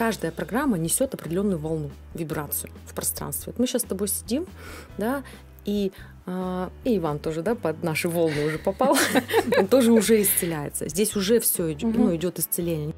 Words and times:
каждая 0.00 0.32
программа 0.32 0.78
несет 0.78 1.12
определенную 1.12 1.58
волну, 1.58 1.90
вибрацию 2.14 2.72
в 2.86 2.94
пространстве. 2.94 3.52
Вот 3.52 3.60
мы 3.60 3.66
сейчас 3.66 3.82
с 3.82 3.84
тобой 3.84 4.08
сидим, 4.08 4.46
да, 4.96 5.22
и, 5.66 5.92
э, 6.24 6.68
и 6.84 6.96
Иван 6.96 7.18
тоже, 7.18 7.42
да, 7.42 7.54
под 7.54 7.82
наши 7.84 8.08
волны 8.08 8.46
уже 8.46 8.58
попал, 8.58 8.96
он 9.58 9.66
тоже 9.66 9.92
уже 9.92 10.22
исцеляется. 10.22 10.88
Здесь 10.88 11.16
уже 11.16 11.38
все 11.38 11.70
идет, 11.74 11.94
ну, 11.94 12.16
идет 12.16 12.38
исцеление. 12.38 12.94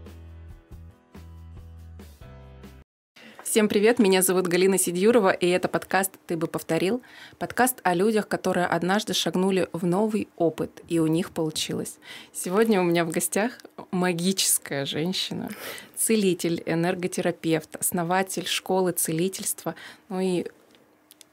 Всем 3.52 3.68
привет, 3.68 3.98
меня 3.98 4.22
зовут 4.22 4.46
Галина 4.46 4.78
Сидюрова, 4.78 5.30
и 5.30 5.46
это 5.46 5.68
подкаст 5.68 6.12
«Ты 6.26 6.38
бы 6.38 6.46
повторил». 6.46 7.02
Подкаст 7.38 7.80
о 7.82 7.92
людях, 7.92 8.26
которые 8.26 8.64
однажды 8.64 9.12
шагнули 9.12 9.68
в 9.74 9.84
новый 9.84 10.28
опыт, 10.36 10.80
и 10.88 10.98
у 11.00 11.06
них 11.06 11.32
получилось. 11.32 11.98
Сегодня 12.32 12.80
у 12.80 12.82
меня 12.82 13.04
в 13.04 13.10
гостях 13.10 13.58
магическая 13.90 14.86
женщина, 14.86 15.50
целитель, 15.94 16.62
энерготерапевт, 16.64 17.76
основатель 17.76 18.46
школы 18.46 18.92
целительства, 18.92 19.74
ну 20.08 20.20
и 20.20 20.46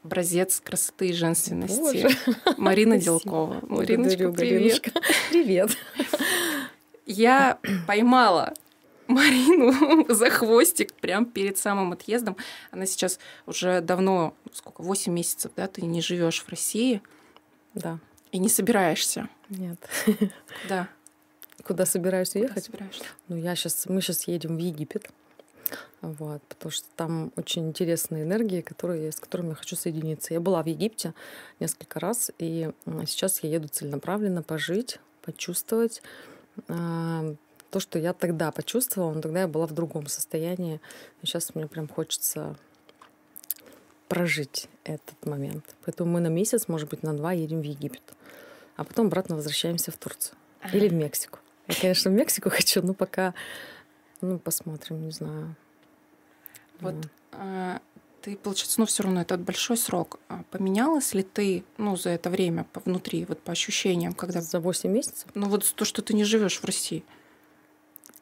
образец 0.04 0.60
красоты 0.60 1.12
и 1.12 1.14
женственности. 1.14 1.80
Боже. 1.80 2.10
Марина 2.58 2.98
Делкова. 2.98 3.62
Мариночка, 3.62 4.30
привет. 4.34 4.92
Привет. 5.30 5.70
Я 7.06 7.60
поймала 7.88 8.54
Марину 9.10 10.06
за 10.14 10.30
хвостик 10.30 10.94
прям 10.94 11.26
перед 11.26 11.58
самым 11.58 11.92
отъездом. 11.92 12.38
Она 12.72 12.86
сейчас 12.86 13.20
уже 13.48 13.82
давно, 13.82 14.36
сколько, 14.54 14.84
8 14.84 15.12
месяцев, 15.12 15.52
да, 15.56 15.68
ты 15.68 15.82
не 15.82 16.02
живешь 16.02 16.42
в 16.44 16.50
России. 16.50 17.02
Да. 17.74 18.00
И 18.32 18.38
не 18.38 18.50
собираешься. 18.50 19.28
Нет. 19.50 19.80
Да. 20.68 20.88
Куда 21.64 21.86
собираешься 21.86 22.34
Куда 22.34 22.48
ехать? 22.48 22.66
Собираешься? 22.66 23.04
Ну, 23.28 23.36
я 23.36 23.56
сейчас, 23.56 23.86
мы 23.88 24.02
сейчас 24.02 24.28
едем 24.28 24.56
в 24.56 24.60
Египет. 24.60 25.10
Вот, 26.02 26.42
потому 26.44 26.72
что 26.72 26.88
там 26.96 27.32
очень 27.36 27.68
интересные 27.68 28.24
энергии, 28.24 28.62
которые, 28.62 29.12
с 29.12 29.20
которыми 29.20 29.50
я 29.50 29.56
хочу 29.56 29.76
соединиться. 29.76 30.34
Я 30.34 30.40
была 30.40 30.64
в 30.64 30.68
Египте 30.68 31.14
несколько 31.60 32.00
раз, 32.00 32.32
и 32.38 32.72
сейчас 33.06 33.44
я 33.44 33.50
еду 33.50 33.68
целенаправленно 33.68 34.42
пожить, 34.42 35.00
почувствовать 35.22 36.02
а, 36.68 37.36
то, 37.70 37.80
что 37.80 38.00
я 38.00 38.14
тогда 38.14 38.52
почувствовала, 38.52 39.14
но 39.14 39.22
тогда 39.22 39.42
я 39.42 39.48
была 39.48 39.68
в 39.68 39.72
другом 39.74 40.08
состоянии. 40.08 40.82
Сейчас 41.24 41.54
мне 41.56 41.68
прям 41.68 41.88
хочется 41.88 42.58
прожить 44.08 44.68
этот 44.84 45.26
момент. 45.26 45.64
Поэтому 45.86 46.12
мы 46.12 46.20
на 46.20 46.28
месяц, 46.28 46.68
может 46.68 46.90
быть, 46.90 47.04
на 47.04 47.16
два 47.16 47.32
едем 47.32 47.62
в 47.62 47.64
Египет. 47.64 48.02
А 48.76 48.84
потом 48.84 49.08
обратно 49.08 49.36
возвращаемся 49.36 49.92
в 49.92 49.98
Турцию. 49.98 50.36
Или 50.74 50.88
в 50.88 50.94
Мексику. 50.94 51.40
Я, 51.68 51.76
конечно, 51.76 52.10
в 52.10 52.14
Мексику 52.14 52.50
хочу, 52.52 52.82
но 52.82 52.94
пока, 52.94 53.34
ну, 54.22 54.40
посмотрим, 54.40 55.06
не 55.06 55.12
знаю. 55.12 55.56
Вот 56.80 56.96
а, 57.34 57.82
ты, 58.22 58.36
получается, 58.36 58.80
ну, 58.80 58.86
все 58.86 59.04
равно 59.04 59.22
это 59.22 59.38
большой 59.38 59.78
срок. 59.78 60.20
А 60.28 60.44
поменялась 60.50 61.14
ли 61.14 61.24
ты, 61.24 61.64
ну, 61.78 61.96
за 61.96 62.10
это 62.10 62.30
время 62.30 62.66
внутри, 62.86 63.26
вот 63.26 63.42
по 63.42 63.52
ощущениям, 63.52 64.14
когда... 64.14 64.42
За 64.42 64.60
8 64.60 64.90
месяцев? 64.90 65.30
Ну, 65.36 65.48
вот 65.48 65.72
то, 65.76 65.86
что 65.86 66.02
ты 66.02 66.14
не 66.14 66.24
живешь 66.24 66.60
в 66.60 66.66
России. 66.66 67.04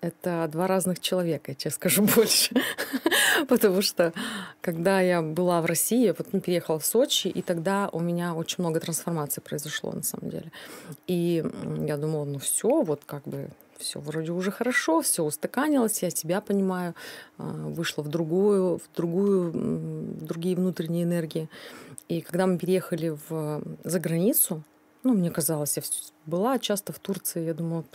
Это 0.02 0.48
два 0.52 0.68
разных 0.68 1.00
человека, 1.00 1.52
я 1.52 1.56
тебе 1.56 1.72
скажу 1.72 2.04
больше. 2.16 2.56
Потому 3.48 3.82
что 3.82 4.14
когда 4.62 5.02
я 5.02 5.22
была 5.22 5.62
в 5.62 5.66
России, 5.66 6.14
вот 6.18 6.34
ну, 6.34 6.40
переехала 6.40 6.80
в 6.80 6.86
Сочи, 6.86 7.28
и 7.28 7.42
тогда 7.42 7.90
у 7.92 8.00
меня 8.00 8.34
очень 8.36 8.58
много 8.60 8.80
трансформаций 8.80 9.42
произошло 9.42 9.92
на 9.92 10.04
самом 10.04 10.30
деле. 10.30 10.52
И 11.08 11.44
я 11.86 11.98
думала, 11.98 12.26
ну 12.26 12.40
все, 12.40 12.82
вот 12.82 13.04
как 13.06 13.24
бы 13.24 13.50
все 13.78 14.00
вроде 14.00 14.32
уже 14.32 14.52
хорошо, 14.52 15.02
все 15.02 15.24
устаканилось, 15.24 16.02
я 16.02 16.10
себя 16.10 16.42
понимаю, 16.42 16.96
а, 17.38 17.44
вышла 17.44 18.02
в 18.02 18.08
другую, 18.08 18.80
в 18.80 18.96
другую, 18.96 19.52
в 19.52 20.26
другие 20.26 20.56
внутренние 20.56 21.04
энергии. 21.04 21.50
И 22.08 22.22
когда 22.22 22.48
мы 22.48 22.58
переехали 22.58 23.18
в, 23.30 23.62
за 23.84 24.00
границу, 24.00 24.64
ну, 25.04 25.14
мне 25.14 25.30
казалось, 25.32 25.78
я 25.78 25.84
была 26.26 26.60
часто 26.60 26.92
в 26.92 27.00
Турции, 27.00 27.46
я 27.46 27.54
думала, 27.54 27.86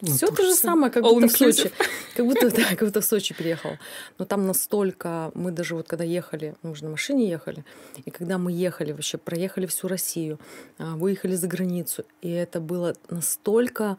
ну, 0.00 0.12
Все 0.12 0.26
то 0.28 0.42
же 0.42 0.54
самое, 0.54 0.92
как 0.92 1.02
будто 1.02 1.28
в 1.28 1.32
Сочи. 1.32 1.70
Как 2.16 2.26
будто, 2.26 2.50
да, 2.50 2.64
как 2.70 2.80
будто 2.80 3.00
в 3.00 3.04
Сочи 3.04 3.34
переехала. 3.34 3.78
Но 4.18 4.24
там 4.24 4.46
настолько... 4.46 5.30
Мы 5.34 5.50
даже 5.50 5.74
вот 5.74 5.88
когда 5.88 6.04
ехали, 6.04 6.54
мы 6.62 6.70
уже 6.70 6.84
на 6.84 6.90
машине 6.90 7.28
ехали, 7.28 7.64
и 8.04 8.10
когда 8.10 8.38
мы 8.38 8.52
ехали 8.52 8.92
вообще, 8.92 9.18
проехали 9.18 9.66
всю 9.66 9.88
Россию, 9.88 10.38
а, 10.78 10.96
выехали 10.96 11.34
за 11.34 11.46
границу, 11.48 12.04
и 12.22 12.30
это 12.30 12.60
было 12.60 12.94
настолько 13.10 13.96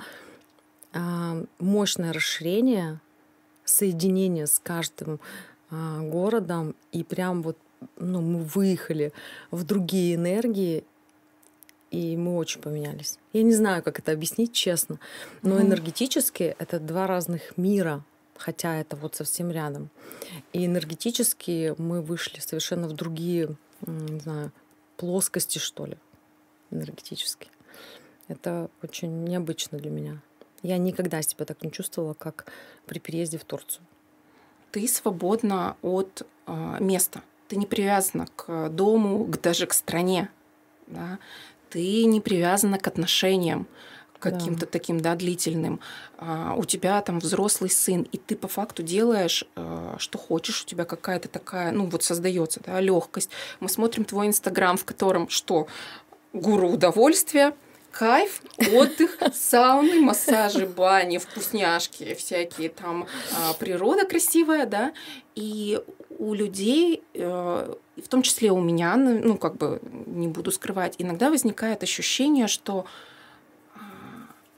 а, 0.93 1.43
мощное 1.59 2.13
расширение, 2.13 2.99
соединение 3.63 4.47
с 4.47 4.59
каждым 4.59 5.19
а, 5.69 6.01
городом, 6.01 6.75
и 6.91 7.03
прям 7.03 7.41
вот 7.41 7.57
ну, 7.97 8.21
мы 8.21 8.43
выехали 8.43 9.13
в 9.51 9.63
другие 9.63 10.15
энергии, 10.15 10.83
и 11.91 12.15
мы 12.17 12.37
очень 12.37 12.61
поменялись. 12.61 13.19
Я 13.33 13.43
не 13.43 13.53
знаю, 13.53 13.83
как 13.83 13.99
это 13.99 14.13
объяснить 14.13 14.53
честно, 14.53 14.99
но 15.41 15.57
mm-hmm. 15.57 15.61
энергетически 15.61 16.55
это 16.57 16.79
два 16.79 17.05
разных 17.05 17.57
мира, 17.57 18.03
хотя 18.37 18.77
это 18.77 18.95
вот 18.95 19.15
совсем 19.15 19.51
рядом. 19.51 19.89
И 20.53 20.65
энергетически 20.65 21.75
мы 21.77 22.01
вышли 22.01 22.39
совершенно 22.39 22.87
в 22.87 22.93
другие, 22.93 23.55
не 23.85 24.19
знаю, 24.19 24.51
плоскости, 24.95 25.59
что 25.59 25.85
ли, 25.85 25.97
энергетически. 26.71 27.49
Это 28.27 28.69
очень 28.81 29.25
необычно 29.25 29.77
для 29.77 29.91
меня. 29.91 30.21
Я 30.63 30.77
никогда 30.77 31.21
себя 31.21 31.45
так 31.45 31.63
не 31.63 31.71
чувствовала, 31.71 32.13
как 32.13 32.45
при 32.85 32.99
переезде 32.99 33.37
в 33.37 33.43
Турцию. 33.43 33.85
Ты 34.71 34.87
свободна 34.87 35.75
от 35.81 36.25
э, 36.47 36.77
места. 36.79 37.21
Ты 37.49 37.57
не 37.57 37.65
привязана 37.65 38.27
к 38.35 38.69
дому, 38.69 39.25
к, 39.25 39.41
даже 39.41 39.65
к 39.65 39.73
стране. 39.73 40.29
Да? 40.87 41.19
Ты 41.71 42.05
не 42.05 42.21
привязана 42.21 42.77
к 42.77 42.87
отношениям 42.87 43.67
каким-то 44.19 44.61
да. 44.61 44.71
таким, 44.71 44.99
да, 44.99 45.15
длительным. 45.15 45.79
А, 46.19 46.53
у 46.55 46.63
тебя 46.63 47.01
там 47.01 47.19
взрослый 47.19 47.71
сын, 47.71 48.03
и 48.11 48.17
ты 48.17 48.35
по 48.35 48.47
факту 48.47 48.83
делаешь, 48.83 49.45
а, 49.55 49.95
что 49.97 50.19
хочешь, 50.19 50.61
у 50.61 50.65
тебя 50.67 50.85
какая-то 50.85 51.27
такая, 51.27 51.71
ну 51.71 51.87
вот 51.87 52.03
создается, 52.03 52.61
да, 52.63 52.79
легкость. 52.79 53.31
Мы 53.59 53.67
смотрим 53.67 54.05
твой 54.05 54.27
инстаграм, 54.27 54.77
в 54.77 54.85
котором 54.85 55.27
что? 55.27 55.67
Гуру 56.33 56.69
удовольствия, 56.69 57.55
кайф, 57.91 58.41
отдых, 58.71 59.17
сауны, 59.33 59.99
массажи, 60.01 60.67
бани, 60.67 61.17
вкусняшки, 61.17 62.13
всякие 62.13 62.69
там 62.69 63.07
а, 63.35 63.53
природа 63.53 64.05
красивая, 64.05 64.65
да, 64.65 64.93
и 65.33 65.81
у 66.21 66.35
людей, 66.35 67.01
э, 67.15 67.73
в 67.97 68.07
том 68.07 68.21
числе 68.21 68.51
у 68.51 68.61
меня, 68.61 68.95
ну 68.95 69.37
как 69.37 69.57
бы 69.57 69.81
не 70.05 70.27
буду 70.27 70.51
скрывать, 70.51 70.93
иногда 70.99 71.31
возникает 71.31 71.81
ощущение, 71.81 72.47
что 72.47 72.85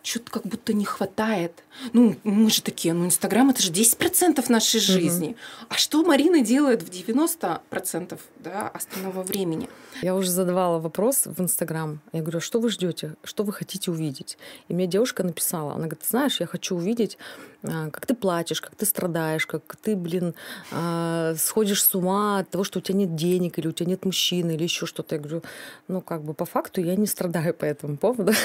что-то 0.04 0.32
как 0.32 0.44
будто 0.44 0.74
не 0.74 0.86
хватает. 0.86 1.64
Ну, 1.94 2.16
мы 2.24 2.50
же 2.50 2.62
такие, 2.62 2.94
ну, 2.94 3.06
Инстаграм 3.06 3.50
это 3.50 3.62
же 3.62 3.72
10% 3.72 4.44
нашей 4.50 4.80
жизни. 4.80 5.28
Угу. 5.28 5.36
А 5.70 5.76
что 5.76 6.04
Марина 6.04 6.42
делает 6.42 6.84
в 6.84 6.90
90% 6.90 8.20
да, 8.40 8.68
остального 8.68 9.24
времени? 9.24 9.70
Я 10.02 10.16
уже 10.16 10.30
задавала 10.30 10.80
вопрос 10.80 11.26
в 11.26 11.40
Инстаграм. 11.42 12.02
Я 12.12 12.22
говорю, 12.22 12.40
«А 12.40 12.42
что 12.42 12.60
вы 12.60 12.70
ждете? 12.70 13.16
Что 13.24 13.44
вы 13.44 13.54
хотите 13.54 13.92
увидеть? 13.92 14.38
И 14.68 14.74
мне 14.74 14.88
девушка 14.88 15.24
написала, 15.24 15.72
она 15.72 15.86
говорит, 15.86 16.04
знаешь, 16.04 16.40
я 16.42 16.48
хочу 16.48 16.76
увидеть, 16.76 17.18
а, 17.64 17.90
как 17.90 18.06
ты 18.06 18.14
плачешь, 18.14 18.60
как 18.60 18.76
ты 18.76 18.86
страдаешь, 18.86 19.48
как 19.48 19.78
ты, 19.82 19.96
блин, 19.96 20.36
а, 20.72 21.34
сходишь 21.38 21.84
с 21.84 21.96
ума 21.96 22.40
от 22.40 22.50
того, 22.50 22.66
что 22.66 22.80
у 22.80 22.82
тебя 22.82 23.00
нет 23.00 23.16
денег, 23.16 23.58
или 23.58 23.68
у 23.68 23.72
тебя 23.72 23.90
нет 23.90 24.04
мужчины, 24.04 24.52
или 24.52 24.64
еще 24.64 24.86
что-то. 24.86 25.16
Я 25.16 25.22
говорю, 25.22 25.44
ну, 25.88 26.02
как 26.02 26.24
бы 26.24 26.34
по 26.34 26.46
факту 26.46 26.82
я 26.82 26.96
не 26.96 27.08
страдаю 27.08 27.54
по 27.54 27.66
этому 27.66 27.98
поводу. 27.98 28.34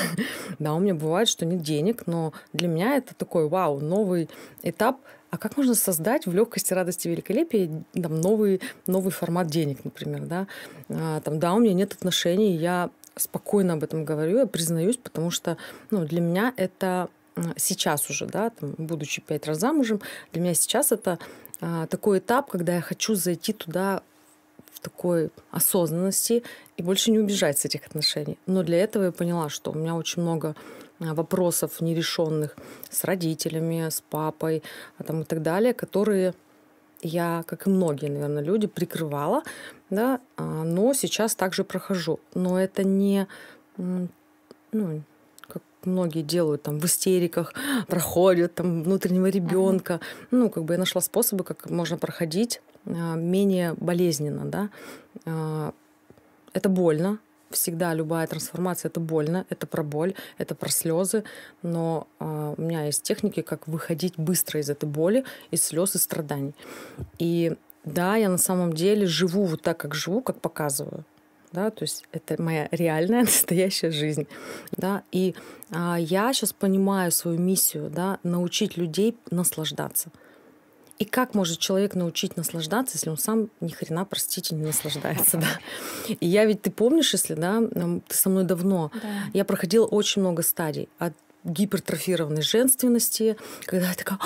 Да, 0.59 0.75
у 0.75 0.81
меня 0.81 0.95
бывает, 0.95 1.29
что 1.29 1.45
нет 1.49 1.63
денег, 1.63 2.07
но 2.07 2.33
для 2.53 2.69
меня 2.69 2.97
это 2.97 3.15
такой, 3.15 3.49
вау, 3.49 3.81
новый 3.81 4.29
этап 4.63 4.99
а 5.31 5.37
как 5.37 5.57
можно 5.57 5.75
создать 5.75 6.27
в 6.27 6.33
легкости, 6.33 6.73
радости, 6.73 7.07
великолепии 7.07 7.85
там, 7.93 8.21
новый, 8.21 8.63
новый 8.87 9.13
формат 9.13 9.49
денег, 9.49 9.85
например, 9.85 10.23
да? 10.23 10.47
А, 10.89 11.21
там, 11.21 11.39
да, 11.39 11.53
у 11.53 11.59
меня 11.59 11.75
нет 11.75 11.93
отношений, 11.93 12.57
я 12.57 12.89
спокойно 13.15 13.75
об 13.75 13.85
этом 13.85 14.05
говорю, 14.05 14.39
я 14.39 14.47
признаюсь, 14.47 14.97
потому 14.97 15.31
что 15.31 15.59
ну, 15.91 16.07
для 16.07 16.21
меня 16.21 16.55
это 16.57 17.09
сейчас 17.57 18.09
уже, 18.11 18.27
да, 18.27 18.51
там, 18.51 18.75
будучи 18.79 19.21
пять 19.21 19.47
раз 19.47 19.59
замужем, 19.59 20.01
для 20.33 20.41
меня 20.41 20.55
сейчас 20.55 20.93
это 20.93 21.19
а, 21.61 21.87
такой 21.87 22.21
этап, 22.21 22.51
когда 22.51 22.77
я 22.77 22.81
хочу 22.81 23.15
зайти 23.15 23.53
туда 23.53 24.03
в 24.73 24.81
такой 24.81 25.31
осознанности 25.51 26.43
и 26.77 26.83
больше 26.83 27.11
не 27.11 27.19
убежать 27.19 27.59
с 27.59 27.65
этих 27.65 27.87
отношений. 27.87 28.39
Но 28.47 28.63
для 28.63 28.79
этого 28.79 29.05
я 29.05 29.13
поняла, 29.13 29.49
что 29.49 29.73
у 29.73 29.75
меня 29.75 29.95
очень 29.95 30.23
много 30.23 30.55
вопросов 30.99 31.81
нерешенных 31.81 32.57
с 32.91 33.05
родителями, 33.05 33.89
с 33.89 34.01
папой 34.01 34.63
а 34.99 35.05
там, 35.05 35.23
и 35.23 35.25
так 35.25 35.43
далее, 35.43 35.75
которые 35.75 36.35
я, 37.01 37.45
как 37.47 37.67
и 37.67 37.71
многие, 37.71 38.09
наверное, 38.09 38.43
люди, 38.43 38.67
прикрывала, 38.67 39.43
да, 39.91 40.21
но 40.37 40.93
сейчас 40.95 41.35
также 41.35 41.65
прохожу. 41.65 42.19
Но 42.35 42.61
это 42.61 42.83
не, 42.83 43.29
ну, 43.77 45.03
как, 45.47 45.63
многие 45.85 46.23
делают 46.23 46.63
там 46.63 46.79
в 46.79 46.85
истериках, 46.85 47.55
проходят 47.87 48.57
там 48.57 48.83
внутреннего 48.83 49.27
ребенка. 49.27 50.01
Ну, 50.31 50.51
как 50.51 50.65
бы 50.65 50.75
я 50.75 50.79
нашла 50.79 51.01
способы, 51.01 51.45
как 51.45 51.71
можно 51.71 51.99
проходить 51.99 52.61
а, 52.85 53.15
менее 53.15 53.75
болезненно, 53.75 54.45
да. 54.45 54.71
А, 55.25 55.73
это 56.53 56.69
больно, 56.69 57.19
всегда 57.51 57.95
любая 57.95 58.27
трансформация 58.27 58.89
это 58.89 59.01
больно, 59.01 59.47
это 59.49 59.67
про 59.67 59.83
боль, 59.83 60.15
это 60.39 60.55
про 60.55 60.69
слезы, 60.69 61.25
но 61.63 62.07
э, 62.21 62.55
у 62.57 62.61
меня 62.61 62.85
есть 62.85 63.03
техники, 63.03 63.43
как 63.43 63.67
выходить 63.69 64.15
быстро 64.17 64.61
из 64.61 64.71
этой 64.71 64.89
боли, 64.89 65.25
из 65.51 65.65
слез 65.65 65.95
и 65.95 65.99
страданий. 65.99 66.55
И 67.19 67.57
да, 67.85 68.17
я 68.17 68.29
на 68.29 68.39
самом 68.39 68.73
деле 68.73 69.07
живу 69.07 69.45
вот 69.45 69.63
так, 69.63 69.79
как 69.79 69.95
живу, 69.95 70.21
как 70.21 70.41
показываю. 70.41 71.05
Да, 71.51 71.71
то 71.71 71.85
есть 71.85 72.05
это 72.13 72.41
моя 72.41 72.69
реальная 72.71 73.21
настоящая 73.25 73.91
жизнь, 73.91 74.27
да, 74.73 75.03
и 75.13 75.35
а, 75.71 75.97
я 75.99 76.33
сейчас 76.35 76.53
понимаю 76.53 77.11
свою 77.11 77.39
миссию, 77.39 77.89
да, 77.89 78.19
научить 78.23 78.77
людей 78.77 79.17
наслаждаться. 79.31 80.11
И 80.99 81.05
как 81.05 81.35
может 81.35 81.59
человек 81.61 81.95
научить 81.95 82.37
наслаждаться, 82.37 82.97
если 82.97 83.11
он 83.11 83.19
сам 83.19 83.51
ни 83.61 83.69
хрена, 83.69 84.05
простите, 84.05 84.55
не 84.55 84.65
наслаждается, 84.65 85.37
да? 85.39 85.61
И 86.09 86.27
я 86.27 86.45
ведь, 86.45 86.63
ты 86.63 86.71
помнишь, 86.71 87.13
если, 87.13 87.35
да, 87.35 87.61
ты 87.61 88.15
со 88.15 88.29
мной 88.29 88.45
давно, 88.45 88.91
да. 88.95 89.09
я 89.33 89.45
проходила 89.45 89.87
очень 89.87 90.23
много 90.23 90.43
стадий 90.43 90.89
от 90.99 91.15
гипертрофированной 91.45 92.43
женственности, 92.43 93.37
когда 93.65 93.89
я 93.89 93.95
такая, 93.95 94.19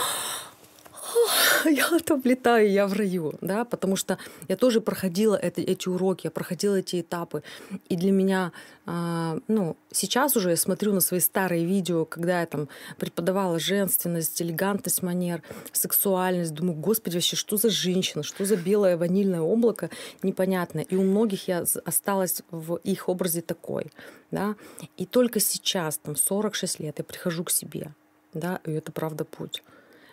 я 1.65 1.99
там 2.05 2.21
летаю, 2.25 2.71
я 2.71 2.87
в 2.87 2.93
раю, 2.93 3.35
да, 3.41 3.65
потому 3.65 3.97
что 3.97 4.19
я 4.49 4.57
тоже 4.57 4.81
проходила 4.81 5.35
это, 5.35 5.61
эти 5.61 5.89
уроки, 5.89 6.27
я 6.27 6.31
проходила 6.31 6.77
эти 6.77 7.01
этапы, 7.01 7.43
и 7.89 7.97
для 7.97 8.13
меня, 8.13 8.53
э, 8.87 9.41
ну, 9.49 9.77
сейчас 9.91 10.37
уже 10.37 10.51
я 10.51 10.57
смотрю 10.57 10.93
на 10.93 11.01
свои 11.01 11.21
старые 11.21 11.65
видео, 11.65 12.05
когда 12.05 12.41
я 12.41 12.47
там 12.47 12.69
преподавала 12.99 13.59
женственность, 13.59 14.41
элегантность 14.43 15.03
манер, 15.03 15.43
сексуальность, 15.73 16.55
думаю, 16.55 16.77
господи, 16.79 17.17
вообще, 17.17 17.37
что 17.37 17.57
за 17.57 17.71
женщина, 17.71 18.23
что 18.23 18.45
за 18.45 18.57
белое 18.57 18.97
ванильное 18.97 19.41
облако, 19.41 19.91
непонятно, 20.23 20.81
и 20.81 20.97
у 20.97 21.03
многих 21.03 21.49
я 21.49 21.65
осталась 21.85 22.43
в 22.51 22.77
их 22.77 23.09
образе 23.09 23.43
такой, 23.43 23.87
да, 24.31 24.57
и 24.97 25.07
только 25.07 25.41
сейчас, 25.41 25.99
там, 25.99 26.17
46 26.17 26.81
лет, 26.81 26.95
я 26.99 27.05
прихожу 27.05 27.45
к 27.45 27.51
себе, 27.51 27.93
да, 28.35 28.61
и 28.65 28.73
это 28.73 28.93
правда 28.93 29.25
путь. 29.25 29.63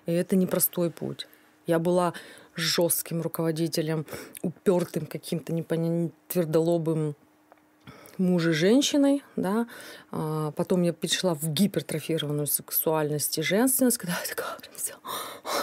И 0.09 0.11
это 0.11 0.35
непростой 0.35 0.89
путь. 0.89 1.27
Я 1.67 1.77
была 1.77 2.13
жестким 2.55 3.21
руководителем, 3.21 4.07
упертым 4.41 5.05
каким-то 5.05 5.53
непонятным 5.53 6.11
твердолобым 6.27 7.15
мужа 8.17 8.51
женщиной, 8.51 9.23
да, 9.35 9.67
а 10.11 10.49
потом 10.51 10.81
я 10.81 10.93
перешла 10.93 11.35
в 11.35 11.47
гипертрофированную 11.47 12.47
сексуальность 12.47 13.37
и 13.37 13.43
женственность, 13.43 13.99
когда 13.99 14.13
я 14.19 14.27
такая, 14.27 14.57
все, 14.75 14.95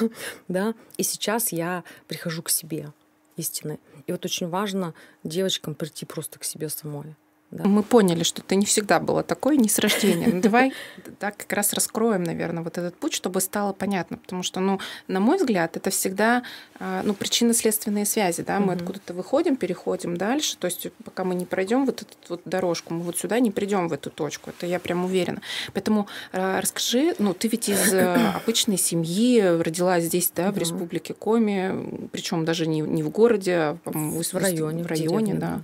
да, 0.49 0.75
и 0.97 1.03
сейчас 1.03 1.51
я 1.51 1.83
прихожу 2.07 2.45
к 2.45 2.49
себе 2.49 2.93
истины. 3.37 3.81
И 4.07 4.13
вот 4.13 4.25
очень 4.25 4.49
важно 4.49 4.95
девочкам 5.25 5.75
прийти 5.75 6.07
просто 6.07 6.39
к 6.39 6.45
себе 6.45 6.69
самой. 6.69 7.17
Да. 7.53 7.65
Мы 7.65 7.85
поняли, 7.85 8.25
что 8.25 8.43
ты 8.43 8.57
не 8.57 8.67
всегда 8.67 8.99
была 8.99 9.23
такой, 9.23 9.57
не 9.57 9.69
с 9.69 9.79
рождения. 9.79 10.27
Ну, 10.27 10.41
давай 10.41 10.73
так 11.21 11.37
как 11.37 11.53
раз 11.53 11.73
раскроем, 11.73 12.25
наверное, 12.25 12.65
вот 12.65 12.77
этот 12.77 12.97
путь, 12.97 13.13
чтобы 13.13 13.41
стало 13.41 13.73
понятно. 13.73 14.17
Потому 14.17 14.43
что, 14.43 14.59
ну, 14.59 14.81
на 15.07 15.21
мой 15.21 15.37
взгляд, 15.37 15.77
это 15.77 15.91
всегда 15.91 16.43
а, 16.81 17.03
ну, 17.05 17.15
причинно-следственные 17.15 18.05
связи. 18.05 18.43
Да? 18.43 18.59
Мы 18.59 18.73
угу. 18.73 18.83
откуда-то 18.83 19.15
выходим, 19.15 19.57
переходим 19.57 20.17
дальше. 20.17 20.57
То 20.57 20.67
есть, 20.67 20.89
пока 21.05 21.23
мы 21.23 21.37
не 21.37 21.45
пройдем 21.45 21.87
вот 21.87 22.03
эту 22.03 22.17
вот 22.29 22.41
дорожку, 22.45 22.95
мы 22.95 23.03
вот 23.03 23.17
сюда 23.17 23.39
не 23.39 23.53
придем 23.53 23.87
в 23.87 23.93
эту 23.93 24.11
точку. 24.11 24.51
Это 24.51 24.67
я 24.67 24.81
прям 24.81 25.05
уверена. 25.05 25.41
Поэтому 25.73 26.09
а, 26.33 26.61
расскажи, 26.61 27.15
ну, 27.21 27.33
ты 27.33 27.47
ведь 27.47 27.69
из 27.69 27.93
э, 27.95 28.33
обычной 28.43 28.77
семьи, 28.77 29.41
родилась 29.41 30.05
здесь, 30.05 30.33
да, 30.35 30.51
в 30.51 30.59
республике 30.59 31.15
Коми, 31.15 32.09
причем 32.11 32.45
даже 32.45 32.67
не, 32.67 32.81
не 32.81 33.05
в 33.05 33.11
городе, 33.11 33.55
а 33.55 33.79
в 33.85 34.35
районе. 34.35 34.83
В 34.83 34.87
районе, 34.89 35.35
да. 35.35 35.63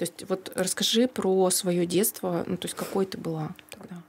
То 0.00 0.04
есть 0.04 0.24
вот 0.30 0.50
расскажи 0.54 1.08
про 1.08 1.50
свое 1.50 1.84
детство, 1.84 2.42
ну 2.46 2.56
то 2.56 2.64
есть 2.64 2.74
какой 2.74 3.04
ты 3.04 3.18
была 3.18 3.50
тогда? 3.68 4.02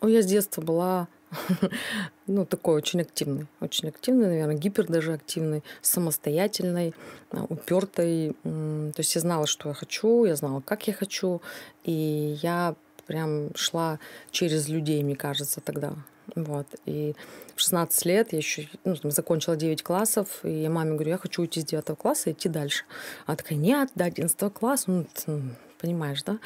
Ой, 0.00 0.12
я 0.14 0.22
с 0.22 0.24
детства 0.24 0.62
была 0.62 1.06
ну, 2.26 2.46
такой 2.46 2.76
очень 2.76 3.02
активный, 3.02 3.46
очень 3.60 3.90
активный, 3.90 4.28
наверное, 4.28 4.56
гипер 4.56 4.86
даже 4.86 5.12
активный, 5.12 5.62
самостоятельный, 5.82 6.94
а, 7.30 7.44
упертой. 7.44 8.34
То 8.42 8.94
есть 8.96 9.14
я 9.14 9.20
знала, 9.20 9.46
что 9.46 9.68
я 9.68 9.74
хочу, 9.74 10.24
я 10.24 10.34
знала, 10.34 10.62
как 10.62 10.88
я 10.88 10.94
хочу, 10.94 11.42
и 11.84 12.38
я 12.40 12.76
прям 13.06 13.54
шла 13.54 13.98
через 14.30 14.66
людей, 14.68 15.02
мне 15.02 15.14
кажется, 15.14 15.60
тогда. 15.60 15.92
Вот. 16.34 16.66
И 16.86 17.14
в 17.54 17.60
16 17.60 18.04
лет 18.06 18.32
я 18.32 18.38
еще 18.38 18.68
ну, 18.84 18.94
там, 18.96 19.10
закончила 19.10 19.56
9 19.56 19.82
классов, 19.82 20.40
и 20.44 20.62
я 20.62 20.70
маме 20.70 20.92
говорю, 20.92 21.10
я 21.10 21.18
хочу 21.18 21.42
уйти 21.42 21.60
с 21.60 21.64
9 21.64 21.98
класса 21.98 22.30
и 22.30 22.32
идти 22.32 22.48
дальше. 22.48 22.84
Она 23.26 23.36
такая, 23.36 23.58
нет, 23.58 23.90
до 23.94 24.04
11 24.04 24.52
класса, 24.52 24.90
ну, 24.90 25.06
ты, 25.12 25.42
понимаешь, 25.80 26.22
да? 26.22 26.38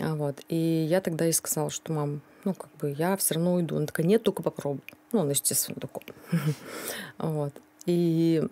А 0.00 0.14
Вот. 0.14 0.40
И 0.48 0.56
я 0.56 1.00
тогда 1.00 1.24
ей 1.24 1.32
сказала, 1.32 1.70
что, 1.70 1.92
мам, 1.92 2.22
ну, 2.44 2.54
как 2.54 2.70
бы 2.76 2.90
я 2.90 3.16
все 3.16 3.34
равно 3.34 3.54
уйду. 3.54 3.76
Она 3.76 3.86
такая, 3.86 4.06
нет, 4.06 4.22
только 4.22 4.42
попробуй. 4.42 4.82
Ну, 5.12 5.20
она, 5.20 5.30
естественно, 5.30 5.78
такой. 5.80 6.04
Вот. 7.18 7.52
И 7.84 8.42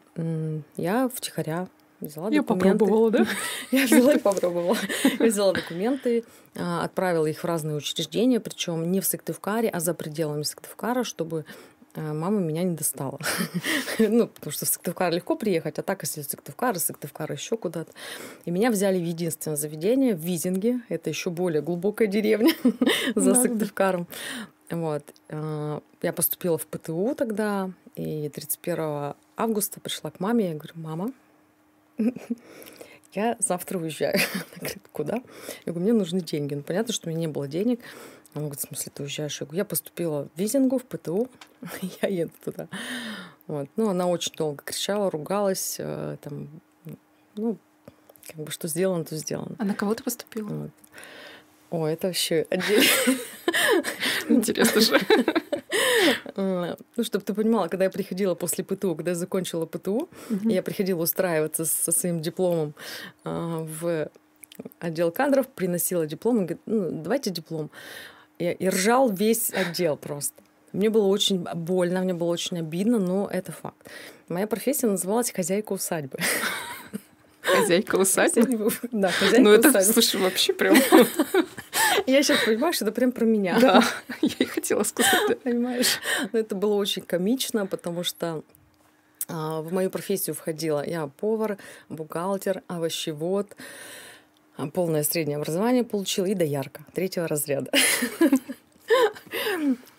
я 0.76 1.08
втихаря 1.08 1.68
взяла 2.00 2.30
я 2.30 2.40
документы. 2.42 2.78
попробовала, 2.78 3.10
да? 3.10 3.26
Я 3.70 3.86
взяла 3.86 4.14
и 4.14 4.18
попробовала. 4.18 4.76
Я 5.18 5.26
взяла 5.26 5.52
документы, 5.52 6.24
а, 6.54 6.84
отправила 6.84 7.26
их 7.26 7.40
в 7.40 7.44
разные 7.44 7.76
учреждения, 7.76 8.40
причем 8.40 8.90
не 8.90 9.00
в 9.00 9.06
Сыктывкаре, 9.06 9.68
а 9.68 9.80
за 9.80 9.94
пределами 9.94 10.42
Сыктывкара, 10.42 11.04
чтобы 11.04 11.44
а, 11.94 12.12
мама 12.14 12.40
меня 12.40 12.62
не 12.62 12.76
достала. 12.76 13.18
ну, 13.98 14.28
потому 14.28 14.52
что 14.52 14.64
в 14.64 14.68
Сыктывкар 14.68 15.12
легко 15.12 15.36
приехать, 15.36 15.78
а 15.78 15.82
так, 15.82 16.02
если 16.02 16.22
Сыктывкар, 16.22 16.78
Сыктывкар 16.78 17.30
еще 17.32 17.56
куда-то. 17.56 17.92
И 18.44 18.50
меня 18.50 18.70
взяли 18.70 18.98
в 18.98 19.04
единственное 19.04 19.56
заведение 19.56 20.14
в 20.14 20.20
Визинге. 20.20 20.80
Это 20.88 21.10
еще 21.10 21.30
более 21.30 21.62
глубокая 21.62 22.08
деревня 22.08 22.54
за 23.14 23.34
Сыктывкаром. 23.34 24.06
Вот. 24.70 25.02
А, 25.28 25.82
я 26.02 26.12
поступила 26.12 26.58
в 26.58 26.66
ПТУ 26.66 27.14
тогда, 27.16 27.70
и 27.96 28.28
31 28.28 29.14
августа 29.36 29.80
пришла 29.80 30.10
к 30.10 30.20
маме, 30.20 30.50
я 30.50 30.54
говорю, 30.54 30.74
мама, 30.76 31.12
я 33.12 33.36
завтра 33.38 33.78
уезжаю. 33.78 34.14
Она 34.34 34.44
говорит, 34.56 34.88
куда? 34.92 35.14
Я 35.66 35.72
говорю, 35.72 35.80
мне 35.80 35.92
нужны 35.92 36.20
деньги. 36.20 36.54
Ну, 36.54 36.62
понятно, 36.62 36.92
что 36.92 37.08
у 37.08 37.10
меня 37.10 37.20
не 37.20 37.28
было 37.28 37.48
денег. 37.48 37.80
Она 38.34 38.44
говорит, 38.44 38.60
в 38.60 38.68
смысле, 38.68 38.92
ты 38.94 39.02
уезжаешь? 39.02 39.40
Я 39.40 39.46
говорю, 39.46 39.58
я 39.58 39.64
поступила 39.64 40.28
в 40.34 40.38
Визингу, 40.38 40.78
в 40.78 40.84
ПТУ, 40.84 41.28
я 42.02 42.08
еду 42.08 42.32
туда. 42.44 42.68
Вот. 43.46 43.68
Ну, 43.76 43.88
она 43.88 44.06
очень 44.06 44.32
долго 44.34 44.62
кричала, 44.64 45.10
ругалась, 45.10 45.76
э, 45.78 46.16
там, 46.22 46.48
ну, 47.34 47.56
как 48.26 48.36
бы 48.36 48.50
что 48.52 48.68
сделано, 48.68 49.04
то 49.04 49.16
сделано. 49.16 49.56
А 49.58 49.64
на 49.64 49.74
кого 49.74 49.94
ты 49.94 50.04
поступила? 50.04 50.48
Вот. 50.48 50.70
О, 51.70 51.86
это 51.86 52.08
вообще 52.08 52.46
отдельно. 52.50 52.84
Интересно 54.28 54.80
же. 54.80 55.00
Ну, 56.36 56.76
чтобы 57.02 57.24
ты 57.24 57.34
понимала, 57.34 57.68
когда 57.68 57.84
я 57.84 57.90
приходила 57.90 58.34
после 58.34 58.64
ПТУ, 58.64 58.94
когда 58.94 59.12
я 59.12 59.14
закончила 59.14 59.66
ПТУ, 59.66 60.08
я 60.44 60.62
приходила 60.62 61.02
устраиваться 61.02 61.64
со 61.64 61.92
своим 61.92 62.20
дипломом 62.20 62.74
а, 63.24 63.66
в 63.80 64.10
отдел 64.78 65.10
кадров, 65.10 65.48
приносила 65.48 66.06
диплом 66.06 66.36
и 66.36 66.40
говорит, 66.40 66.60
ну, 66.66 66.90
давайте 66.90 67.30
диплом. 67.30 67.70
И, 68.38 68.44
и 68.44 68.68
ржал 68.68 69.10
весь 69.10 69.50
отдел 69.50 69.96
просто. 69.96 70.42
Мне 70.72 70.88
было 70.88 71.06
очень 71.06 71.40
больно, 71.54 72.00
мне 72.00 72.14
было 72.14 72.28
очень 72.28 72.58
обидно, 72.58 72.98
но 72.98 73.28
это 73.30 73.52
факт. 73.52 73.90
Моя 74.28 74.46
профессия 74.46 74.86
называлась 74.86 75.32
хозяйка 75.32 75.72
усадьбы. 75.72 76.18
Хозяйка 77.40 77.96
усадьбы? 77.96 78.70
Да, 78.92 79.10
хозяйка 79.10 79.42
Ну 79.42 79.50
это, 79.50 79.80
слушай, 79.82 80.20
вообще 80.20 80.52
прям... 80.52 80.76
Я 82.06 82.22
сейчас 82.22 82.44
понимаю, 82.44 82.72
что 82.72 82.84
это 82.84 82.92
прям 82.92 83.12
про 83.12 83.24
меня. 83.24 83.58
Да, 83.60 83.82
я 84.20 84.34
и 84.38 84.44
хотела 84.44 84.82
сказать, 84.82 85.38
понимаешь. 85.42 86.00
Но 86.32 86.38
это 86.38 86.54
было 86.54 86.74
очень 86.74 87.02
комично, 87.02 87.66
потому 87.66 88.04
что 88.04 88.42
а, 89.28 89.60
в 89.60 89.72
мою 89.72 89.90
профессию 89.90 90.34
входила 90.34 90.86
я 90.86 91.06
повар, 91.06 91.58
бухгалтер, 91.88 92.62
овощевод, 92.66 93.56
а, 94.56 94.68
полное 94.68 95.02
среднее 95.02 95.36
образование 95.36 95.84
получила 95.84 96.26
и 96.26 96.34
доярка 96.34 96.84
третьего 96.94 97.28
разряда. 97.28 97.70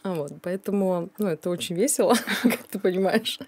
Вот, 0.04 0.34
поэтому, 0.42 1.10
ну, 1.20 1.28
это 1.28 1.50
очень 1.50 1.76
весело, 1.76 2.16
как 2.44 2.64
ты 2.64 2.80
понимаешь. 2.80 3.40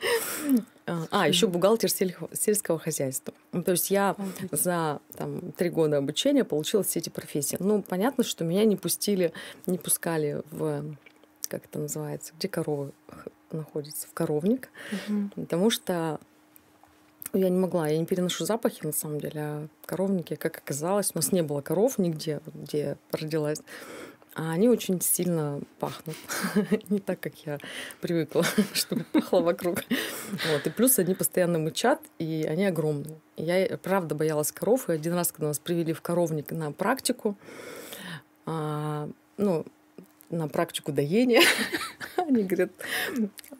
А, 0.86 1.28
еще 1.28 1.48
бухгалтер 1.48 1.90
сельского 1.90 2.78
хозяйства. 2.78 3.34
Ну, 3.52 3.64
то 3.64 3.72
есть 3.72 3.90
я 3.90 4.16
за 4.52 5.00
там, 5.16 5.52
три 5.54 5.70
года 5.70 5.98
обучения 5.98 6.44
получила 6.44 6.84
все 6.84 7.00
эти 7.00 7.10
профессии. 7.10 7.58
Ну, 7.60 7.82
понятно, 7.82 8.24
что 8.24 8.44
меня 8.44 8.66
не 8.66 8.76
пустили, 8.76 9.32
не 9.66 9.78
пускали 9.78 10.42
в, 10.52 10.96
как 11.48 11.66
это 11.66 11.80
называется, 11.80 12.34
где 12.38 12.50
коровы 12.50 12.92
находятся, 13.52 14.08
в 14.08 14.14
коровник, 14.14 14.70
угу. 14.92 15.30
потому 15.36 15.70
что 15.70 16.20
я 17.34 17.50
не 17.50 17.58
могла, 17.58 17.88
я 17.88 17.98
не 17.98 18.06
переношу 18.06 18.46
запахи, 18.46 18.86
на 18.86 18.92
самом 18.92 19.20
деле, 19.20 19.42
а 19.42 19.68
коровники, 19.86 20.36
как 20.36 20.58
оказалось, 20.58 21.12
у 21.14 21.18
нас 21.18 21.32
не 21.32 21.42
было 21.42 21.62
коров 21.62 21.98
нигде, 21.98 22.42
где 22.54 22.98
родилась. 23.12 23.60
А 24.36 24.52
они 24.52 24.68
очень 24.70 25.00
сильно 25.02 25.62
пахнут. 25.80 26.16
Не 26.90 27.00
так, 27.00 27.20
как 27.20 27.34
я 27.46 27.60
привыкла, 28.02 28.44
чтобы 28.74 29.04
пахло 29.04 29.42
вокруг. 29.42 29.84
Вот. 30.52 30.66
И 30.66 30.70
плюс 30.70 30.98
они 31.00 31.14
постоянно 31.14 31.60
мычат, 31.60 32.02
и 32.20 32.46
они 32.50 32.66
огромные. 32.66 33.20
Я, 33.38 33.78
правда, 33.78 34.16
боялась 34.16 34.52
коров. 34.52 34.90
И 34.90 34.94
один 34.94 35.14
раз, 35.14 35.32
когда 35.32 35.48
нас 35.48 35.60
привели 35.60 35.94
в 35.94 36.02
коровник 36.02 36.52
на 36.52 36.72
практику, 36.72 37.38
а, 38.46 39.10
ну, 39.38 39.66
на 40.34 40.48
практику 40.48 40.92
доения. 40.92 41.42
Они 42.16 42.44
говорят, 42.44 42.72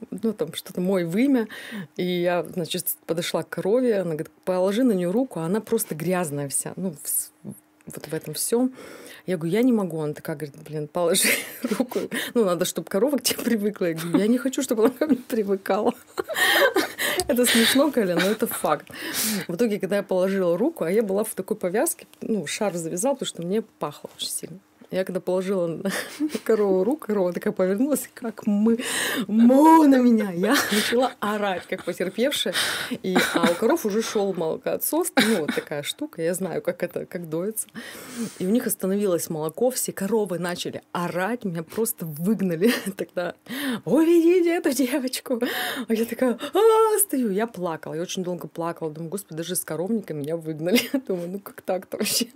ну 0.10 0.34
там 0.34 0.54
что-то 0.54 0.82
мой 0.82 1.06
вымя. 1.06 1.48
И 1.96 2.06
я, 2.06 2.44
значит, 2.44 2.88
подошла 3.06 3.44
к 3.44 3.50
корове, 3.50 4.00
она 4.00 4.12
говорит, 4.12 4.32
положи 4.44 4.84
на 4.84 4.92
нее 4.94 5.12
руку, 5.12 5.40
а 5.40 5.46
она 5.46 5.62
просто 5.62 5.96
грязная 5.96 6.50
вся. 6.50 6.74
Ну, 6.76 6.96
вот 7.86 8.08
в 8.08 8.14
этом 8.14 8.34
всем. 8.34 8.74
Я 9.26 9.38
говорю, 9.38 9.54
я 9.54 9.64
не 9.64 9.72
могу. 9.72 10.00
Она 10.02 10.14
такая 10.14 10.36
говорит, 10.36 10.56
блин, 10.64 10.88
положи 10.88 11.30
руку. 11.64 12.00
Ну, 12.34 12.46
надо, 12.46 12.66
чтобы 12.66 12.88
корова 12.88 13.18
к 13.18 13.24
тебе 13.24 13.44
привыкла. 13.44 13.86
Я 13.86 13.94
говорю, 13.96 14.18
я 14.18 14.28
не 14.28 14.38
хочу, 14.38 14.62
чтобы 14.62 14.86
она 14.86 14.94
ко 14.94 15.06
мне 15.08 15.18
привыкала. 15.18 15.94
Это 17.28 17.46
смешно, 17.46 17.92
Коля, 17.92 18.16
но 18.16 18.28
это 18.28 18.48
факт. 18.48 18.88
В 19.48 19.56
итоге, 19.56 19.80
когда 19.80 19.98
я 19.98 20.04
положила 20.04 20.58
руку, 20.58 20.84
а 20.84 20.92
я 20.92 21.02
была 21.04 21.24
в 21.24 21.34
такой 21.36 21.56
повязке, 21.56 22.06
ну, 22.22 22.46
шар 22.48 22.74
завязал, 22.74 23.14
потому 23.14 23.28
что 23.28 23.42
мне 23.44 23.62
пахло 23.62 24.10
очень 24.18 24.28
сильно. 24.28 24.60
Я 24.94 25.06
когда 25.06 25.20
положила 25.20 25.66
на 25.66 25.90
корову 26.44 26.84
руку, 26.84 27.08
корова 27.08 27.34
такая 27.34 27.52
повернулась, 27.52 28.08
как 28.14 28.46
мы, 28.46 28.78
му 29.28 29.88
на 29.88 29.98
меня. 29.98 30.32
Я 30.32 30.56
начала 30.72 31.14
орать, 31.20 31.66
как 31.68 31.84
потерпевшая. 31.84 32.54
И, 33.02 33.18
а 33.34 33.50
у 33.50 33.56
коров 33.56 33.88
уже 33.88 34.04
шел 34.04 34.36
молокоотсос, 34.36 35.12
ну 35.16 35.42
вот 35.42 35.56
такая 35.56 35.82
штука, 35.82 36.22
я 36.22 36.36
знаю, 36.36 36.62
как 36.62 36.84
это, 36.84 37.08
как 37.08 37.28
доится. 37.28 37.68
И 38.38 38.46
у 38.46 38.52
них 38.52 38.68
остановилось 38.68 39.32
молоко, 39.32 39.72
все 39.72 39.92
коровы 39.92 40.38
начали 40.38 40.84
орать, 40.92 41.44
меня 41.44 41.64
просто 41.64 42.06
выгнали 42.06 42.72
тогда. 42.96 43.34
Уведите 43.86 44.52
эту 44.52 44.74
девочку. 44.74 45.42
А 45.88 45.94
я 45.94 46.06
такая, 46.06 46.38
а, 46.54 47.00
стою. 47.00 47.32
Я 47.32 47.48
плакала, 47.48 47.96
я 47.96 48.02
очень 48.04 48.24
долго 48.24 48.48
плакала. 48.48 48.92
Думаю, 48.92 49.10
господи, 49.10 49.38
даже 49.38 49.56
с 49.56 49.66
коровниками 49.66 50.20
меня 50.20 50.38
выгнали. 50.38 50.82
Думаю, 51.08 51.32
ну 51.32 51.40
как 51.40 51.64
так-то 51.64 51.98
вообще? 51.98 52.28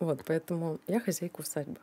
Вот, 0.00 0.22
поэтому 0.26 0.80
я 0.86 0.98
хозяйка 0.98 1.40
усадьбы. 1.40 1.78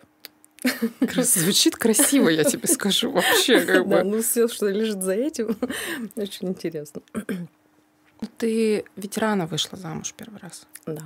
Звучит 1.16 1.76
красиво, 1.76 2.30
я 2.30 2.44
тебе 2.44 2.68
скажу, 2.68 3.12
вообще 3.12 3.62
как 3.66 3.88
бы. 3.88 3.96
Да, 3.98 4.04
ну 4.04 4.22
все, 4.22 4.48
что 4.48 4.68
лежит 4.68 5.04
за 5.04 5.14
этим, 5.14 5.56
очень 6.16 6.50
интересно. 6.50 7.02
Ты 8.38 8.84
ведь 8.96 9.18
рано 9.18 9.46
вышла 9.46 9.78
замуж 9.78 10.14
первый 10.18 10.40
раз. 10.40 10.68
Да. 10.88 11.04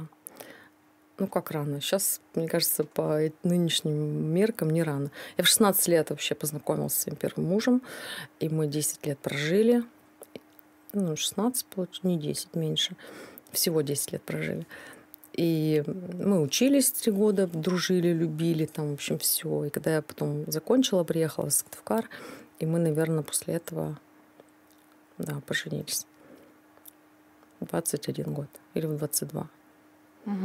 Ну, 1.18 1.27
как 1.27 1.51
рано? 1.51 1.82
Сейчас, 1.82 2.22
мне 2.34 2.48
кажется, 2.48 2.84
по 2.84 3.20
нынешним 3.44 4.34
меркам 4.34 4.70
не 4.70 4.82
рано. 4.82 5.12
Я 5.38 5.44
в 5.44 5.48
16 5.48 5.88
лет 5.89 6.10
вообще 6.10 6.34
познакомилась 6.34 6.94
с 6.94 7.01
своим 7.01 7.18
первым 7.18 7.48
мужем, 7.48 7.82
и 8.39 8.50
мы 8.50 8.65
10 8.65 9.06
лет 9.06 9.20
прожили. 9.20 9.84
Ну, 10.94 11.15
16, 11.15 11.65
не 12.03 12.18
10, 12.18 12.56
меньше. 12.56 12.96
Всего 13.51 13.82
10 13.82 14.13
лет 14.13 14.24
прожили. 14.24 14.65
И 15.33 15.83
мы 15.85 16.41
учились 16.41 16.91
три 16.91 17.11
года, 17.11 17.47
дружили, 17.47 18.09
любили, 18.09 18.65
там, 18.65 18.89
в 18.89 18.93
общем, 18.93 19.17
все. 19.17 19.65
И 19.65 19.69
когда 19.69 19.95
я 19.95 20.01
потом 20.01 20.43
закончила, 20.51 21.03
приехала 21.03 21.50
в 21.50 21.53
Сыктывкар, 21.53 22.09
и 22.59 22.65
мы, 22.65 22.79
наверное, 22.79 23.23
после 23.23 23.55
этого, 23.55 23.97
да, 25.17 25.41
поженились. 25.47 26.05
21 27.61 28.33
год 28.33 28.50
или 28.73 28.85
в 28.88 28.97
22. 28.97 29.47
Угу. 30.25 30.35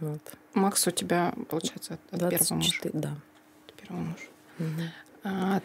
Вот. 0.00 0.20
Макс 0.54 0.86
у 0.86 0.90
тебя, 0.90 1.32
получается, 1.48 1.94
от, 1.94 2.00
от 2.14 2.18
24, 2.18 2.30
первого 2.30 2.56
мужа? 2.56 2.90
Да. 2.92 3.16
От 3.66 3.74
первого 3.74 4.02
мужа. 4.02 4.24
Угу. 4.58 4.82
А, 5.24 5.60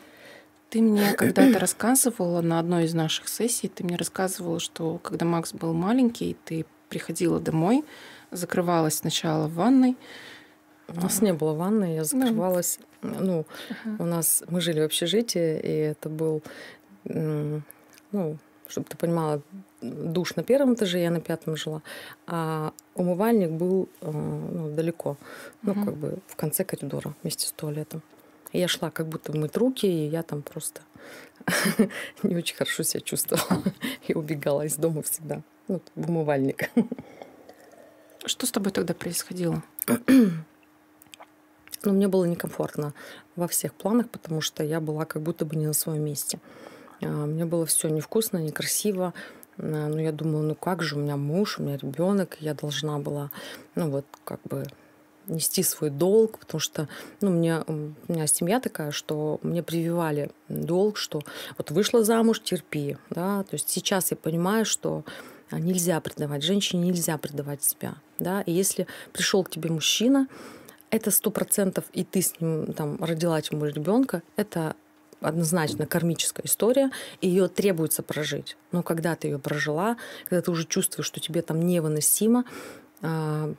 ты 0.69 0.81
мне 0.81 1.13
когда-то 1.17 1.59
рассказывала 1.59 2.41
на 2.41 2.59
одной 2.59 2.85
из 2.85 2.93
наших 2.93 3.27
сессий, 3.27 3.67
ты 3.67 3.83
мне 3.83 3.95
рассказывала, 3.95 4.59
что 4.59 4.97
когда 4.99 5.25
Макс 5.25 5.53
был 5.53 5.73
маленький, 5.73 6.37
ты 6.45 6.65
приходила 6.89 7.39
домой, 7.39 7.83
закрывалась 8.31 8.95
сначала 8.95 9.47
в 9.47 9.55
ванной. 9.55 9.97
У 10.87 10.99
нас 10.99 11.21
не 11.21 11.33
было 11.33 11.53
ванны, 11.53 11.95
я 11.95 12.03
закрывалась. 12.03 12.79
Да. 13.01 13.09
Ну, 13.19 13.45
ага. 13.69 14.03
у 14.03 14.05
нас 14.05 14.43
мы 14.49 14.61
жили 14.61 14.81
в 14.81 14.85
общежитии, 14.85 15.59
и 15.59 15.71
это 15.71 16.09
был, 16.09 16.43
ну, 17.05 18.37
чтобы 18.67 18.87
ты 18.87 18.97
понимала, 18.97 19.41
душ 19.81 20.35
на 20.35 20.43
первом 20.43 20.73
этаже, 20.73 20.99
я 20.99 21.11
на 21.11 21.19
пятом 21.19 21.55
жила, 21.55 21.81
а 22.27 22.73
умывальник 22.95 23.51
был 23.51 23.89
э, 24.01 24.11
ну, 24.11 24.69
далеко, 24.75 25.17
ну, 25.61 25.71
угу. 25.71 25.85
как 25.85 25.95
бы 25.95 26.17
в 26.27 26.35
конце 26.35 26.63
коридора 26.63 27.13
вместе 27.21 27.47
с 27.47 27.51
туалетом. 27.51 28.01
И 28.51 28.59
я 28.59 28.67
шла 28.67 28.91
как 28.91 29.07
будто 29.07 29.35
мыть 29.35 29.57
руки, 29.57 29.87
и 29.87 30.07
я 30.07 30.23
там 30.23 30.41
просто 30.41 30.81
не 32.23 32.35
очень 32.35 32.55
хорошо 32.55 32.83
себя 32.83 33.01
чувствовала 33.01 33.63
и 34.07 34.13
убегала 34.13 34.65
из 34.65 34.75
дома 34.75 35.01
всегда, 35.01 35.41
ну, 35.67 35.81
в 35.95 36.09
умывальник. 36.09 36.69
Что 38.25 38.45
с 38.45 38.51
тобой 38.51 38.71
тогда 38.71 38.93
происходило? 38.93 39.63
Ну, 41.83 41.93
мне 41.93 42.07
было 42.07 42.25
некомфортно 42.25 42.93
во 43.35 43.47
всех 43.47 43.73
планах, 43.73 44.07
потому 44.07 44.39
что 44.39 44.63
я 44.63 44.79
была 44.79 45.05
как 45.05 45.23
будто 45.23 45.45
бы 45.45 45.55
не 45.55 45.65
на 45.65 45.73
своем 45.73 46.05
месте. 46.05 46.39
А, 47.01 47.07
мне 47.07 47.43
было 47.45 47.65
все 47.65 47.89
невкусно, 47.89 48.37
некрасиво. 48.37 49.15
А, 49.57 49.87
ну, 49.87 49.97
я 49.97 50.11
думала, 50.11 50.43
ну 50.43 50.53
как 50.53 50.83
же, 50.83 50.95
у 50.95 50.99
меня 50.99 51.17
муж, 51.17 51.57
у 51.57 51.63
меня 51.63 51.77
ребенок, 51.77 52.37
я 52.39 52.53
должна 52.53 52.99
была, 52.99 53.31
ну 53.73 53.89
вот, 53.89 54.05
как 54.23 54.39
бы 54.43 54.67
нести 55.25 55.63
свой 55.63 55.89
долг, 55.89 56.37
потому 56.37 56.59
что 56.59 56.87
ну, 57.19 57.31
мне, 57.31 57.63
у 57.65 57.93
меня 58.07 58.27
семья 58.27 58.59
такая, 58.59 58.91
что 58.91 59.39
мне 59.41 59.63
прививали 59.63 60.29
долг, 60.49 60.97
что 60.97 61.23
вот 61.57 61.71
вышла 61.71 62.03
замуж, 62.03 62.41
терпи. 62.43 62.97
Да? 63.09 63.43
То 63.43 63.55
есть 63.55 63.69
сейчас 63.69 64.11
я 64.11 64.17
понимаю, 64.17 64.65
что 64.65 65.03
нельзя 65.59 65.99
предавать, 65.99 66.43
женщине 66.43 66.87
нельзя 66.87 67.17
предавать 67.17 67.63
себя. 67.63 67.95
Да? 68.19 68.41
И 68.41 68.51
если 68.51 68.87
пришел 69.11 69.43
к 69.43 69.49
тебе 69.49 69.69
мужчина, 69.69 70.27
это 70.89 71.11
сто 71.11 71.31
процентов, 71.31 71.85
и 71.93 72.03
ты 72.03 72.21
с 72.21 72.39
ним 72.39 72.73
там 72.73 73.01
родила 73.03 73.39
ему 73.39 73.65
ребенка, 73.65 74.23
это 74.35 74.75
однозначно 75.21 75.85
кармическая 75.85 76.45
история, 76.45 76.91
и 77.21 77.29
ее 77.29 77.47
требуется 77.47 78.03
прожить. 78.03 78.57
Но 78.71 78.83
когда 78.83 79.15
ты 79.15 79.27
ее 79.27 79.39
прожила, 79.39 79.97
когда 80.27 80.41
ты 80.41 80.51
уже 80.51 80.65
чувствуешь, 80.65 81.05
что 81.05 81.19
тебе 81.19 81.41
там 81.41 81.61
невыносимо, 81.61 82.43
а, 83.01 83.53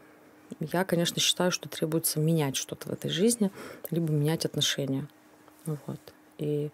я, 0.61 0.85
конечно, 0.85 1.21
считаю, 1.21 1.51
что 1.51 1.69
требуется 1.69 2.21
менять 2.21 2.57
что-то 2.57 2.89
в 2.89 2.93
этой 2.93 3.11
жизни, 3.11 3.51
либо 3.91 4.13
менять 4.13 4.45
отношения. 4.45 5.09
Вот. 5.65 6.01
И 6.39 6.71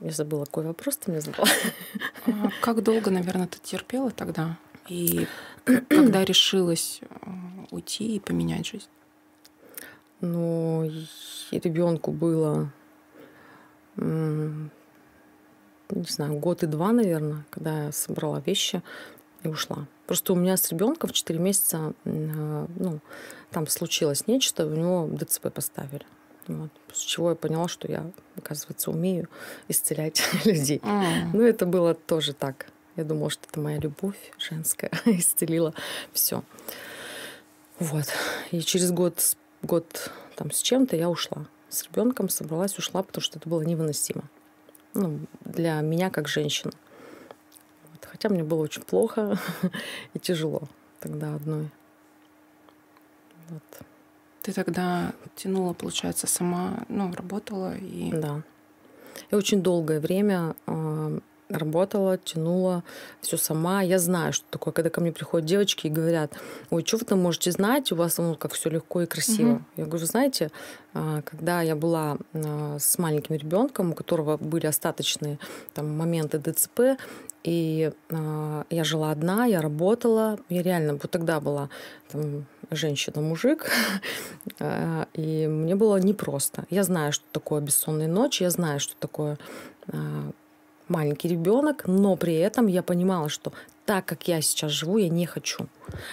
я 0.00 0.10
забыла, 0.10 0.44
какой 0.44 0.64
вопрос 0.64 0.96
ты 0.96 1.10
мне 1.10 1.20
задала. 1.20 1.48
А 2.26 2.50
как 2.60 2.82
долго, 2.82 3.10
наверное, 3.10 3.46
ты 3.46 3.58
терпела 3.58 4.10
тогда? 4.10 4.58
И 4.88 5.26
когда 5.64 6.24
решилась 6.24 7.00
э, 7.02 7.30
уйти 7.70 8.16
и 8.16 8.20
поменять 8.20 8.66
жизнь? 8.66 8.88
Ну, 10.20 10.90
ребенку 11.50 12.12
было, 12.12 12.70
не 13.96 14.70
знаю, 16.08 16.38
год 16.38 16.62
и 16.62 16.66
два, 16.66 16.92
наверное, 16.92 17.46
когда 17.50 17.86
я 17.86 17.92
собрала 17.92 18.40
вещи 18.40 18.82
и 19.42 19.48
ушла. 19.48 19.86
Просто 20.06 20.32
у 20.32 20.36
меня 20.36 20.56
с 20.56 20.70
ребенком 20.70 21.10
в 21.10 21.12
4 21.12 21.38
месяца, 21.38 21.94
э, 22.04 22.66
ну, 22.76 23.00
там 23.50 23.66
случилось 23.66 24.26
нечто, 24.26 24.66
у 24.66 24.70
него 24.70 25.08
ДЦП 25.10 25.52
поставили. 25.52 26.04
Вот. 26.50 26.70
После 26.88 27.08
чего 27.08 27.30
я 27.30 27.36
поняла, 27.36 27.68
что 27.68 27.90
я, 27.90 28.10
оказывается, 28.36 28.90
умею 28.90 29.28
исцелять 29.68 30.22
людей. 30.44 30.78
Mm. 30.78 31.30
Ну, 31.32 31.42
это 31.42 31.64
было 31.64 31.94
тоже 31.94 32.32
так. 32.32 32.66
Я 32.96 33.04
думала, 33.04 33.30
что 33.30 33.46
это 33.48 33.60
моя 33.60 33.78
любовь 33.78 34.32
женская 34.38 34.90
исцелила 35.04 35.74
все. 36.12 36.42
Вот. 37.78 38.06
И 38.50 38.60
через 38.60 38.90
год, 38.90 39.36
год 39.62 40.10
там 40.34 40.50
с 40.50 40.60
чем-то 40.60 40.96
я 40.96 41.08
ушла. 41.08 41.46
С 41.68 41.84
ребенком 41.84 42.28
собралась, 42.28 42.76
ушла, 42.78 43.02
потому 43.02 43.22
что 43.22 43.38
это 43.38 43.48
было 43.48 43.62
невыносимо. 43.62 44.24
Ну, 44.94 45.20
для 45.44 45.80
меня 45.82 46.10
как 46.10 46.26
женщины. 46.26 46.72
Вот. 47.92 48.08
Хотя 48.10 48.28
мне 48.28 48.42
было 48.42 48.62
очень 48.62 48.82
плохо 48.82 49.38
и 50.14 50.18
тяжело 50.18 50.62
тогда 50.98 51.36
одной. 51.36 51.70
Вот. 53.48 53.86
Ты 54.42 54.52
тогда 54.52 55.12
тянула, 55.36 55.74
получается, 55.74 56.26
сама, 56.26 56.84
ну, 56.88 57.12
работала 57.14 57.76
и... 57.76 58.10
Да. 58.12 58.42
Я 59.30 59.38
очень 59.38 59.62
долгое 59.62 60.00
время 60.00 60.56
э, 60.66 61.18
работала, 61.50 62.16
тянула 62.16 62.82
все 63.20 63.36
сама. 63.36 63.82
Я 63.82 63.98
знаю, 63.98 64.32
что 64.32 64.46
такое, 64.50 64.72
когда 64.72 64.90
ко 64.90 65.00
мне 65.00 65.12
приходят 65.12 65.46
девочки 65.46 65.86
и 65.86 65.90
говорят, 65.90 66.32
ой, 66.70 66.84
что 66.84 66.96
вы 66.96 67.04
там 67.04 67.20
можете 67.20 67.50
знать, 67.50 67.92
у 67.92 67.96
вас 67.96 68.18
ну, 68.18 68.34
как 68.34 68.52
все 68.52 68.70
легко 68.70 69.02
и 69.02 69.06
красиво. 69.06 69.52
Угу. 69.52 69.62
Я 69.76 69.84
говорю, 69.84 70.06
знаете, 70.06 70.50
э, 70.94 71.22
когда 71.24 71.62
я 71.62 71.76
была 71.76 72.16
э, 72.32 72.78
с 72.80 72.98
маленьким 72.98 73.34
ребенком, 73.34 73.90
у 73.90 73.94
которого 73.94 74.36
были 74.36 74.66
остаточные 74.66 75.38
там, 75.74 75.96
моменты 75.96 76.38
ДЦП, 76.38 76.98
и 77.42 77.90
я 78.10 78.84
жила 78.84 79.10
одна, 79.10 79.46
я 79.46 79.62
работала, 79.62 80.38
я 80.50 80.62
реально 80.62 80.98
вот 81.00 81.10
тогда 81.10 81.40
была 81.40 81.70
там, 82.10 82.44
женщина-мужик, 82.70 83.70
а, 84.60 85.06
и 85.14 85.46
мне 85.46 85.74
было 85.74 85.96
непросто. 85.96 86.64
Я 86.70 86.84
знаю, 86.84 87.12
что 87.12 87.24
такое 87.32 87.60
бессонные 87.60 88.08
ночи, 88.08 88.42
я 88.42 88.50
знаю, 88.50 88.80
что 88.80 88.94
такое 88.98 89.38
а, 89.88 90.30
маленький 90.88 91.28
ребенок, 91.28 91.86
но 91.86 92.16
при 92.16 92.34
этом 92.34 92.66
я 92.66 92.82
понимала, 92.82 93.28
что 93.28 93.52
так, 93.86 94.04
как 94.04 94.28
я 94.28 94.40
сейчас 94.40 94.70
живу, 94.70 94.98
я 94.98 95.08
не 95.08 95.26
хочу. 95.26 95.66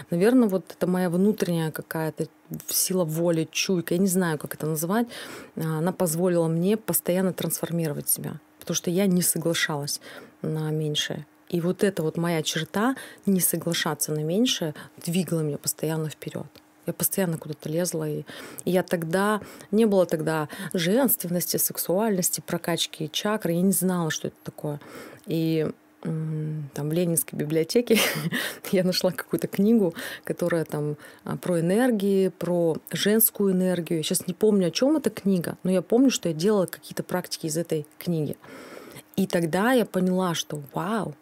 Наверное, 0.10 0.48
вот 0.48 0.66
это 0.72 0.88
моя 0.88 1.10
внутренняя 1.10 1.72
какая-то 1.72 2.28
сила 2.68 3.04
воли, 3.04 3.48
чуйка, 3.52 3.94
я 3.94 4.00
не 4.00 4.08
знаю, 4.08 4.38
как 4.38 4.56
это 4.56 4.66
называть, 4.66 5.08
она 5.56 5.92
позволила 5.92 6.48
мне 6.48 6.78
постоянно 6.78 7.34
трансформировать 7.34 8.10
себя, 8.10 8.40
потому 8.60 8.76
что 8.76 8.90
я 8.90 9.06
не 9.06 9.22
соглашалась 9.22 10.02
на 10.42 10.72
меньшее. 10.72 11.28
И 11.50 11.62
вот 11.62 11.84
эта 11.84 12.04
вот 12.04 12.18
моя 12.18 12.44
черта 12.44 12.96
не 13.26 13.40
соглашаться 13.40 14.12
на 14.12 14.24
меньшее 14.24 14.74
двигала 14.98 15.42
меня 15.42 15.58
постоянно 15.58 16.10
вперед. 16.10 16.46
Я 16.86 16.94
постоянно 16.94 17.38
куда-то 17.38 17.70
лезла. 17.70 18.10
И, 18.10 18.24
я 18.66 18.82
тогда... 18.82 19.42
Не 19.72 19.86
было 19.86 20.06
тогда 20.06 20.48
женственности, 20.74 21.58
сексуальности, 21.58 22.42
прокачки 22.46 23.10
чакры. 23.12 23.54
Я 23.54 23.62
не 23.62 23.74
знала, 23.74 24.10
что 24.10 24.30
это 24.30 24.38
такое. 24.44 24.80
И 25.26 25.68
там 26.02 26.90
в 26.90 26.94
Ленинской 26.94 27.38
библиотеке 27.38 28.00
я 28.72 28.84
нашла 28.84 29.12
какую-то 29.12 29.48
книгу, 29.48 29.94
которая 30.24 30.64
там 30.64 30.96
а, 31.24 31.36
про 31.36 31.60
энергии, 31.60 32.30
про 32.30 32.78
женскую 32.92 33.54
энергию. 33.54 34.00
Я 34.00 34.04
сейчас 34.04 34.28
не 34.28 34.34
помню, 34.34 34.68
о 34.68 34.72
чем 34.72 34.96
эта 34.96 35.10
книга, 35.10 35.58
но 35.64 35.72
я 35.72 35.82
помню, 35.82 36.10
что 36.10 36.30
я 36.30 36.36
делала 36.36 36.68
какие-то 36.68 37.04
практики 37.04 37.48
из 37.48 37.58
этой 37.58 37.86
книги. 37.98 38.38
И 39.16 39.26
тогда 39.26 39.74
я 39.74 39.86
поняла, 39.86 40.36
что 40.36 40.62
вау, 40.74 41.16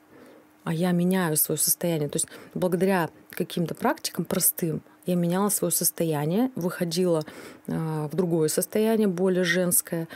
а 0.65 0.74
я 0.74 0.91
меняю 0.91 1.38
свое 1.38 1.57
состояние. 1.57 2.10
То 2.10 2.17
есть 2.17 2.27
благодаря 2.53 3.10
каким-то 3.29 3.75
практикам 3.75 4.25
простым 4.25 4.81
я 5.05 5.15
меняла 5.15 5.50
свое 5.50 5.72
состояние, 5.72 6.51
выходила 6.55 7.24
э, 7.67 8.10
в 8.12 8.15
другое 8.15 8.50
состояние, 8.50 9.07
более 9.07 9.43
женское, 9.43 10.07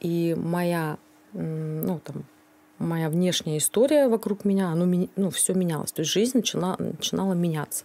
и 0.00 0.36
моя, 0.38 0.98
ну 1.32 1.98
там, 2.04 2.26
моя 2.78 3.08
внешняя 3.08 3.56
история 3.56 4.08
вокруг 4.08 4.44
меня, 4.44 4.68
оно, 4.68 4.84
ну, 5.16 5.30
все 5.30 5.54
менялось. 5.54 5.92
То 5.92 6.00
есть 6.00 6.12
жизнь 6.12 6.36
начала, 6.36 6.76
начинала 6.78 7.32
меняться. 7.32 7.84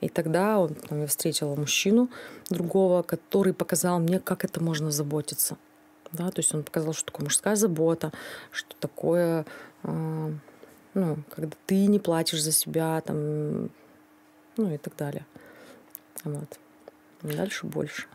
И 0.00 0.08
тогда 0.08 0.58
он, 0.58 0.74
там, 0.74 1.00
я 1.00 1.06
встретила 1.06 1.54
мужчину 1.54 2.08
другого, 2.48 3.02
который 3.02 3.52
показал 3.52 3.98
мне, 3.98 4.20
как 4.20 4.44
это 4.44 4.62
можно 4.62 4.90
заботиться. 4.90 5.58
Да, 6.12 6.30
то 6.30 6.38
есть 6.38 6.54
он 6.54 6.62
показал, 6.62 6.94
что 6.94 7.06
такое 7.06 7.24
мужская 7.24 7.56
забота, 7.56 8.12
что 8.50 8.74
такое 8.78 9.44
э, 9.82 10.32
ну, 10.96 11.18
когда 11.30 11.54
ты 11.66 11.86
не 11.86 11.98
платишь 11.98 12.42
за 12.42 12.52
себя, 12.52 13.00
там, 13.02 13.70
ну 14.56 14.74
и 14.74 14.78
так 14.78 14.96
далее. 14.96 15.26
Вот. 16.24 16.58
Дальше 17.22 17.66
больше. 17.66 18.06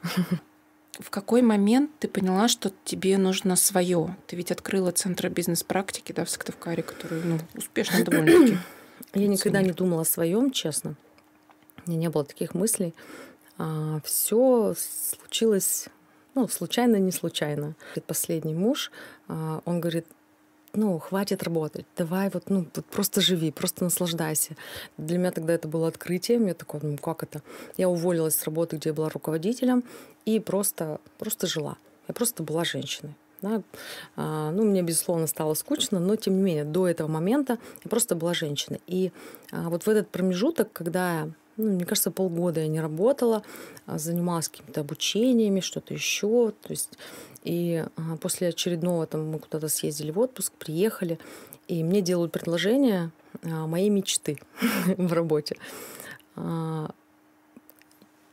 В 0.93 1.11
какой 1.11 1.43
момент 1.43 1.91
ты 1.99 2.07
поняла, 2.07 2.47
что 2.47 2.73
тебе 2.83 3.17
нужно 3.19 3.55
свое? 3.55 4.17
Ты 4.25 4.35
ведь 4.35 4.51
открыла 4.51 4.91
центр 4.91 5.29
бизнес-практики 5.29 6.11
да, 6.11 6.25
в 6.25 6.29
Сыктывкаре, 6.29 6.81
который 6.81 7.23
ну, 7.23 7.37
успешно 7.55 8.03
довольно-таки. 8.03 8.57
Я 9.13 9.27
никогда 9.27 9.61
не 9.61 9.71
думала 9.71 10.01
о 10.01 10.05
своем, 10.05 10.51
честно. 10.51 10.95
У 11.85 11.89
меня 11.91 11.99
не 11.99 12.09
было 12.09 12.25
таких 12.25 12.55
мыслей. 12.55 12.95
А, 13.59 14.01
все 14.03 14.73
случилось, 14.75 15.87
ну, 16.33 16.47
случайно, 16.47 16.95
не 16.95 17.11
случайно. 17.11 17.75
Последний 18.07 18.55
муж, 18.55 18.91
а, 19.27 19.61
он 19.65 19.81
говорит, 19.81 20.07
ну, 20.73 20.99
хватит 20.99 21.43
работать, 21.43 21.85
давай 21.97 22.29
вот, 22.29 22.49
ну, 22.49 22.65
вот 22.73 22.85
просто 22.85 23.21
живи, 23.21 23.51
просто 23.51 23.83
наслаждайся. 23.83 24.55
Для 24.97 25.17
меня 25.17 25.31
тогда 25.31 25.53
это 25.53 25.67
было 25.67 25.87
открытием, 25.87 26.47
я 26.47 26.53
такой, 26.53 26.79
ну, 26.83 26.97
как 26.97 27.23
это? 27.23 27.41
Я 27.77 27.89
уволилась 27.89 28.35
с 28.35 28.43
работы, 28.43 28.77
где 28.77 28.89
я 28.89 28.93
была 28.93 29.09
руководителем, 29.09 29.83
и 30.25 30.39
просто, 30.39 30.99
просто 31.17 31.47
жила. 31.47 31.77
Я 32.07 32.13
просто 32.13 32.43
была 32.43 32.63
женщиной. 32.63 33.15
Да? 33.41 33.63
А, 34.15 34.51
ну, 34.51 34.63
мне, 34.63 34.83
безусловно, 34.83 35.27
стало 35.27 35.55
скучно, 35.55 35.99
но, 35.99 36.15
тем 36.15 36.37
не 36.37 36.43
менее, 36.43 36.63
до 36.63 36.87
этого 36.87 37.07
момента 37.07 37.57
я 37.83 37.89
просто 37.89 38.15
была 38.15 38.33
женщиной. 38.33 38.81
И 38.87 39.11
а, 39.51 39.69
вот 39.69 39.83
в 39.83 39.89
этот 39.89 40.09
промежуток, 40.09 40.71
когда 40.71 41.27
ну, 41.57 41.71
мне 41.71 41.85
кажется, 41.85 42.11
полгода 42.11 42.61
я 42.61 42.67
не 42.67 42.79
работала, 42.79 43.43
а 43.85 43.97
занималась 43.97 44.47
какими-то 44.47 44.81
обучениями, 44.81 45.59
что-то 45.59 45.93
еще. 45.93 46.53
То 46.61 46.71
есть 46.71 46.97
и 47.43 47.85
а, 47.95 48.17
после 48.17 48.49
очередного 48.49 49.05
там 49.07 49.27
мы 49.29 49.39
куда-то 49.39 49.67
съездили 49.67 50.11
в 50.11 50.19
отпуск, 50.19 50.53
приехали, 50.53 51.19
и 51.67 51.83
мне 51.83 52.01
делают 52.01 52.31
предложение 52.31 53.11
а, 53.43 53.67
моей 53.67 53.89
мечты 53.89 54.37
в 54.97 55.13
работе. 55.13 55.57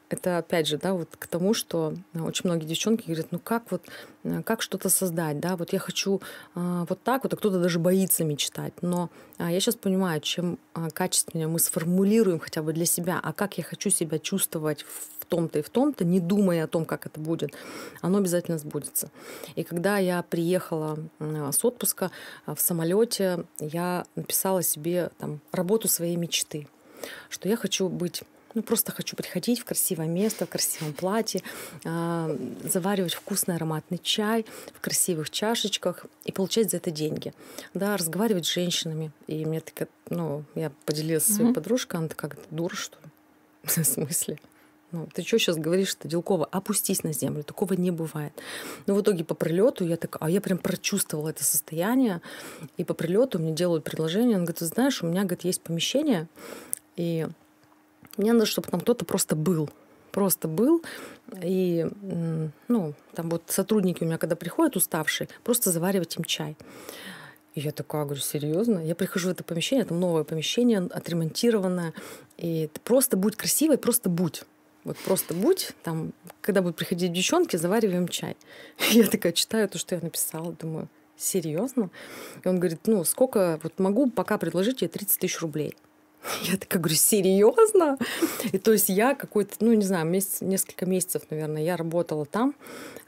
А, 0.08 0.14
это 0.14 0.38
опять 0.38 0.66
же, 0.66 0.78
да, 0.78 0.94
вот 0.94 1.08
к 1.18 1.26
тому, 1.26 1.54
что 1.54 1.94
очень 2.14 2.42
многие 2.44 2.66
девчонки 2.66 3.06
говорят, 3.06 3.28
ну 3.30 3.38
как 3.38 3.70
вот, 3.70 3.82
как 4.44 4.62
что-то 4.62 4.88
создать, 4.88 5.40
да, 5.40 5.56
вот 5.56 5.72
я 5.72 5.78
хочу 5.78 6.20
э, 6.54 6.86
вот 6.88 7.02
так 7.02 7.24
вот, 7.24 7.34
а 7.34 7.36
кто-то 7.36 7.60
даже 7.60 7.78
боится 7.78 8.24
мечтать. 8.24 8.72
Но 8.82 9.10
э, 9.38 9.48
я 9.50 9.60
сейчас 9.60 9.76
понимаю, 9.76 10.20
чем 10.20 10.58
э, 10.74 10.88
качественнее 10.92 11.48
мы 11.48 11.58
сформулируем 11.58 12.38
хотя 12.38 12.62
бы 12.62 12.72
для 12.72 12.86
себя, 12.86 13.20
а 13.22 13.32
как 13.32 13.58
я 13.58 13.64
хочу 13.64 13.90
себя 13.90 14.18
чувствовать 14.18 14.82
в 14.82 15.26
том-то 15.26 15.58
и 15.58 15.62
в 15.62 15.68
том-то, 15.68 16.04
не 16.04 16.20
думая 16.20 16.64
о 16.64 16.68
том, 16.68 16.86
как 16.86 17.06
это 17.06 17.20
будет, 17.20 17.52
оно 18.00 18.18
обязательно 18.18 18.58
сбудется. 18.58 19.10
И 19.56 19.62
когда 19.62 19.98
я 19.98 20.22
приехала 20.22 20.98
с 21.20 21.64
отпуска 21.64 22.10
в 22.46 22.58
самолете, 22.58 23.44
я 23.60 24.06
написала 24.16 24.62
себе 24.62 25.10
там 25.18 25.40
работу 25.52 25.86
своей 25.86 26.16
мечты, 26.16 26.66
что 27.28 27.46
я 27.46 27.58
хочу 27.58 27.90
быть 27.90 28.22
ну, 28.54 28.62
просто 28.62 28.92
хочу 28.92 29.16
приходить 29.16 29.60
в 29.60 29.64
красивое 29.64 30.06
место, 30.06 30.46
в 30.46 30.48
красивом 30.48 30.92
платье, 30.92 31.42
э, 31.84 32.38
заваривать 32.64 33.14
вкусный 33.14 33.56
ароматный 33.56 33.98
чай 33.98 34.46
в 34.74 34.80
красивых 34.80 35.30
чашечках 35.30 36.06
и 36.24 36.32
получать 36.32 36.70
за 36.70 36.78
это 36.78 36.90
деньги. 36.90 37.32
Да, 37.74 37.96
разговаривать 37.96 38.46
с 38.46 38.52
женщинами. 38.52 39.10
И 39.26 39.44
мне 39.44 39.60
так, 39.60 39.88
ну, 40.10 40.44
я 40.54 40.72
поделилась 40.84 41.24
со 41.24 41.34
своей 41.34 41.50
mm-hmm. 41.50 41.54
подружкой, 41.54 42.00
она 42.00 42.08
такая, 42.08 42.32
дура, 42.50 42.74
что 42.74 42.98
ли? 43.02 43.10
В 43.82 43.84
смысле? 43.84 44.38
Ну, 44.90 45.06
ты 45.12 45.22
что 45.22 45.38
сейчас 45.38 45.56
говоришь, 45.56 45.88
что 45.88 46.08
Делкова, 46.08 46.46
опустись 46.46 47.02
на 47.02 47.12
землю, 47.12 47.42
такого 47.42 47.74
не 47.74 47.90
бывает. 47.90 48.32
Но 48.86 48.94
в 48.94 49.02
итоге 49.02 49.22
по 49.22 49.34
прилету 49.34 49.84
я 49.84 49.98
так, 49.98 50.16
а 50.20 50.30
я 50.30 50.40
прям 50.40 50.56
прочувствовала 50.56 51.28
это 51.28 51.44
состояние, 51.44 52.22
и 52.78 52.84
по 52.84 52.94
прилету 52.94 53.38
мне 53.38 53.52
делают 53.52 53.84
предложение, 53.84 54.38
он 54.38 54.44
говорит, 54.44 54.60
ты 54.60 54.64
знаешь, 54.64 55.02
у 55.02 55.06
меня, 55.06 55.24
говорит, 55.24 55.44
есть 55.44 55.60
помещение, 55.60 56.26
и 56.96 57.28
мне 58.18 58.32
надо, 58.32 58.46
чтобы 58.46 58.68
там 58.68 58.80
кто-то 58.80 59.04
просто 59.04 59.36
был. 59.36 59.70
Просто 60.12 60.48
был. 60.48 60.82
И, 61.42 61.86
ну, 62.68 62.94
там 63.14 63.30
вот 63.30 63.42
сотрудники 63.46 64.02
у 64.02 64.06
меня, 64.06 64.18
когда 64.18 64.36
приходят 64.36 64.76
уставшие, 64.76 65.28
просто 65.44 65.70
заваривать 65.70 66.16
им 66.16 66.24
чай. 66.24 66.56
И 67.54 67.60
я 67.60 67.72
такая 67.72 68.04
говорю, 68.04 68.20
серьезно? 68.20 68.78
Я 68.78 68.94
прихожу 68.94 69.28
в 69.28 69.32
это 69.32 69.44
помещение, 69.44 69.84
там 69.84 70.00
новое 70.00 70.24
помещение, 70.24 70.78
отремонтированное. 70.78 71.92
И 72.36 72.70
просто 72.84 73.16
будь 73.16 73.36
красивой, 73.36 73.78
просто 73.78 74.08
будь. 74.08 74.44
Вот 74.84 74.96
просто 74.98 75.34
будь, 75.34 75.72
там, 75.82 76.12
когда 76.40 76.62
будут 76.62 76.76
приходить 76.76 77.12
девчонки, 77.12 77.56
завариваем 77.56 78.08
чай. 78.08 78.36
Я 78.90 79.06
такая 79.06 79.32
читаю 79.32 79.68
то, 79.68 79.76
что 79.76 79.94
я 79.94 80.00
написала, 80.00 80.52
думаю, 80.52 80.88
серьезно? 81.16 81.90
И 82.44 82.48
он 82.48 82.58
говорит, 82.58 82.86
ну, 82.86 83.04
сколько, 83.04 83.58
вот 83.62 83.78
могу 83.78 84.08
пока 84.08 84.38
предложить 84.38 84.78
тебе 84.78 84.88
30 84.88 85.18
тысяч 85.18 85.40
рублей. 85.40 85.76
Я 86.42 86.56
такая 86.56 86.80
говорю, 86.80 86.96
серьезно? 86.96 87.98
И 88.52 88.58
то 88.58 88.72
есть 88.72 88.88
я 88.88 89.14
какой-то, 89.14 89.54
ну, 89.60 89.72
не 89.72 89.84
знаю, 89.84 90.06
месяц, 90.06 90.40
несколько 90.40 90.86
месяцев, 90.86 91.22
наверное, 91.30 91.62
я 91.62 91.76
работала 91.76 92.26
там, 92.26 92.54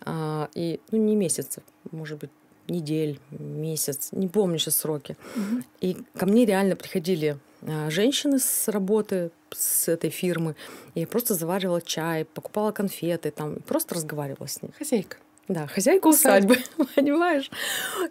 а, 0.02 0.48
и, 0.54 0.80
ну, 0.90 0.98
не 0.98 1.16
месяцев, 1.16 1.62
может 1.90 2.18
быть, 2.18 2.30
недель, 2.68 3.18
месяц, 3.30 4.10
не 4.12 4.28
помню 4.28 4.58
сейчас 4.58 4.76
сроки. 4.76 5.16
Угу. 5.34 5.62
И 5.80 5.96
ко 6.16 6.26
мне 6.26 6.44
реально 6.44 6.76
приходили 6.76 7.38
а, 7.62 7.90
женщины 7.90 8.38
с 8.38 8.68
работы, 8.68 9.30
с 9.50 9.88
этой 9.88 10.10
фирмы, 10.10 10.54
и 10.94 11.00
я 11.00 11.06
просто 11.06 11.34
заваривала 11.34 11.82
чай, 11.82 12.24
покупала 12.24 12.70
конфеты, 12.70 13.30
там, 13.30 13.56
просто 13.56 13.96
разговаривала 13.96 14.46
с 14.46 14.62
ней. 14.62 14.70
Хозяйка. 14.78 15.16
Да, 15.50 15.66
хозяйка 15.66 16.06
усадьбы, 16.06 16.58
понимаешь? 16.94 17.50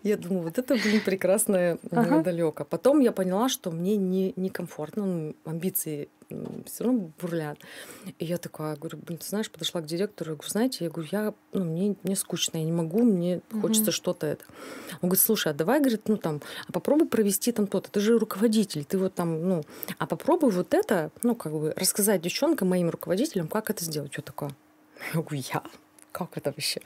Я 0.03 0.17
думаю, 0.17 0.43
вот 0.43 0.57
это, 0.57 0.75
блин, 0.75 1.01
прекрасное 1.05 1.79
ага. 1.89 2.21
далеко. 2.21 2.65
Потом 2.65 2.99
я 2.99 3.13
поняла, 3.13 3.47
что 3.47 3.71
мне 3.71 3.95
не, 3.95 4.33
некомфортно, 4.35 5.05
ну, 5.05 5.35
амбиции 5.45 6.09
все 6.65 6.83
равно 6.83 7.11
бурлят. 7.21 7.57
И 8.19 8.25
я 8.25 8.37
такая, 8.37 8.75
говорю, 8.75 8.97
блин, 8.97 9.19
ты 9.19 9.25
знаешь, 9.25 9.49
подошла 9.49 9.79
к 9.79 9.85
директору, 9.85 10.31
я 10.31 10.35
говорю, 10.35 10.49
знаете, 10.49 10.83
я 10.83 10.91
говорю, 10.91 11.09
я, 11.13 11.33
ну, 11.53 11.63
мне, 11.63 11.95
мне 12.03 12.17
скучно, 12.17 12.57
я 12.57 12.65
не 12.65 12.73
могу, 12.73 13.03
мне 13.03 13.41
угу. 13.53 13.61
хочется 13.61 13.91
что-то 13.91 14.27
это. 14.27 14.43
Он 15.01 15.07
говорит, 15.07 15.23
слушай, 15.23 15.53
а 15.53 15.55
давай, 15.55 15.79
говорит, 15.79 16.09
ну 16.09 16.17
там, 16.17 16.41
а 16.67 16.73
попробуй 16.73 17.07
провести 17.07 17.53
там 17.53 17.67
то-то, 17.67 17.89
ты 17.89 18.01
же 18.01 18.19
руководитель, 18.19 18.83
ты 18.83 18.97
вот 18.97 19.15
там, 19.15 19.47
ну, 19.47 19.63
а 19.97 20.05
попробуй 20.05 20.51
вот 20.51 20.73
это, 20.73 21.09
ну, 21.23 21.35
как 21.35 21.53
бы 21.53 21.73
рассказать 21.77 22.21
девчонкам, 22.21 22.67
моим 22.67 22.89
руководителям, 22.89 23.47
как 23.47 23.69
это 23.69 23.85
сделать. 23.85 24.11
Что 24.11 24.23
такое? 24.23 24.51
Я 25.13 25.21
говорю, 25.21 25.41
я? 25.53 25.63
Как 26.11 26.37
это 26.37 26.49
вообще? 26.49 26.81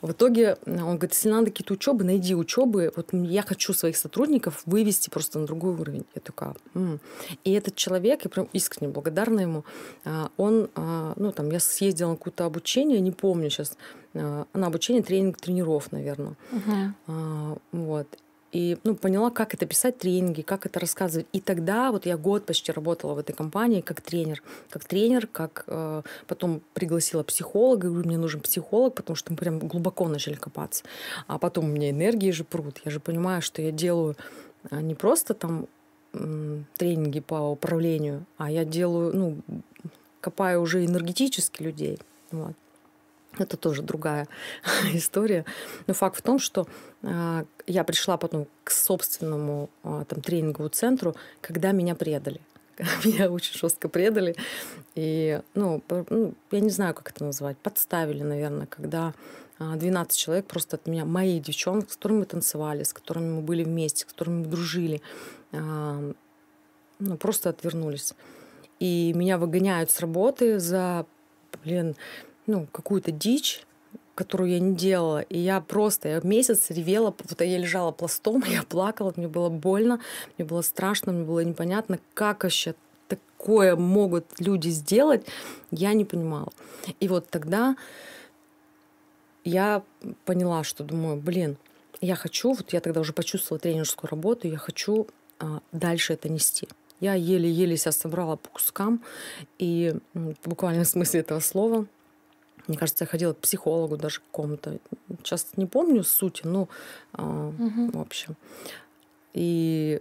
В 0.00 0.12
итоге 0.12 0.56
он 0.66 0.96
говорит, 0.96 1.12
если 1.12 1.30
надо 1.30 1.46
какие-то 1.46 1.74
учебы, 1.74 2.04
найди 2.04 2.34
учебы. 2.34 2.92
Вот 2.96 3.10
я 3.12 3.42
хочу 3.42 3.72
своих 3.72 3.96
сотрудников 3.96 4.62
вывести 4.66 5.10
просто 5.10 5.38
на 5.38 5.46
другой 5.46 5.74
уровень. 5.74 6.04
Я 6.14 6.20
такая, 6.20 6.54
М". 6.74 7.00
И 7.44 7.52
этот 7.52 7.74
человек, 7.76 8.24
я 8.24 8.30
прям 8.30 8.48
искренне 8.52 8.92
благодарна 8.92 9.40
ему, 9.40 9.64
а, 10.04 10.30
он, 10.36 10.68
а, 10.74 11.12
ну 11.16 11.32
там, 11.32 11.50
я 11.50 11.60
съездила 11.60 12.10
на 12.10 12.16
какое-то 12.16 12.44
обучение, 12.44 13.00
не 13.00 13.12
помню 13.12 13.50
сейчас, 13.50 13.76
на 14.14 14.46
обучение 14.54 15.02
тренинг 15.02 15.38
тренеров, 15.38 15.90
наверное. 15.90 16.36
Угу. 16.52 17.58
Вот 17.72 18.06
и 18.52 18.76
ну, 18.84 18.94
поняла, 18.94 19.30
как 19.30 19.54
это 19.54 19.64
писать 19.64 19.98
тренинги, 19.98 20.42
как 20.42 20.66
это 20.66 20.78
рассказывать. 20.78 21.26
И 21.32 21.40
тогда 21.40 21.90
вот 21.90 22.04
я 22.04 22.18
год 22.18 22.44
почти 22.44 22.70
работала 22.70 23.14
в 23.14 23.18
этой 23.18 23.32
компании 23.32 23.80
как 23.80 24.02
тренер. 24.02 24.42
Как 24.68 24.84
тренер, 24.84 25.26
как 25.26 25.64
э, 25.66 26.02
потом 26.26 26.60
пригласила 26.74 27.22
психолога, 27.22 27.88
говорю, 27.88 28.06
мне 28.06 28.18
нужен 28.18 28.40
психолог, 28.40 28.94
потому 28.94 29.16
что 29.16 29.32
мы 29.32 29.38
прям 29.38 29.58
глубоко 29.58 30.06
начали 30.06 30.34
копаться. 30.34 30.84
А 31.26 31.38
потом 31.38 31.64
у 31.64 31.68
меня 31.68 31.90
энергии 31.90 32.30
же 32.30 32.44
прут. 32.44 32.80
Я 32.84 32.90
же 32.90 33.00
понимаю, 33.00 33.40
что 33.40 33.62
я 33.62 33.72
делаю 33.72 34.16
а, 34.70 34.82
не 34.82 34.94
просто 34.94 35.34
там 35.34 35.66
тренинги 36.76 37.20
по 37.20 37.36
управлению, 37.36 38.26
а 38.36 38.50
я 38.50 38.66
делаю, 38.66 39.16
ну, 39.16 39.36
копаю 40.20 40.60
уже 40.60 40.84
энергетически 40.84 41.62
людей. 41.62 41.98
Вот. 42.30 42.52
Это 43.38 43.56
тоже 43.56 43.82
другая 43.82 44.28
история. 44.92 45.44
Но 45.86 45.94
факт 45.94 46.18
в 46.18 46.22
том, 46.22 46.38
что 46.38 46.66
э, 47.02 47.44
я 47.66 47.84
пришла 47.84 48.16
потом 48.16 48.46
к 48.64 48.70
собственному 48.70 49.70
э, 49.84 50.04
там, 50.08 50.20
тренинговому 50.20 50.68
центру, 50.68 51.14
когда 51.40 51.72
меня 51.72 51.94
предали. 51.94 52.40
Меня 53.04 53.30
очень 53.30 53.54
жестко 53.54 53.88
предали. 53.88 54.34
И, 54.94 55.40
ну, 55.54 55.82
ну, 56.08 56.34
я 56.50 56.60
не 56.60 56.70
знаю, 56.70 56.94
как 56.94 57.10
это 57.10 57.24
назвать, 57.24 57.58
подставили, 57.58 58.22
наверное, 58.22 58.66
когда 58.66 59.14
12 59.58 60.16
человек 60.16 60.46
просто 60.46 60.76
от 60.76 60.86
меня, 60.86 61.04
мои 61.04 61.38
девчонки, 61.38 61.90
с 61.90 61.96
которыми 61.96 62.20
мы 62.20 62.24
танцевали, 62.24 62.82
с 62.82 62.92
которыми 62.92 63.34
мы 63.34 63.42
были 63.42 63.62
вместе, 63.62 64.02
с 64.02 64.04
которыми 64.06 64.40
мы 64.40 64.46
дружили, 64.46 65.02
ну, 65.52 66.14
просто 67.18 67.50
отвернулись. 67.50 68.14
И 68.80 69.12
меня 69.14 69.38
выгоняют 69.38 69.90
с 69.90 70.00
работы 70.00 70.58
за, 70.58 71.06
блин, 71.62 71.94
ну, 72.46 72.66
какую-то 72.72 73.10
дичь, 73.10 73.64
которую 74.14 74.50
я 74.50 74.60
не 74.60 74.74
делала. 74.74 75.20
И 75.22 75.38
я 75.38 75.60
просто, 75.60 76.08
я 76.08 76.20
месяц 76.22 76.70
ревела, 76.70 77.14
вот 77.28 77.40
я 77.40 77.58
лежала 77.58 77.92
пластом, 77.92 78.42
я 78.48 78.62
плакала, 78.62 79.12
мне 79.16 79.28
было 79.28 79.48
больно, 79.48 80.00
мне 80.36 80.46
было 80.46 80.62
страшно, 80.62 81.12
мне 81.12 81.24
было 81.24 81.40
непонятно, 81.40 81.98
как 82.14 82.44
вообще 82.44 82.74
такое 83.08 83.76
могут 83.76 84.24
люди 84.38 84.68
сделать, 84.68 85.26
я 85.70 85.92
не 85.92 86.04
понимала. 86.04 86.52
И 87.00 87.08
вот 87.08 87.28
тогда 87.28 87.76
я 89.44 89.82
поняла, 90.24 90.64
что 90.64 90.84
думаю, 90.84 91.16
блин, 91.16 91.56
я 92.00 92.16
хочу, 92.16 92.52
вот 92.52 92.72
я 92.72 92.80
тогда 92.80 93.00
уже 93.00 93.12
почувствовала 93.12 93.60
тренерскую 93.60 94.10
работу, 94.10 94.48
я 94.48 94.56
хочу 94.56 95.06
а, 95.38 95.60
дальше 95.72 96.14
это 96.14 96.28
нести. 96.28 96.68
Я 97.00 97.14
еле-еле 97.14 97.76
себя 97.76 97.92
собрала 97.92 98.36
по 98.36 98.48
кускам, 98.50 99.02
и 99.58 99.94
в 100.14 100.84
смысле 100.84 101.20
этого 101.20 101.40
слова 101.40 101.86
мне 102.68 102.78
кажется, 102.78 103.04
я 103.04 103.08
ходила 103.08 103.32
к 103.32 103.38
психологу 103.38 103.96
даже 103.96 104.20
к 104.20 104.24
какому-то. 104.24 104.78
Сейчас 105.22 105.48
не 105.56 105.66
помню 105.66 106.04
сути, 106.04 106.42
но 106.44 106.68
угу. 107.12 107.90
в 107.92 108.00
общем. 108.00 108.36
И, 109.34 110.00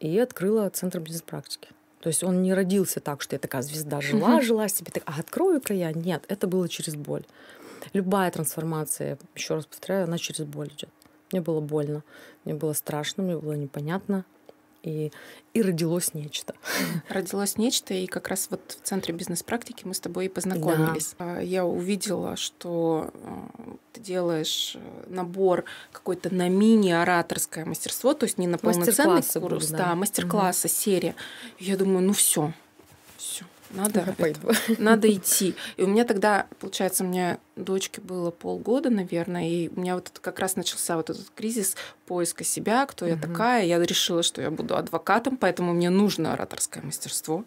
и 0.00 0.18
открыла 0.18 0.68
центр 0.70 1.00
бизнес-практики. 1.00 1.68
То 2.00 2.08
есть 2.08 2.22
он 2.22 2.42
не 2.42 2.54
родился 2.54 3.00
так, 3.00 3.22
что 3.22 3.34
я 3.34 3.40
такая 3.40 3.62
звезда 3.62 4.00
жила, 4.00 4.36
угу. 4.36 4.42
жила 4.42 4.68
себе, 4.68 4.90
так, 4.92 5.02
а 5.06 5.20
открою-ка 5.20 5.74
я. 5.74 5.92
Нет, 5.92 6.24
это 6.28 6.46
было 6.46 6.68
через 6.68 6.94
боль. 6.94 7.24
Любая 7.92 8.30
трансформация, 8.30 9.18
еще 9.34 9.54
раз 9.54 9.66
повторяю, 9.66 10.04
она 10.04 10.18
через 10.18 10.44
боль 10.44 10.68
идет. 10.68 10.90
Мне 11.32 11.40
было 11.40 11.60
больно, 11.60 12.02
мне 12.44 12.54
было 12.54 12.72
страшно, 12.72 13.22
мне 13.22 13.36
было 13.36 13.52
непонятно, 13.52 14.24
и, 14.82 15.12
и 15.54 15.62
родилось 15.62 16.14
нечто. 16.14 16.54
Родилось 17.08 17.56
нечто, 17.56 17.94
и 17.94 18.06
как 18.06 18.28
раз 18.28 18.48
вот 18.50 18.78
в 18.82 18.86
центре 18.86 19.14
бизнес-практики 19.14 19.82
мы 19.84 19.94
с 19.94 20.00
тобой 20.00 20.26
и 20.26 20.28
познакомились. 20.28 21.14
Да. 21.18 21.40
Я 21.40 21.64
увидела, 21.64 22.36
что 22.36 23.10
э, 23.12 23.74
ты 23.92 24.00
делаешь 24.00 24.76
э, 24.76 25.04
набор 25.08 25.64
какой-то 25.92 26.32
на 26.34 26.48
мини-ораторское 26.48 27.64
мастерство, 27.64 28.14
то 28.14 28.24
есть 28.24 28.38
не 28.38 28.46
на 28.46 28.58
полноценный 28.58 29.22
курс, 29.22 29.34
были, 29.34 29.72
да, 29.72 29.88
да 29.88 29.94
мастер-классы, 29.94 30.68
угу. 30.68 30.74
серия. 30.74 31.14
Я 31.58 31.76
думаю, 31.76 32.06
ну 32.06 32.12
все, 32.12 32.52
все, 33.16 33.44
надо, 33.70 34.00
это, 34.16 34.34
надо 34.78 35.12
идти. 35.12 35.54
И 35.76 35.82
у 35.82 35.86
меня 35.86 36.04
тогда, 36.04 36.46
получается, 36.60 37.04
у 37.04 37.06
меня 37.06 37.38
дочке 37.56 38.00
было 38.00 38.30
полгода, 38.30 38.90
наверное, 38.90 39.48
и 39.48 39.68
у 39.68 39.80
меня 39.80 39.94
вот 39.94 40.10
как 40.20 40.38
раз 40.38 40.56
начался 40.56 40.96
вот 40.96 41.10
этот 41.10 41.30
кризис 41.30 41.76
поиска 42.06 42.44
себя, 42.44 42.86
кто 42.86 43.06
я 43.06 43.16
такая. 43.16 43.64
Я 43.64 43.78
решила, 43.80 44.22
что 44.22 44.40
я 44.42 44.50
буду 44.50 44.76
адвокатом, 44.76 45.36
поэтому 45.36 45.72
мне 45.72 45.90
нужно 45.90 46.32
ораторское 46.32 46.82
мастерство. 46.82 47.44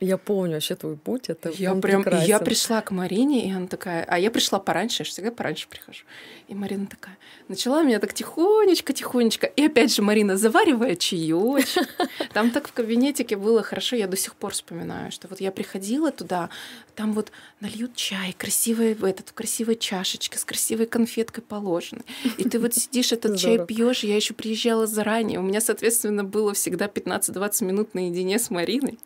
Я 0.00 0.18
помню 0.18 0.54
вообще 0.54 0.74
твой 0.74 0.96
путь, 0.96 1.28
это 1.28 1.50
я 1.50 1.74
прям, 1.74 2.02
прекрасен. 2.02 2.28
я 2.28 2.38
пришла 2.40 2.80
к 2.80 2.90
Марине, 2.90 3.48
и 3.48 3.52
она 3.52 3.68
такая, 3.68 4.04
а 4.04 4.18
я 4.18 4.30
пришла 4.30 4.58
пораньше, 4.58 5.02
я 5.02 5.04
же 5.04 5.10
всегда 5.12 5.30
пораньше 5.30 5.68
прихожу. 5.68 6.04
И 6.48 6.54
Марина 6.54 6.86
такая, 6.86 7.16
начала 7.48 7.82
меня 7.82 8.00
так 8.00 8.12
тихонечко, 8.12 8.92
тихонечко, 8.92 9.46
и 9.46 9.66
опять 9.66 9.94
же 9.94 10.02
Марина, 10.02 10.36
заваривая 10.36 10.96
чаечек. 10.96 11.88
Там 12.32 12.50
так 12.50 12.68
в 12.68 12.72
кабинетике 12.72 13.36
было 13.36 13.62
хорошо, 13.62 13.94
я 13.94 14.08
до 14.08 14.16
сих 14.16 14.34
пор 14.34 14.52
вспоминаю, 14.52 15.12
что 15.12 15.28
вот 15.28 15.40
я 15.40 15.52
приходила 15.52 16.10
туда, 16.10 16.50
там 16.94 17.12
вот 17.12 17.32
нальют 17.60 17.94
чай, 17.94 18.34
красивый 18.36 18.94
в 18.94 19.04
этот, 19.04 19.30
в 19.30 19.34
красивой 19.34 19.76
чашечке, 19.76 20.38
с 20.38 20.44
красивой 20.44 20.86
конфеткой 20.86 21.42
положенной. 21.42 22.04
И 22.38 22.48
ты 22.48 22.58
вот 22.58 22.74
сидишь, 22.74 23.12
этот 23.12 23.38
чай 23.38 23.64
пьешь, 23.64 24.04
я 24.04 24.16
еще 24.16 24.34
приезжала 24.34 24.86
заранее. 24.86 25.38
У 25.40 25.42
меня, 25.42 25.60
соответственно, 25.60 26.24
было 26.24 26.54
всегда 26.54 26.86
15-20 26.86 27.64
минут 27.64 27.94
наедине 27.94 28.38
с 28.38 28.50
Мариной. 28.50 28.98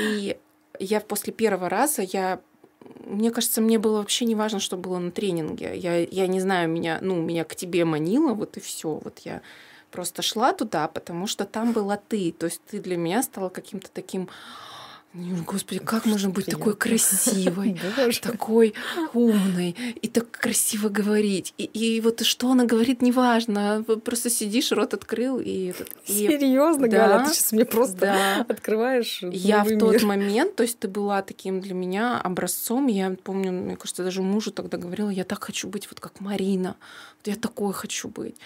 И 0.00 0.36
я 0.78 1.00
после 1.00 1.32
первого 1.32 1.68
раза, 1.68 2.02
я 2.02 2.40
мне 3.04 3.30
кажется, 3.30 3.60
мне 3.60 3.78
было 3.78 3.98
вообще 3.98 4.24
не 4.24 4.34
важно, 4.34 4.60
что 4.60 4.76
было 4.76 4.98
на 4.98 5.10
тренинге. 5.10 5.76
Я, 5.76 5.98
я 5.98 6.26
не 6.26 6.40
знаю, 6.40 6.68
меня, 6.68 6.98
ну, 7.00 7.20
меня 7.20 7.44
к 7.44 7.54
тебе 7.54 7.84
манило, 7.84 8.34
вот 8.34 8.56
и 8.56 8.60
все. 8.60 9.00
Вот 9.02 9.20
я 9.20 9.42
просто 9.90 10.22
шла 10.22 10.52
туда, 10.52 10.88
потому 10.88 11.26
что 11.26 11.44
там 11.44 11.72
была 11.72 11.96
ты. 11.96 12.32
То 12.32 12.46
есть 12.46 12.60
ты 12.68 12.80
для 12.80 12.96
меня 12.96 13.22
стала 13.22 13.48
каким-то 13.48 13.90
таким 13.92 14.28
Господи, 15.14 15.78
как 15.78 16.06
можно 16.06 16.30
быть 16.30 16.46
такой 16.46 16.74
красивой, 16.74 17.78
такой 18.22 18.72
умной 19.12 19.76
и 20.00 20.08
так 20.08 20.30
красиво 20.30 20.88
говорить? 20.88 21.52
И, 21.58 21.64
и 21.64 22.00
вот 22.00 22.22
что 22.22 22.50
она 22.50 22.64
говорит, 22.64 23.02
неважно. 23.02 23.84
Просто 24.04 24.30
сидишь, 24.30 24.72
рот 24.72 24.94
открыл 24.94 25.38
и... 25.38 25.74
и... 26.06 26.12
Серьезно, 26.12 26.88
да, 26.88 27.08
Галя, 27.08 27.26
ты 27.26 27.34
сейчас 27.34 27.52
мне 27.52 27.66
просто 27.66 27.98
да. 27.98 28.46
открываешь 28.48 29.20
Я 29.22 29.64
в 29.64 29.78
тот 29.78 30.02
момент, 30.02 30.56
то 30.56 30.62
есть 30.62 30.78
ты 30.78 30.88
была 30.88 31.20
таким 31.20 31.60
для 31.60 31.74
меня 31.74 32.18
образцом. 32.18 32.86
Я 32.86 33.14
помню, 33.22 33.52
мне 33.52 33.76
кажется, 33.76 34.04
даже 34.04 34.22
мужу 34.22 34.50
тогда 34.50 34.78
говорила, 34.78 35.10
я 35.10 35.24
так 35.24 35.44
хочу 35.44 35.68
быть 35.68 35.88
вот 35.90 36.00
как 36.00 36.20
Марина. 36.20 36.76
Я 37.26 37.36
такой 37.36 37.74
хочу 37.74 38.08
быть. 38.08 38.36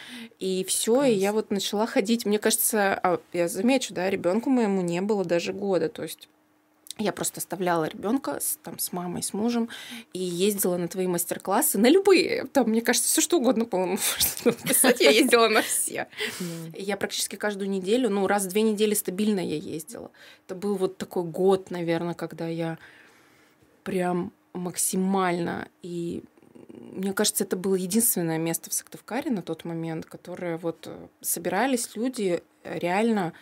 И 0.40 0.64
все, 0.68 1.04
и 1.04 1.14
я 1.14 1.32
вот 1.32 1.50
начала 1.50 1.86
ходить. 1.86 2.26
Мне 2.26 2.38
кажется, 2.38 2.98
а, 3.02 3.20
я 3.32 3.46
замечу, 3.48 3.94
да, 3.94 4.10
ребенку 4.10 4.50
моему 4.50 4.82
не 4.82 5.00
было 5.00 5.24
даже 5.24 5.52
года. 5.52 5.88
То 5.88 6.02
есть 6.02 6.28
я 6.98 7.12
просто 7.12 7.40
оставляла 7.40 7.84
ребенка 7.84 8.38
с, 8.40 8.58
там, 8.62 8.78
с 8.78 8.92
мамой, 8.92 9.22
с 9.22 9.34
мужем 9.34 9.68
и 10.14 10.18
ездила 10.18 10.76
на 10.76 10.88
твои 10.88 11.06
мастер-классы, 11.06 11.78
на 11.78 11.90
любые. 11.90 12.46
Там, 12.46 12.70
мне 12.70 12.80
кажется, 12.80 13.08
все 13.08 13.20
что 13.20 13.38
угодно, 13.38 13.66
по-моему, 13.66 13.98
можно 14.46 14.58
написать. 14.58 15.00
Я 15.00 15.10
ездила 15.10 15.48
на 15.48 15.62
все. 15.62 16.08
Я 16.72 16.96
практически 16.96 17.36
каждую 17.36 17.68
неделю, 17.68 18.08
ну, 18.08 18.26
раз 18.26 18.44
в 18.44 18.48
две 18.48 18.62
недели 18.62 18.94
стабильно 18.94 19.40
я 19.40 19.56
ездила. 19.56 20.10
Это 20.46 20.54
был 20.54 20.76
вот 20.76 20.96
такой 20.96 21.24
год, 21.24 21.70
наверное, 21.70 22.14
когда 22.14 22.46
я 22.48 22.78
прям 23.84 24.32
максимально 24.54 25.68
и 25.82 26.24
мне 26.92 27.12
кажется, 27.12 27.44
это 27.44 27.56
было 27.56 27.74
единственное 27.74 28.38
место 28.38 28.70
в 28.70 28.72
Сыктывкаре 28.74 29.30
на 29.30 29.42
тот 29.42 29.64
момент, 29.64 30.06
которое 30.06 30.56
вот 30.58 30.86
э, 30.86 31.08
собирались 31.20 31.96
люди 31.96 32.42
реально 32.64 33.32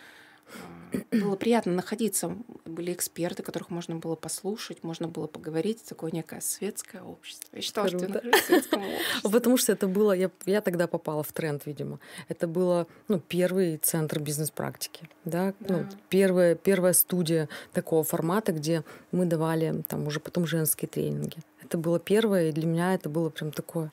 было 1.11 1.35
приятно 1.35 1.73
находиться. 1.73 2.35
Были 2.65 2.93
эксперты, 2.93 3.43
которых 3.43 3.69
можно 3.69 3.95
было 3.95 4.15
послушать, 4.15 4.83
можно 4.83 5.07
было 5.07 5.27
поговорить. 5.27 5.83
Такое 5.83 6.11
некое 6.11 6.41
светское 6.41 7.01
общество. 7.01 7.55
Я 7.55 7.61
считала, 7.61 7.87
Круто. 7.87 8.05
что 8.05 8.07
я 8.07 8.13
нахожусь 8.13 8.41
в 8.41 8.45
светском 8.45 8.81
обществе. 8.81 9.21
Потому 9.31 9.57
что 9.57 9.71
это 9.71 9.87
было... 9.87 10.11
Я, 10.13 10.31
я 10.45 10.61
тогда 10.61 10.87
попала 10.87 11.23
в 11.23 11.31
тренд, 11.31 11.65
видимо. 11.65 11.99
Это 12.27 12.47
было 12.47 12.87
ну, 13.07 13.19
первый 13.19 13.77
центр 13.77 14.19
бизнес-практики. 14.19 15.09
Да? 15.25 15.53
Да. 15.59 15.77
Ну, 15.77 15.85
первая, 16.09 16.55
первая 16.55 16.93
студия 16.93 17.49
такого 17.73 18.03
формата, 18.03 18.51
где 18.51 18.83
мы 19.11 19.25
давали 19.25 19.83
там 19.87 20.07
уже 20.07 20.19
потом 20.19 20.45
женские 20.45 20.89
тренинги. 20.89 21.37
Это 21.65 21.77
было 21.77 21.99
первое, 21.99 22.49
и 22.49 22.51
для 22.51 22.67
меня 22.67 22.93
это 22.93 23.09
было 23.09 23.29
прям 23.29 23.51
такое 23.51 23.91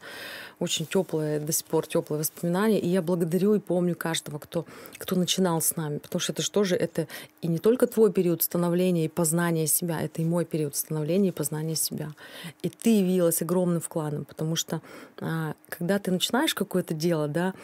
очень 0.62 0.86
теплое, 0.86 1.40
до 1.40 1.52
сих 1.52 1.66
пор 1.66 1.86
теплое 1.86 2.20
воспоминание. 2.20 2.78
И 2.80 2.88
я 2.88 3.02
благодарю 3.02 3.54
и 3.54 3.58
помню 3.58 3.96
каждого, 3.96 4.38
кто, 4.38 4.64
кто 4.98 5.16
начинал 5.16 5.60
с 5.60 5.76
нами. 5.76 5.98
Потому 5.98 6.20
что 6.20 6.32
это 6.32 6.42
что 6.42 6.64
же, 6.64 6.76
это 6.76 7.08
и 7.40 7.48
не 7.48 7.58
только 7.58 7.86
твой 7.86 8.12
период 8.12 8.42
становления 8.42 9.06
и 9.06 9.08
познания 9.08 9.66
себя, 9.66 10.00
это 10.00 10.22
и 10.22 10.24
мой 10.24 10.44
период 10.44 10.76
становления 10.76 11.30
и 11.30 11.32
познания 11.32 11.74
себя. 11.74 12.12
И 12.62 12.68
ты 12.68 13.00
явилась 13.00 13.42
огромным 13.42 13.80
вкладом, 13.80 14.24
потому 14.24 14.54
что 14.54 14.80
а, 15.20 15.54
когда 15.68 15.98
ты 15.98 16.10
начинаешь 16.10 16.54
какое-то 16.54 16.94
дело, 16.94 17.28
да, 17.28 17.54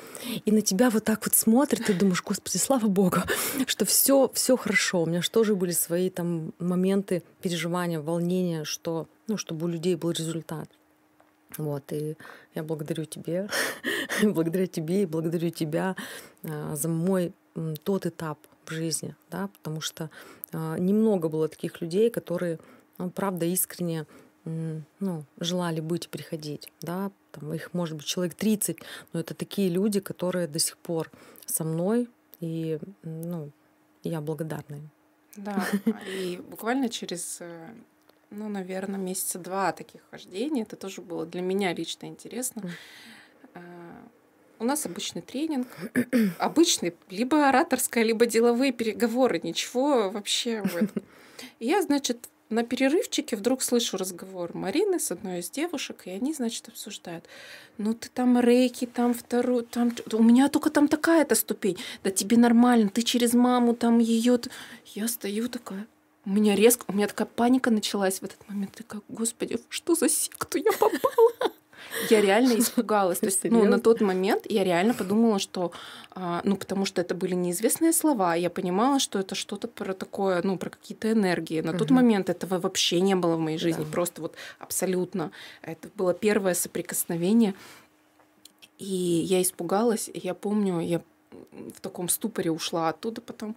и 0.45 0.51
на 0.51 0.61
тебя 0.61 0.91
вот 0.91 1.05
так 1.05 1.25
вот 1.25 1.35
смотрят, 1.35 1.87
ты 1.87 1.95
думаешь, 1.95 2.23
господи, 2.23 2.57
слава 2.57 2.87
богу, 2.87 3.19
что 3.67 3.85
все, 3.85 4.31
все 4.35 4.57
хорошо. 4.57 5.03
У 5.03 5.07
меня 5.07 5.23
же 5.23 5.31
тоже 5.31 5.55
были 5.55 5.73
свои 5.73 6.11
там 6.11 6.53
моменты 6.59 7.23
переживания, 7.43 8.01
волнения, 8.01 8.65
что, 8.65 9.07
ну, 9.29 9.37
чтобы 9.37 9.67
у 9.67 9.69
людей 9.69 9.95
был 9.95 10.11
результат. 10.11 10.69
Вот, 11.57 11.93
и 11.93 12.17
я 12.55 12.63
благодарю 12.63 13.05
тебе, 13.05 13.49
благодаря 14.23 14.67
тебе 14.67 15.03
и 15.03 15.07
благодарю 15.07 15.51
тебя 15.51 15.97
а, 16.43 16.77
за 16.77 16.89
мой 16.89 17.33
тот 17.85 18.07
этап 18.07 18.39
в 18.67 18.71
жизни, 18.71 19.15
да, 19.31 19.49
потому 19.49 19.81
что 19.81 20.11
а, 20.53 20.77
немного 20.79 21.29
было 21.29 21.49
таких 21.49 21.81
людей, 21.81 22.11
которые, 22.11 22.59
ну, 22.99 23.11
правда, 23.11 23.47
искренне 23.47 24.07
ну, 25.01 25.25
желали 25.41 25.81
быть 25.81 26.09
приходить, 26.09 26.73
да, 26.81 27.11
там 27.33 27.53
их 27.53 27.75
может 27.75 27.97
быть 27.97 28.07
человек 28.07 28.35
30, 28.35 28.79
но 29.13 29.21
это 29.21 29.35
такие 29.35 29.69
люди, 29.69 30.01
которые 30.01 30.47
до 30.47 30.59
сих 30.59 30.79
пор 30.79 31.11
со 31.45 31.65
мной, 31.65 32.09
и, 32.41 32.79
ну, 33.03 33.51
я 34.05 34.21
благодарна 34.21 34.77
им. 34.77 34.91
Да, 35.37 35.67
и 36.07 36.41
буквально 36.51 36.89
через 36.89 37.39
э, 37.41 37.69
ну, 38.31 38.49
наверное, 38.49 38.99
месяца 38.99 39.39
два 39.39 39.73
таких 39.73 40.03
хождений. 40.11 40.63
Это 40.63 40.77
тоже 40.77 41.01
было 41.01 41.27
для 41.27 41.41
меня 41.41 41.73
лично 41.73 42.07
интересно. 42.07 42.71
А, 43.55 43.61
у 44.59 44.65
нас 44.65 44.87
обычный 44.87 45.23
тренинг, 45.23 45.69
обычный, 46.39 46.95
либо 47.11 47.49
ораторская, 47.49 48.05
либо 48.05 48.27
деловые 48.27 48.73
переговоры, 48.73 49.41
ничего 49.43 50.11
вообще 50.11 50.63
в 50.63 50.77
этом. 50.77 51.03
И 51.59 51.67
я, 51.67 51.83
значит, 51.83 52.29
на 52.51 52.65
перерывчике 52.65 53.37
вдруг 53.37 53.63
слышу 53.63 53.97
разговор 53.97 54.55
Марины 54.55 54.99
с 54.99 55.11
одной 55.11 55.41
из 55.41 55.51
девушек, 55.51 56.03
и 56.07 56.11
они, 56.11 56.33
значит, 56.33 56.69
обсуждают. 56.69 57.27
Ну, 57.77 57.93
ты 57.93 58.09
там 58.09 58.41
рейки, 58.41 58.87
там 58.87 59.13
вторую, 59.13 59.65
там... 59.65 59.93
У 60.13 60.23
меня 60.23 60.49
только 60.49 60.71
там 60.71 60.89
такая-то 60.89 61.35
ступень. 61.35 61.77
Да 62.03 62.11
тебе 62.11 62.39
нормально, 62.39 62.89
ты 62.89 63.03
через 63.03 63.35
маму 63.35 63.75
там 63.75 63.99
ее... 63.99 64.41
Я 64.95 65.09
стою 65.09 65.51
такая, 65.51 65.87
у 66.29 66.31
меня 66.31 66.55
резко, 66.55 66.85
у 66.89 66.93
меня 66.93 67.07
такая 67.07 67.27
паника 67.27 67.71
началась 67.71 68.21
в 68.21 68.23
этот 68.23 68.47
момент. 68.49 68.73
Такая, 68.75 69.01
господи, 69.09 69.59
что 69.71 69.95
за 69.95 70.09
секту 70.11 70.59
я 70.59 70.73
попала? 70.73 71.53
Я 72.11 72.21
реально 72.21 72.59
испугалась. 72.59 73.21
То 73.21 73.27
есть, 73.27 73.45
ну, 73.45 73.65
на 73.65 73.81
тот 73.81 74.03
момент 74.03 74.45
я 74.47 74.63
реально 74.63 74.93
подумала, 74.93 75.39
что, 75.39 75.73
а, 76.11 76.43
ну, 76.45 76.57
потому 76.57 76.85
что 76.85 77.01
это 77.01 77.15
были 77.15 77.35
неизвестные 77.35 77.95
слова, 77.95 78.35
я 78.35 78.51
понимала, 78.51 78.99
что 79.01 79.19
это 79.19 79.35
что-то 79.35 79.69
про 79.69 79.95
такое, 79.95 80.43
ну, 80.45 80.59
про 80.59 80.69
какие-то 80.69 81.11
энергии. 81.11 81.63
На 81.63 81.73
тот 81.73 81.91
момент 81.91 82.29
этого 82.29 82.61
вообще 82.61 83.01
не 83.01 83.15
было 83.15 83.37
в 83.37 83.41
моей 83.41 83.59
жизни, 83.59 83.85
да. 83.85 83.91
просто 83.91 84.21
вот 84.21 84.35
абсолютно. 84.59 85.31
Это 85.63 85.89
было 85.95 86.13
первое 86.13 86.53
соприкосновение. 86.55 87.55
И 88.79 88.85
я 88.85 89.41
испугалась, 89.41 90.11
и 90.13 90.21
я 90.23 90.35
помню, 90.35 90.81
я 90.81 91.01
в 91.53 91.81
таком 91.81 92.09
ступоре 92.09 92.51
ушла 92.51 92.91
оттуда 92.91 93.21
потом 93.21 93.57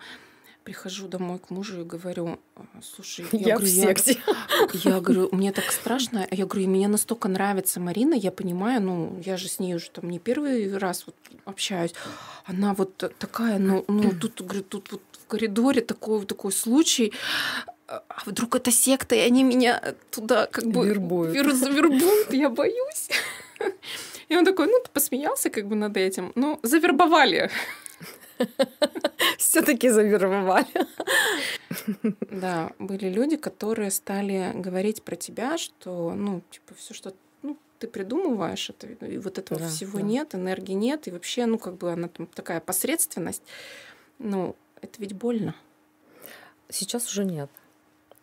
прихожу 0.71 1.09
домой 1.09 1.37
к 1.37 1.49
мужу 1.49 1.81
и 1.81 1.83
говорю, 1.83 2.39
«А, 2.55 2.63
слушай, 2.81 3.25
я, 3.33 3.39
я 3.39 3.55
говорю, 3.55 3.65
в 3.65 3.69
секте. 3.69 4.17
Я, 4.73 4.91
я 4.91 5.01
говорю, 5.01 5.27
мне 5.35 5.51
так 5.51 5.69
страшно. 5.69 6.25
Я 6.31 6.45
говорю, 6.45 6.69
мне 6.69 6.87
настолько 6.87 7.27
нравится 7.27 7.81
Марина, 7.81 8.13
я 8.13 8.31
понимаю, 8.31 8.81
ну, 8.81 9.21
я 9.25 9.35
же 9.35 9.49
с 9.49 9.59
ней 9.59 9.75
уже 9.75 9.89
там 9.89 10.09
не 10.09 10.17
первый 10.17 10.77
раз 10.77 11.03
вот 11.05 11.15
общаюсь. 11.43 11.93
Она 12.45 12.73
вот 12.73 12.95
такая, 13.19 13.59
ну, 13.59 13.83
ну 13.89 14.11
тут, 14.11 14.41
говорю, 14.41 14.63
тут 14.63 14.91
вот 14.93 15.01
в 15.11 15.27
коридоре 15.27 15.81
такой, 15.81 16.25
такой 16.25 16.53
случай 16.53 17.13
а 17.87 18.03
вдруг 18.25 18.55
это 18.55 18.71
секта, 18.71 19.15
и 19.15 19.19
они 19.19 19.43
меня 19.43 19.95
туда 20.11 20.47
как 20.47 20.63
бы 20.63 20.87
вербуют, 20.87 21.33
завербуют, 21.57 22.31
я 22.31 22.49
боюсь. 22.49 23.09
И 24.29 24.37
он 24.37 24.45
такой, 24.45 24.67
ну, 24.67 24.79
ты 24.81 24.89
посмеялся 24.93 25.49
как 25.49 25.67
бы 25.67 25.75
над 25.75 25.97
этим. 25.97 26.31
Ну, 26.35 26.57
завербовали. 26.63 27.51
Все-таки 29.37 29.89
завербовали. 29.89 30.67
Да, 32.29 32.71
были 32.79 33.09
люди, 33.09 33.37
которые 33.37 33.91
стали 33.91 34.51
говорить 34.55 35.03
про 35.03 35.15
тебя, 35.15 35.57
что, 35.57 36.13
ну, 36.13 36.41
типа, 36.51 36.73
все, 36.75 36.93
что 36.93 37.13
ну, 37.41 37.57
ты 37.79 37.87
придумываешь, 37.87 38.69
это, 38.69 38.87
и 38.87 39.17
вот 39.17 39.37
этого 39.37 39.59
да, 39.59 39.67
всего 39.67 39.99
да. 39.99 40.05
нет, 40.05 40.35
энергии 40.35 40.73
нет, 40.73 41.07
и 41.07 41.11
вообще, 41.11 41.45
ну, 41.45 41.57
как 41.57 41.77
бы 41.77 41.91
она 41.91 42.07
там 42.07 42.27
такая 42.27 42.59
посредственность. 42.59 43.43
Ну, 44.19 44.55
это 44.81 44.93
ведь 44.99 45.13
больно. 45.13 45.55
Сейчас 46.69 47.07
уже 47.09 47.25
нет. 47.25 47.49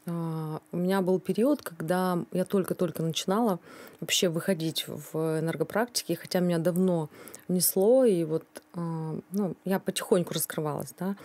А, 0.09 0.61
у 0.73 0.77
меня 0.77 1.01
был 1.01 1.19
период, 1.21 1.63
когда 1.63 2.19
я 2.33 2.45
только-только 2.45 3.03
начинала 3.03 3.59
вообще 4.01 4.29
выходить 4.29 4.87
в 4.87 5.41
энергопрактики, 5.41 6.15
хотя 6.15 6.41
меня 6.41 6.59
давно 6.59 7.09
несло, 7.49 8.05
и 8.05 8.25
вот 8.25 8.45
а, 8.75 9.19
ну, 9.33 9.55
я 9.65 9.79
потихоньку 9.79 10.35
раскрывалась, 10.35 10.95
да. 10.99 11.17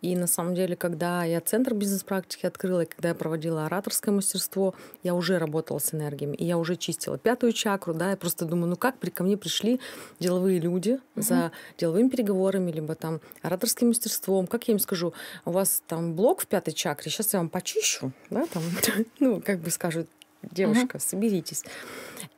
И 0.00 0.14
на 0.14 0.26
самом 0.26 0.54
деле, 0.54 0.76
когда 0.76 1.24
я 1.24 1.40
центр 1.40 1.74
бизнес-практики 1.74 2.46
открыла, 2.46 2.82
и 2.82 2.86
когда 2.86 3.08
я 3.08 3.14
проводила 3.14 3.66
ораторское 3.66 4.14
мастерство, 4.14 4.74
я 5.02 5.14
уже 5.14 5.38
работала 5.38 5.78
с 5.78 5.92
энергиями, 5.92 6.36
и 6.36 6.44
я 6.44 6.56
уже 6.56 6.76
чистила 6.76 7.18
пятую 7.18 7.52
чакру, 7.52 7.94
да, 7.94 8.10
я 8.10 8.16
просто 8.16 8.44
думаю, 8.44 8.70
ну 8.70 8.76
как 8.76 8.98
при, 8.98 9.10
ко 9.10 9.24
мне 9.24 9.36
пришли 9.36 9.80
деловые 10.20 10.60
люди 10.60 11.00
угу. 11.14 11.22
за 11.22 11.52
деловыми 11.78 12.08
переговорами, 12.08 12.70
либо 12.70 12.94
там 12.94 13.20
ораторским 13.42 13.88
мастерством, 13.88 14.46
как 14.46 14.68
я 14.68 14.74
им 14.74 14.78
скажу, 14.78 15.12
у 15.44 15.50
вас 15.50 15.82
там 15.86 16.14
блок 16.14 16.42
в 16.42 16.46
пятой 16.46 16.72
чакре, 16.72 17.10
сейчас 17.10 17.32
я 17.32 17.40
вам 17.40 17.48
почищу, 17.48 18.12
да, 18.30 18.46
там, 18.46 18.62
ну, 19.18 19.42
как 19.44 19.58
бы 19.60 19.70
скажут, 19.70 20.08
девушка, 20.42 20.96
угу. 20.96 21.02
соберитесь. 21.04 21.64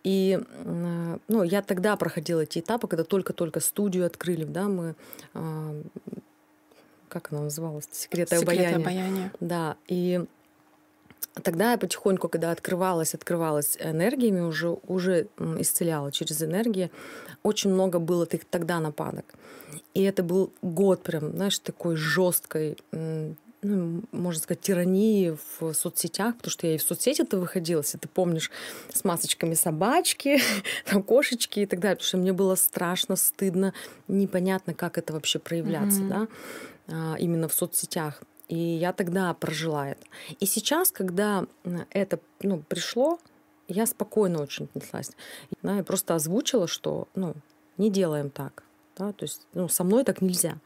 И 0.03 0.39
ну, 0.65 1.43
я 1.43 1.63
тогда 1.63 1.97
проходила 1.97 2.41
эти 2.41 2.61
этапы, 2.61 2.89
когда 2.89 3.05
только-только 3.05 3.61
студию 3.61 4.07
открыли, 4.07 4.45
да, 4.45 4.69
мы 4.69 4.95
а, 5.35 5.83
как 7.11 7.33
она 7.33 7.43
называлась? 7.43 7.89
Секреты, 7.93 8.39
Секреты 8.39 8.63
обаяния. 8.65 8.77
обаяния. 8.77 9.33
Да, 9.41 9.77
и 9.89 10.25
тогда 11.43 11.73
я 11.73 11.79
потихоньку, 11.79 12.29
когда 12.29 12.51
открывалась, 12.51 13.15
открывалась 13.15 13.77
энергиями, 13.79 14.41
уже, 14.41 14.79
уже 14.87 15.29
исцеляла 15.59 16.13
через 16.13 16.43
энергии, 16.43 16.91
очень 17.43 17.71
много 17.71 17.99
было 17.99 18.27
тогда 18.27 18.81
нападок. 18.81 19.35
И 19.95 20.03
это 20.03 20.23
был 20.23 20.53
год 20.63 21.03
прям, 21.03 21.33
знаешь, 21.33 21.59
такой 21.59 21.97
жесткой 21.97 22.77
ну, 23.63 24.03
можно 24.13 24.43
сказать, 24.43 24.63
тирании 24.63 25.37
в 25.59 25.75
соцсетях, 25.75 26.37
потому 26.37 26.51
что 26.51 26.67
я 26.67 26.75
и 26.75 26.79
в 26.79 26.83
соцсети-то 26.83 27.37
выходила, 27.37 27.81
если 27.81 27.99
ты 27.99 28.09
помнишь, 28.09 28.51
с 28.93 29.05
масочками 29.05 29.55
собачки, 29.55 30.41
там 30.87 31.03
кошечки 31.03 31.61
и 31.61 31.67
так 31.67 31.81
далее, 31.81 31.97
потому 31.97 32.09
что 32.09 32.17
мне 32.17 32.33
было 32.33 32.55
страшно, 32.55 33.17
стыдно, 33.17 33.75
непонятно, 34.09 34.73
как 34.73 34.97
это 34.97 35.13
вообще 35.13 35.39
проявляться, 35.39 36.01
mm-hmm. 36.01 36.09
да. 36.09 36.29
А, 36.91 37.17
именно 37.19 37.49
в 37.49 37.53
соцсетях. 37.53 38.23
И 38.49 38.59
я 38.59 38.93
тогда 38.93 39.33
прожила 39.35 39.89
это. 39.89 40.03
И 40.41 40.47
сейчас, 40.47 40.91
когда 40.91 41.47
это 41.91 42.19
ну, 42.43 42.63
пришло, 42.69 43.19
я 43.69 43.87
спокойно 43.87 44.43
очень 44.43 44.65
отнеслась. 44.65 45.13
Да, 45.63 45.77
я 45.77 45.85
просто 45.85 46.17
озвучила, 46.17 46.67
что 46.67 47.07
ну, 47.15 47.35
не 47.77 47.91
делаем 47.91 48.31
так. 48.31 48.65
Да, 48.97 49.13
то 49.13 49.25
есть 49.25 49.47
ну, 49.55 49.69
со 49.69 49.85
мной 49.85 50.05
так 50.05 50.21
нельзя. 50.21 50.59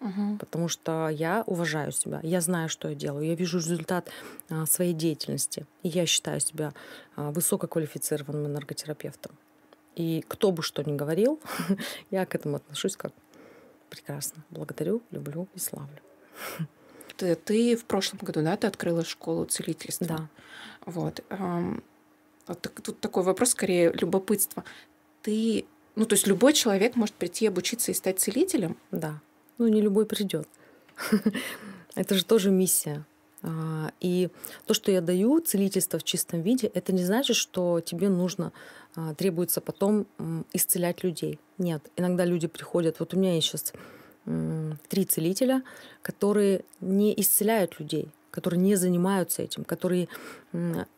Угу. 0.00 0.38
Потому 0.38 0.68
что 0.68 1.08
я 1.08 1.44
уважаю 1.46 1.92
себя, 1.92 2.20
я 2.22 2.40
знаю, 2.40 2.68
что 2.68 2.88
я 2.88 2.94
делаю, 2.94 3.26
я 3.26 3.34
вижу 3.34 3.58
результат 3.58 4.10
а, 4.48 4.66
своей 4.66 4.94
деятельности. 4.94 5.66
И 5.82 5.88
я 5.88 6.06
считаю 6.06 6.40
себя 6.40 6.72
а, 7.16 7.30
высококвалифицированным 7.30 8.46
энерготерапевтом. 8.46 9.32
И 9.94 10.24
кто 10.26 10.52
бы 10.52 10.62
что 10.62 10.82
ни 10.82 10.96
говорил, 10.96 11.38
я 12.10 12.26
к 12.26 12.34
этому 12.34 12.56
отношусь 12.56 12.96
как 12.96 13.12
прекрасно. 13.90 14.44
Благодарю, 14.50 15.02
люблю 15.10 15.48
и 15.54 15.58
славлю. 15.58 16.00
Ты, 17.16 17.34
ты 17.34 17.76
в 17.76 17.84
прошлом 17.84 18.20
году, 18.22 18.42
да, 18.42 18.56
ты 18.56 18.66
открыла 18.66 19.04
школу 19.04 19.44
целительства? 19.44 20.06
Да. 20.06 20.28
Вот. 20.86 21.22
тут 22.82 23.00
такой 23.00 23.22
вопрос, 23.22 23.50
скорее, 23.50 23.92
любопытство. 23.92 24.64
Ты, 25.22 25.66
ну, 25.96 26.06
то 26.06 26.14
есть 26.14 26.26
любой 26.26 26.54
человек 26.54 26.96
может 26.96 27.14
прийти 27.14 27.46
обучиться 27.46 27.90
и 27.90 27.94
стать 27.94 28.20
целителем? 28.20 28.78
Да. 28.90 29.20
Ну, 29.58 29.68
не 29.68 29.82
любой 29.82 30.06
придет. 30.06 30.48
Это 31.94 32.14
же 32.14 32.24
тоже 32.24 32.50
миссия. 32.50 33.04
А, 33.42 33.92
и 34.00 34.28
то, 34.66 34.74
что 34.74 34.92
я 34.92 35.00
даю, 35.00 35.40
целительство 35.40 35.98
в 35.98 36.04
чистом 36.04 36.42
виде, 36.42 36.66
это 36.68 36.92
не 36.92 37.04
значит, 37.04 37.36
что 37.36 37.80
тебе 37.80 38.08
нужно, 38.08 38.52
а, 38.94 39.14
требуется 39.14 39.60
потом 39.60 40.06
исцелять 40.52 41.02
людей. 41.04 41.38
Нет, 41.58 41.82
иногда 41.96 42.24
люди 42.24 42.48
приходят, 42.48 43.00
вот 43.00 43.14
у 43.14 43.18
меня 43.18 43.34
есть 43.34 43.48
сейчас 43.48 43.72
три 44.88 45.06
целителя, 45.06 45.62
которые 46.02 46.64
не 46.80 47.18
исцеляют 47.18 47.80
людей, 47.80 48.10
которые 48.30 48.60
не 48.60 48.76
занимаются 48.76 49.42
этим, 49.42 49.64
которые, 49.64 50.08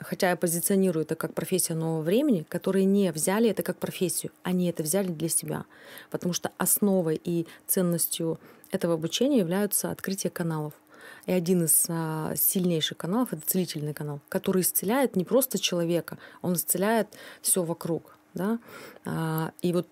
хотя 0.01 0.31
я 0.31 0.37
позиционирую 0.37 1.05
это 1.05 1.15
как 1.15 1.33
профессия 1.33 1.75
нового 1.75 2.03
времени, 2.03 2.45
которые 2.49 2.85
не 2.85 3.11
взяли 3.13 3.49
это 3.49 3.63
как 3.63 3.79
профессию, 3.79 4.33
они 4.43 4.69
это 4.69 4.83
взяли 4.83 5.09
для 5.09 5.29
себя. 5.29 5.65
Потому 6.11 6.35
что 6.35 6.51
основой 6.59 7.19
и 7.23 7.47
ценностью 7.67 8.39
этого 8.71 8.95
обучения 8.95 9.39
являются 9.39 9.91
открытие 9.91 10.31
каналов. 10.31 10.73
И 11.27 11.33
один 11.33 11.65
из 11.65 11.87
а, 11.89 12.35
сильнейших 12.37 12.99
каналов 12.99 13.33
это 13.33 13.43
целительный 13.47 13.95
канал, 13.95 14.21
который 14.29 14.63
исцеляет 14.63 15.17
не 15.17 15.25
просто 15.25 15.59
человека, 15.59 16.19
он 16.41 16.55
исцеляет 16.55 17.09
все 17.41 17.63
вокруг. 17.63 18.17
Да? 18.35 18.59
А, 19.05 19.53
и 19.63 19.73
вот 19.73 19.87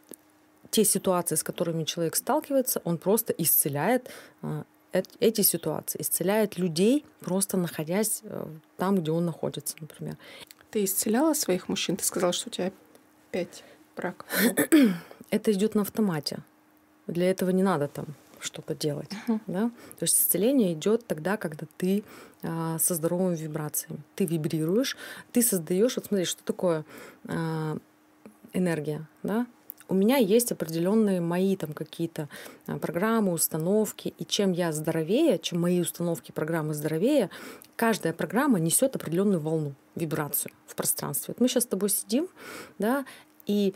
те 0.71 0.85
ситуации, 0.85 1.37
с 1.37 1.43
которыми 1.43 1.85
человек 1.85 2.17
сталкивается, 2.17 2.81
он 2.85 2.99
просто 2.99 3.33
исцеляет 3.33 4.11
а, 4.43 4.65
эти 4.93 5.43
ситуации, 5.43 6.01
исцеляет 6.01 6.59
людей, 6.59 7.05
просто 7.21 7.57
находясь 7.57 8.23
э, 8.25 8.47
там, 8.77 8.97
где 8.97 9.13
он 9.13 9.25
находится, 9.25 9.77
например. 9.81 10.17
Ты 10.73 10.83
исцеляла 10.85 11.35
своих 11.35 11.69
мужчин? 11.69 11.97
Ты 11.97 12.05
сказала, 12.05 12.33
что 12.33 12.49
у 12.49 12.51
тебя 12.51 12.73
пять 13.31 13.63
браков. 13.95 14.27
Это 15.31 15.53
идет 15.53 15.77
на 15.77 15.83
автомате. 15.83 16.39
Для 17.07 17.31
этого 17.31 17.51
не 17.51 17.63
надо 17.63 17.87
там 17.87 18.07
что-то 18.41 18.75
делать. 18.75 19.11
Uh-huh. 19.27 19.41
Да? 19.47 19.71
То 19.99 20.03
есть 20.03 20.17
исцеление 20.17 20.73
идет 20.73 21.07
тогда, 21.07 21.37
когда 21.37 21.67
ты 21.77 22.03
а, 22.43 22.79
со 22.79 22.95
здоровыми 22.95 23.37
вибрациями. 23.37 24.01
Ты 24.17 24.25
вибрируешь, 24.25 24.97
ты 25.33 25.43
создаешь. 25.43 25.97
Вот 25.97 26.07
смотри, 26.07 26.25
что 26.25 26.43
такое 26.45 26.85
а, 27.29 27.77
энергия, 28.53 29.07
да? 29.23 29.47
у 29.91 29.95
меня 29.95 30.17
есть 30.17 30.53
определенные 30.53 31.21
мои 31.21 31.57
там 31.57 31.73
какие-то 31.73 32.29
а, 32.67 32.79
программы, 32.79 33.33
установки, 33.33 34.15
и 34.17 34.25
чем 34.25 34.53
я 34.53 34.73
здоровее, 34.73 35.39
чем 35.39 35.61
мои 35.61 35.81
установки, 35.81 36.31
программы 36.31 36.75
здоровее, 36.75 37.29
каждая 37.77 38.13
программа 38.13 38.61
несет 38.61 38.95
определенную 38.95 39.41
волну, 39.41 39.75
вибрацию 39.97 40.53
в 40.67 40.77
пространстве. 40.77 41.35
Вот 41.37 41.41
мы 41.41 41.49
сейчас 41.49 41.65
с 41.65 41.67
тобой 41.67 41.91
сидим, 41.91 42.29
да, 42.79 43.05
и 43.47 43.75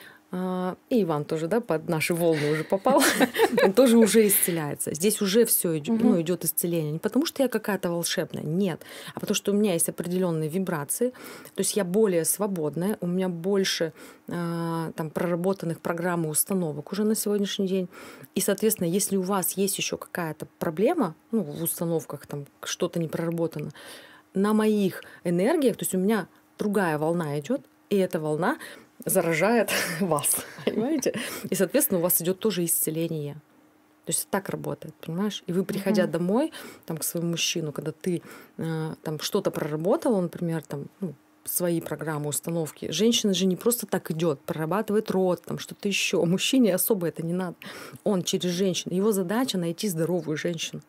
и 0.90 1.02
Иван 1.02 1.24
тоже, 1.24 1.46
да, 1.46 1.60
под 1.60 1.88
наши 1.88 2.14
волны 2.14 2.52
уже 2.52 2.64
попал, 2.64 3.02
он 3.62 3.72
тоже 3.72 3.96
уже 3.98 4.26
исцеляется. 4.26 4.94
Здесь 4.94 5.20
уже 5.20 5.44
все 5.44 5.80
ну, 5.86 6.20
идет 6.20 6.44
исцеление. 6.44 6.92
Не 6.92 6.98
потому 6.98 7.26
что 7.26 7.42
я 7.42 7.48
какая-то 7.48 7.90
волшебная, 7.90 8.42
нет, 8.42 8.80
а 9.14 9.20
потому 9.20 9.34
что 9.34 9.52
у 9.52 9.54
меня 9.54 9.74
есть 9.74 9.88
определенные 9.88 10.48
вибрации, 10.48 11.10
то 11.10 11.60
есть 11.60 11.76
я 11.76 11.84
более 11.84 12.24
свободная, 12.24 12.98
у 13.00 13.06
меня 13.06 13.28
больше 13.28 13.92
а, 14.28 14.90
там 14.92 15.10
проработанных 15.10 15.80
программ 15.80 16.24
и 16.24 16.28
установок 16.28 16.90
уже 16.92 17.04
на 17.04 17.14
сегодняшний 17.14 17.68
день. 17.68 17.88
И, 18.34 18.40
соответственно, 18.40 18.88
если 18.88 19.16
у 19.16 19.22
вас 19.22 19.52
есть 19.52 19.78
еще 19.78 19.96
какая-то 19.96 20.46
проблема, 20.58 21.14
ну, 21.30 21.42
в 21.42 21.62
установках 21.62 22.26
там 22.26 22.46
что-то 22.62 22.98
не 22.98 23.08
проработано, 23.08 23.70
на 24.34 24.52
моих 24.52 25.04
энергиях, 25.22 25.76
то 25.76 25.84
есть 25.84 25.94
у 25.94 25.98
меня 25.98 26.26
другая 26.58 26.98
волна 26.98 27.38
идет, 27.38 27.60
и 27.90 27.96
эта 27.96 28.18
волна 28.18 28.58
заражает 29.04 29.70
вас, 30.00 30.36
понимаете? 30.64 31.14
И, 31.50 31.54
соответственно, 31.54 32.00
у 32.00 32.02
вас 32.02 32.20
идет 32.20 32.38
тоже 32.38 32.64
исцеление. 32.64 33.34
То 34.04 34.10
есть 34.10 34.28
так 34.28 34.50
работает, 34.50 34.94
понимаешь? 34.96 35.42
И 35.46 35.52
вы, 35.52 35.64
приходя 35.64 36.04
uh-huh. 36.04 36.10
домой, 36.10 36.52
там, 36.84 36.98
к 36.98 37.04
своему 37.04 37.30
мужчину, 37.30 37.72
когда 37.72 37.92
ты 37.92 38.20
э, 38.58 38.94
там 39.02 39.18
что-то 39.18 39.50
проработала, 39.50 40.20
например, 40.20 40.62
там, 40.62 40.88
ну, 41.00 41.14
свои 41.44 41.80
программы, 41.80 42.28
установки. 42.28 42.90
Женщина 42.90 43.34
же 43.34 43.46
не 43.46 43.56
просто 43.56 43.86
так 43.86 44.10
идет, 44.10 44.40
прорабатывает 44.40 45.10
рот, 45.10 45.42
там 45.42 45.58
что-то 45.58 45.88
еще. 45.88 46.24
Мужчине 46.24 46.74
особо 46.74 47.08
это 47.08 47.24
не 47.24 47.32
надо. 47.32 47.56
Он 48.02 48.22
через 48.22 48.50
женщину. 48.50 48.94
Его 48.94 49.12
задача 49.12 49.58
найти 49.58 49.88
здоровую 49.88 50.36
женщину, 50.36 50.82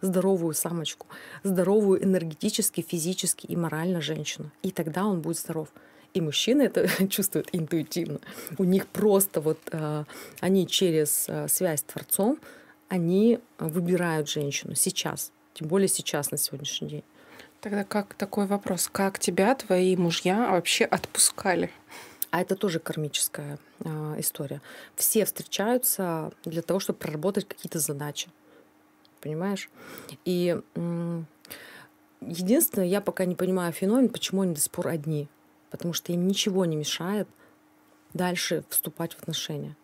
здоровую 0.00 0.54
самочку, 0.54 1.06
здоровую 1.42 2.02
энергетически, 2.04 2.80
физически 2.80 3.46
и 3.46 3.56
морально 3.56 4.00
женщину. 4.00 4.50
И 4.62 4.70
тогда 4.70 5.06
он 5.06 5.20
будет 5.20 5.38
здоров. 5.38 5.68
И 6.12 6.20
мужчины 6.20 6.62
это 6.62 6.88
чувствуют 7.08 7.48
интуитивно. 7.52 8.20
У 8.58 8.64
них 8.64 8.86
просто 8.86 9.40
вот 9.40 9.58
э, 9.70 10.04
они 10.40 10.66
через 10.66 11.26
э, 11.28 11.48
связь 11.48 11.80
с 11.80 11.84
Творцом, 11.84 12.38
они 12.88 13.38
выбирают 13.58 14.28
женщину 14.28 14.74
сейчас. 14.74 15.32
Тем 15.54 15.68
более 15.68 15.88
сейчас, 15.88 16.30
на 16.30 16.38
сегодняшний 16.38 16.88
день. 16.88 17.04
Тогда 17.60 17.84
как 17.84 18.14
такой 18.14 18.46
вопрос? 18.46 18.88
Как 18.90 19.18
тебя 19.18 19.54
твои 19.54 19.96
мужья 19.96 20.50
вообще 20.50 20.84
отпускали? 20.84 21.70
А 22.30 22.40
это 22.40 22.56
тоже 22.56 22.78
кармическая 22.78 23.58
э, 23.80 24.14
история. 24.18 24.60
Все 24.96 25.24
встречаются 25.24 26.32
для 26.44 26.62
того, 26.62 26.80
чтобы 26.80 26.98
проработать 26.98 27.46
какие-то 27.46 27.78
задачи. 27.78 28.28
Понимаешь? 29.20 29.68
И 30.24 30.58
э, 30.74 31.22
единственное, 32.20 32.86
я 32.86 33.00
пока 33.00 33.24
не 33.26 33.34
понимаю 33.34 33.72
феномен, 33.72 34.08
почему 34.08 34.42
они 34.42 34.54
до 34.54 34.60
сих 34.60 34.72
пор 34.72 34.88
одни 34.88 35.28
потому 35.70 35.92
что 35.92 36.12
им 36.12 36.26
ничего 36.26 36.64
не 36.64 36.76
мешает 36.76 37.28
дальше 38.12 38.64
вступать 38.68 39.14
в 39.14 39.22
отношения. 39.22 39.76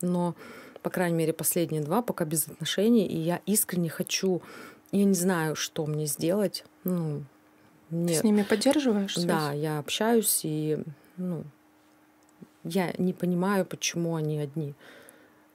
Но, 0.00 0.34
по 0.82 0.90
крайней 0.90 1.16
мере, 1.16 1.32
последние 1.32 1.82
два 1.82 2.02
пока 2.02 2.24
без 2.24 2.48
отношений, 2.48 3.06
и 3.06 3.18
я 3.18 3.40
искренне 3.46 3.88
хочу, 3.88 4.42
я 4.90 5.04
не 5.04 5.14
знаю, 5.14 5.56
что 5.56 5.86
мне 5.86 6.06
сделать. 6.06 6.64
Ну, 6.84 7.24
мне... 7.90 8.14
С 8.14 8.24
ними 8.24 8.42
поддерживаешь 8.42 9.14
связь? 9.14 9.26
Да, 9.26 9.52
я 9.52 9.78
общаюсь, 9.78 10.40
и 10.44 10.78
ну, 11.16 11.44
я 12.64 12.92
не 12.98 13.12
понимаю, 13.12 13.64
почему 13.64 14.16
они 14.16 14.38
одни. 14.38 14.74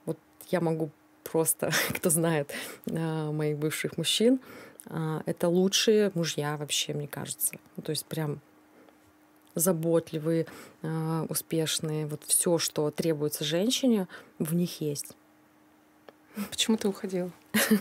Вот 0.04 0.18
я 0.50 0.60
могу 0.60 0.90
просто, 1.24 1.70
кто 1.96 2.10
знает 2.10 2.52
а, 2.90 3.30
моих 3.32 3.58
бывших 3.58 3.96
мужчин, 3.98 4.40
а, 4.86 5.22
это 5.26 5.48
лучшие 5.48 6.10
мужья 6.14 6.56
вообще, 6.56 6.94
мне 6.94 7.08
кажется. 7.08 7.56
То 7.82 7.90
есть 7.90 8.06
прям 8.06 8.40
заботливые, 9.58 10.46
а, 10.82 11.26
успешные. 11.28 12.06
Вот 12.06 12.22
все, 12.24 12.58
что 12.58 12.90
требуется 12.90 13.44
женщине, 13.44 14.08
в 14.38 14.54
них 14.54 14.80
есть. 14.80 15.16
Почему 16.50 16.76
ты 16.76 16.88
уходила? 16.88 17.30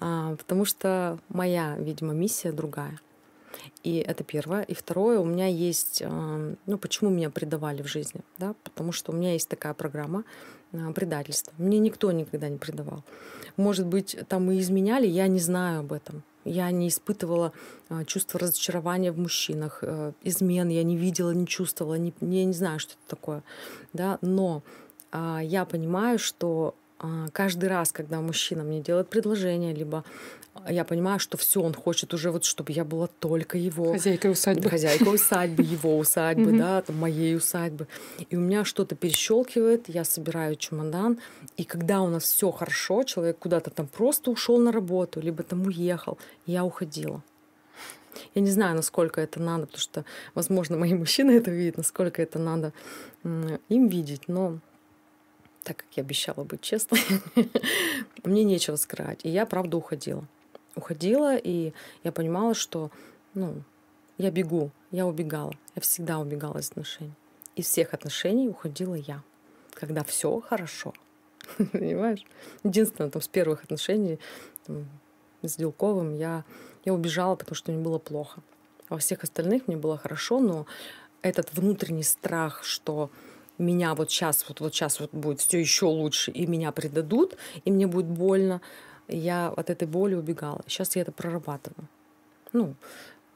А, 0.00 0.36
потому 0.36 0.64
что 0.64 1.18
моя, 1.28 1.74
видимо, 1.76 2.12
миссия 2.14 2.52
другая. 2.52 3.00
И 3.82 3.96
это 3.96 4.22
первое. 4.22 4.62
И 4.62 4.72
второе, 4.72 5.18
у 5.18 5.24
меня 5.24 5.48
есть, 5.48 6.02
а, 6.04 6.54
ну 6.66 6.78
почему 6.78 7.10
меня 7.10 7.30
предавали 7.30 7.82
в 7.82 7.88
жизни, 7.88 8.20
да, 8.38 8.54
потому 8.62 8.92
что 8.92 9.10
у 9.10 9.16
меня 9.16 9.32
есть 9.32 9.48
такая 9.48 9.74
программа 9.74 10.22
предательства. 10.94 11.52
Мне 11.58 11.80
никто 11.80 12.12
никогда 12.12 12.48
не 12.48 12.58
предавал. 12.58 13.02
Может 13.56 13.86
быть, 13.86 14.16
там 14.28 14.52
и 14.52 14.60
изменяли, 14.60 15.08
я 15.08 15.26
не 15.26 15.40
знаю 15.40 15.80
об 15.80 15.92
этом. 15.92 16.22
Я 16.48 16.70
не 16.70 16.88
испытывала 16.88 17.52
а, 17.88 18.04
чувство 18.04 18.40
разочарования 18.40 19.12
в 19.12 19.18
мужчинах, 19.18 19.80
э, 19.82 20.12
измен 20.22 20.68
я 20.68 20.82
не 20.82 20.96
видела, 20.96 21.30
не 21.32 21.46
чувствовала, 21.46 21.94
не, 21.94 22.12
я 22.20 22.44
не 22.44 22.52
знаю, 22.52 22.78
что 22.78 22.92
это 22.94 23.16
такое. 23.16 23.42
Да? 23.92 24.18
Но 24.22 24.62
а, 25.12 25.40
я 25.42 25.64
понимаю, 25.64 26.18
что 26.18 26.74
каждый 27.32 27.68
раз, 27.68 27.92
когда 27.92 28.20
мужчина 28.20 28.64
мне 28.64 28.80
делает 28.80 29.08
предложение, 29.08 29.74
либо 29.74 30.04
я 30.68 30.84
понимаю, 30.84 31.20
что 31.20 31.36
все, 31.36 31.60
он 31.62 31.72
хочет 31.72 32.14
уже 32.14 32.30
вот, 32.30 32.44
чтобы 32.44 32.72
я 32.72 32.84
была 32.84 33.06
только 33.06 33.58
его. 33.58 33.92
Хозяйкой 33.92 34.32
усадьбы. 34.32 34.68
Хозяйкой 34.68 35.14
усадьбы, 35.14 35.62
его 35.62 35.96
усадьбы, 35.96 36.58
да, 36.58 36.82
там, 36.82 36.96
моей 36.96 37.36
усадьбы. 37.36 37.86
И 38.28 38.36
у 38.36 38.40
меня 38.40 38.64
что-то 38.64 38.96
перещелкивает, 38.96 39.88
я 39.88 40.04
собираю 40.04 40.56
чемодан, 40.56 41.18
и 41.56 41.64
когда 41.64 42.00
у 42.00 42.08
нас 42.08 42.24
все 42.24 42.50
хорошо, 42.50 43.04
человек 43.04 43.38
куда-то 43.38 43.70
там 43.70 43.86
просто 43.86 44.30
ушел 44.30 44.58
на 44.58 44.72
работу, 44.72 45.20
либо 45.20 45.42
там 45.42 45.66
уехал, 45.66 46.18
я 46.46 46.64
уходила. 46.64 47.22
Я 48.34 48.42
не 48.42 48.50
знаю, 48.50 48.74
насколько 48.74 49.20
это 49.20 49.40
надо, 49.40 49.66
потому 49.66 49.80
что, 49.80 50.04
возможно, 50.34 50.76
мои 50.76 50.94
мужчины 50.94 51.32
это 51.32 51.52
видят, 51.52 51.76
насколько 51.76 52.20
это 52.20 52.40
надо 52.40 52.72
им 53.22 53.88
видеть, 53.88 54.22
но 54.26 54.58
так 55.68 55.76
как 55.76 55.86
я 55.96 56.02
обещала 56.02 56.44
быть 56.44 56.62
честной, 56.62 57.00
мне 58.24 58.42
нечего 58.42 58.76
скрывать. 58.76 59.20
И 59.22 59.28
я, 59.28 59.44
правда, 59.44 59.76
уходила. 59.76 60.24
Уходила, 60.74 61.36
и 61.36 61.74
я 62.04 62.10
понимала, 62.10 62.54
что 62.54 62.90
ну, 63.34 63.62
я 64.16 64.30
бегу, 64.30 64.70
я 64.90 65.06
убегала. 65.06 65.52
Я 65.74 65.82
всегда 65.82 66.20
убегала 66.20 66.56
из 66.56 66.70
отношений. 66.70 67.12
Из 67.54 67.66
всех 67.66 67.92
отношений 67.92 68.48
уходила 68.48 68.94
я, 68.94 69.22
когда 69.74 70.04
все 70.04 70.40
хорошо. 70.40 70.94
Понимаешь? 71.72 72.24
Единственное, 72.64 73.10
там, 73.10 73.20
с 73.20 73.28
первых 73.28 73.64
отношений 73.64 74.18
там, 74.66 74.88
с 75.42 75.56
Делковым 75.56 76.14
я, 76.14 76.46
я 76.86 76.94
убежала, 76.94 77.36
потому 77.36 77.56
что 77.56 77.72
мне 77.72 77.82
было 77.82 77.98
плохо. 77.98 78.40
А 78.88 78.94
во 78.94 78.98
всех 79.00 79.22
остальных 79.22 79.68
мне 79.68 79.76
было 79.76 79.98
хорошо, 79.98 80.40
но 80.40 80.66
этот 81.20 81.52
внутренний 81.52 82.04
страх, 82.04 82.64
что 82.64 83.10
меня 83.58 83.94
вот 83.94 84.10
сейчас, 84.10 84.44
вот, 84.48 84.60
вот 84.60 84.74
сейчас 84.74 85.00
вот 85.00 85.12
будет 85.12 85.40
все 85.40 85.58
еще 85.58 85.86
лучше, 85.86 86.30
и 86.30 86.46
меня 86.46 86.72
предадут, 86.72 87.36
и 87.64 87.70
мне 87.70 87.86
будет 87.86 88.06
больно, 88.06 88.60
я 89.08 89.48
от 89.48 89.70
этой 89.70 89.88
боли 89.88 90.14
убегала. 90.14 90.62
Сейчас 90.66 90.96
я 90.96 91.02
это 91.02 91.12
прорабатываю. 91.12 91.88
Ну, 92.52 92.74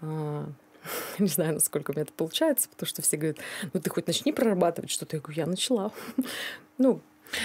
э, 0.01 0.47
не 1.19 1.29
знаю, 1.29 1.55
насколько 1.55 1.91
у 1.91 1.95
меня 1.95 2.03
это 2.03 2.13
получается, 2.13 2.69
потому 2.69 2.87
что 2.89 3.03
все 3.03 3.17
говорят, 3.17 3.39
ну 3.73 3.81
ты 3.81 3.91
хоть 3.91 4.07
начни 4.07 4.33
прорабатывать 4.33 4.90
что-то. 4.90 5.17
Я 5.17 5.23
говорю, 5.23 5.40
я 5.40 5.46
начала. 5.46 5.92
ну, 6.79 7.01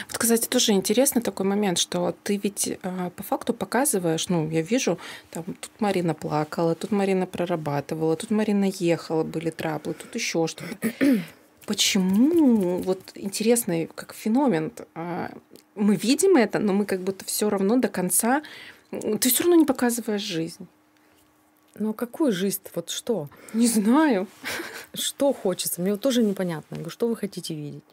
Вот, 0.10 0.18
кстати, 0.18 0.48
тоже 0.48 0.74
интересный 0.74 1.22
такой 1.22 1.46
момент, 1.46 1.78
что 1.78 2.14
ты 2.24 2.38
ведь 2.38 2.68
э, 2.82 3.12
по 3.16 3.24
факту 3.24 3.54
показываешь, 3.54 4.30
ну, 4.30 4.50
я 4.50 4.62
вижу, 4.62 5.00
там, 5.32 5.44
тут 5.46 5.72
Марина 5.80 6.14
плакала, 6.14 6.76
тут 6.76 6.92
Марина 6.92 7.26
прорабатывала, 7.26 8.16
тут 8.18 8.32
Марина 8.32 8.66
ехала, 8.66 9.24
были 9.24 9.50
траблы, 9.50 9.94
тут 9.94 10.14
еще 10.16 10.48
что-то. 10.48 10.76
Почему, 11.68 12.78
вот 12.78 13.02
интересный 13.14 13.90
как 13.94 14.14
феномен, 14.14 14.72
э, 14.96 15.28
мы 15.76 15.96
видим 15.98 16.38
это, 16.38 16.60
но 16.60 16.72
мы 16.72 16.86
как 16.86 17.02
будто 17.02 17.26
все 17.26 17.50
равно 17.50 17.76
до 17.76 17.90
конца, 17.90 18.42
ты 18.90 19.30
все 19.30 19.44
равно 19.44 19.58
не 19.58 19.66
показываешь 19.66 20.22
жизнь. 20.22 20.66
Ну, 21.76 21.90
а 21.90 21.94
какую 21.94 22.32
жизнь? 22.32 22.62
Вот 22.74 22.90
что? 22.90 23.30
Не 23.54 23.68
знаю. 23.68 24.28
Что 24.94 25.34
хочется? 25.34 25.82
Мне 25.82 25.92
вот 25.92 26.02
тоже 26.02 26.24
непонятно. 26.24 26.76
Я 26.76 26.78
говорю, 26.78 26.90
что 26.90 27.08
вы 27.08 27.16
хотите 27.18 27.54
видеть? 27.54 27.84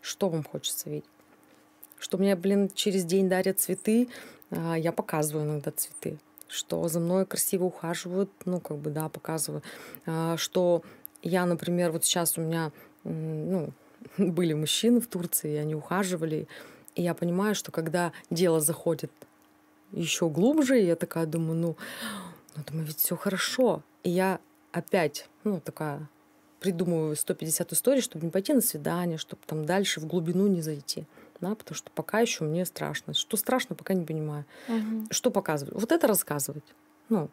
Что 0.00 0.28
вам 0.28 0.42
хочется 0.42 0.90
видеть? 0.90 1.08
Что 1.98 2.18
мне, 2.18 2.34
блин, 2.34 2.70
через 2.74 3.04
день 3.04 3.28
дарят 3.28 3.60
цветы, 3.60 4.08
а, 4.50 4.74
я 4.74 4.90
показываю 4.90 5.46
иногда 5.46 5.70
цветы. 5.70 6.18
Что 6.48 6.88
за 6.88 6.98
мной 6.98 7.24
красиво 7.24 7.64
ухаживают, 7.66 8.30
ну, 8.44 8.60
как 8.60 8.78
бы, 8.78 8.90
да, 8.90 9.08
показываю. 9.08 9.62
А, 10.06 10.36
что 10.36 10.82
я, 11.22 11.46
например, 11.46 11.92
вот 11.92 12.04
сейчас 12.04 12.36
у 12.36 12.40
меня, 12.42 12.72
ну, 13.04 13.70
были 14.18 14.52
мужчины 14.52 15.00
в 15.00 15.06
Турции, 15.06 15.56
они 15.56 15.74
ухаживали, 15.74 16.48
и 16.94 17.02
я 17.02 17.14
понимаю, 17.14 17.54
что 17.54 17.72
когда 17.72 18.12
дело 18.30 18.60
заходит 18.60 19.10
еще 19.92 20.28
глубже, 20.28 20.78
я 20.78 20.96
такая 20.96 21.26
думаю, 21.26 21.58
ну, 21.58 21.76
ну 22.56 22.62
думаю, 22.66 22.86
ведь 22.86 22.98
все 22.98 23.16
хорошо. 23.16 23.82
И 24.02 24.10
я 24.10 24.40
опять, 24.72 25.28
ну, 25.44 25.60
такая 25.60 26.08
придумываю 26.60 27.16
150 27.16 27.72
историй, 27.72 28.00
чтобы 28.00 28.24
не 28.24 28.30
пойти 28.30 28.52
на 28.54 28.60
свидание, 28.60 29.18
чтобы 29.18 29.42
там 29.46 29.64
дальше 29.64 30.00
в 30.00 30.06
глубину 30.06 30.46
не 30.46 30.62
зайти. 30.62 31.06
Да, 31.40 31.56
потому 31.56 31.74
что 31.74 31.90
пока 31.90 32.20
еще 32.20 32.44
мне 32.44 32.64
страшно. 32.64 33.14
Что 33.14 33.36
страшно, 33.36 33.74
пока 33.74 33.94
не 33.94 34.04
понимаю. 34.04 34.44
Угу. 34.68 35.08
Что 35.10 35.30
показывать? 35.32 35.74
Вот 35.74 35.90
это 35.90 36.06
рассказывать. 36.06 36.62
Ну, 37.08 37.30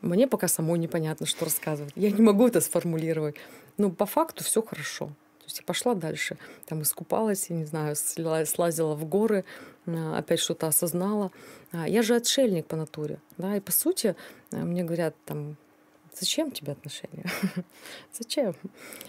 мне 0.00 0.26
пока 0.28 0.48
самой 0.48 0.78
непонятно, 0.78 1.26
что 1.26 1.44
рассказывать. 1.44 1.92
Я 1.96 2.10
не 2.10 2.22
могу 2.22 2.46
это 2.46 2.60
сформулировать. 2.60 3.36
Но 3.76 3.90
по 3.90 4.06
факту 4.06 4.44
все 4.44 4.62
хорошо. 4.62 5.06
То 5.44 5.48
есть 5.48 5.58
я 5.58 5.64
пошла 5.64 5.94
дальше, 5.94 6.38
там 6.64 6.80
искупалась, 6.80 7.50
я 7.50 7.56
не 7.56 7.66
знаю, 7.66 7.96
слазила 7.96 8.94
в 8.94 9.04
горы, 9.04 9.44
а, 9.86 10.16
опять 10.16 10.40
что-то 10.40 10.68
осознала. 10.68 11.30
А, 11.70 11.86
я 11.86 12.00
же 12.00 12.16
отшельник 12.16 12.66
по 12.66 12.76
натуре, 12.76 13.20
да, 13.36 13.54
и 13.54 13.60
по 13.60 13.70
сути 13.70 14.16
а, 14.52 14.56
мне 14.56 14.84
говорят 14.84 15.14
там, 15.26 15.58
зачем 16.18 16.50
тебе 16.50 16.72
отношения? 16.72 17.26
зачем? 18.12 18.54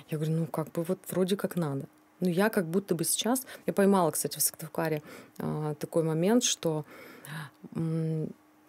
Я 0.09 0.17
говорю, 0.17 0.33
ну 0.39 0.45
как 0.45 0.73
бы 0.73 0.83
вот 0.83 0.99
вроде 1.09 1.37
как 1.37 1.55
надо. 1.55 1.85
Ну 2.19 2.27
я 2.27 2.49
как 2.49 2.67
будто 2.67 2.95
бы 2.95 3.05
сейчас, 3.05 3.47
я 3.65 3.71
поймала, 3.71 4.11
кстати, 4.11 4.37
в 4.37 4.41
Сыктывкаре 4.41 5.03
такой 5.79 6.03
момент, 6.03 6.43
что 6.43 6.85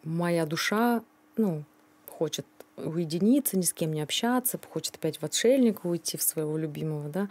моя 0.05 0.47
душа, 0.47 1.03
ну, 1.37 1.65
хочет 2.19 2.47
уединиться, 2.77 3.57
ни 3.57 3.63
с 3.63 3.73
кем 3.73 3.93
не 3.93 4.03
общаться, 4.03 4.59
хочет 4.71 4.95
опять 4.97 5.21
в 5.21 5.25
отшельник 5.25 5.85
уйти, 5.85 6.17
в 6.17 6.23
своего 6.23 6.59
любимого, 6.59 7.09
да. 7.09 7.29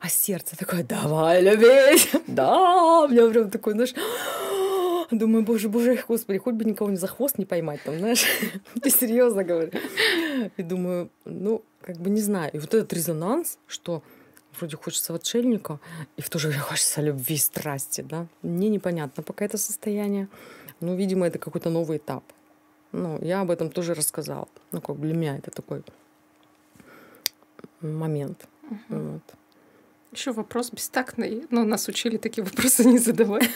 А 0.00 0.08
сердце 0.08 0.56
такое, 0.56 0.82
давай 0.84 1.42
любить, 1.42 2.10
да, 2.26 3.02
у 3.02 3.08
меня 3.08 3.28
прям 3.28 3.50
такой, 3.50 3.72
знаешь, 3.74 3.94
Думаю, 5.10 5.44
боже, 5.44 5.68
боже, 5.68 6.02
господи, 6.08 6.38
хоть 6.38 6.54
бы 6.54 6.64
никого 6.64 6.90
не 6.90 6.96
за 6.96 7.06
хвост 7.06 7.36
не 7.38 7.44
поймать 7.44 7.82
там, 7.84 7.98
знаешь. 7.98 8.24
Ты 8.82 8.90
серьезно 8.90 9.44
говорю. 9.44 9.70
И 10.56 10.62
думаю, 10.62 11.10
ну, 11.26 11.62
как 11.82 11.98
бы 11.98 12.08
не 12.08 12.20
знаю. 12.20 12.50
И 12.54 12.58
вот 12.58 12.72
этот 12.72 12.92
резонанс, 12.94 13.58
что 13.66 14.02
вроде 14.58 14.76
хочется 14.76 15.12
в 15.12 15.16
отшельника, 15.16 15.80
и 16.16 16.22
в 16.22 16.30
то 16.30 16.38
же 16.38 16.48
время 16.48 16.62
хочется 16.62 17.02
любви, 17.02 17.36
страсти, 17.36 18.00
да. 18.00 18.26
Мне 18.40 18.70
непонятно 18.70 19.22
пока 19.22 19.44
это 19.44 19.58
состояние. 19.58 20.28
Ну, 20.80 20.96
видимо, 20.96 21.26
это 21.26 21.38
какой-то 21.38 21.68
новый 21.68 21.98
этап. 21.98 22.24
Ну, 22.92 23.18
я 23.22 23.40
об 23.40 23.50
этом 23.50 23.70
тоже 23.70 23.94
рассказала. 23.94 24.48
Ну, 24.70 24.80
как 24.80 25.00
для 25.00 25.14
меня 25.14 25.36
это 25.36 25.50
такой 25.50 25.82
момент. 27.80 28.46
Угу. 28.70 28.78
Вот. 28.88 29.22
Еще 30.12 30.32
вопрос 30.32 30.70
бестактный, 30.70 31.46
но 31.50 31.64
нас 31.64 31.88
учили 31.88 32.18
такие 32.18 32.44
вопросы 32.44 32.84
не 32.88 32.98
задавать. 32.98 33.48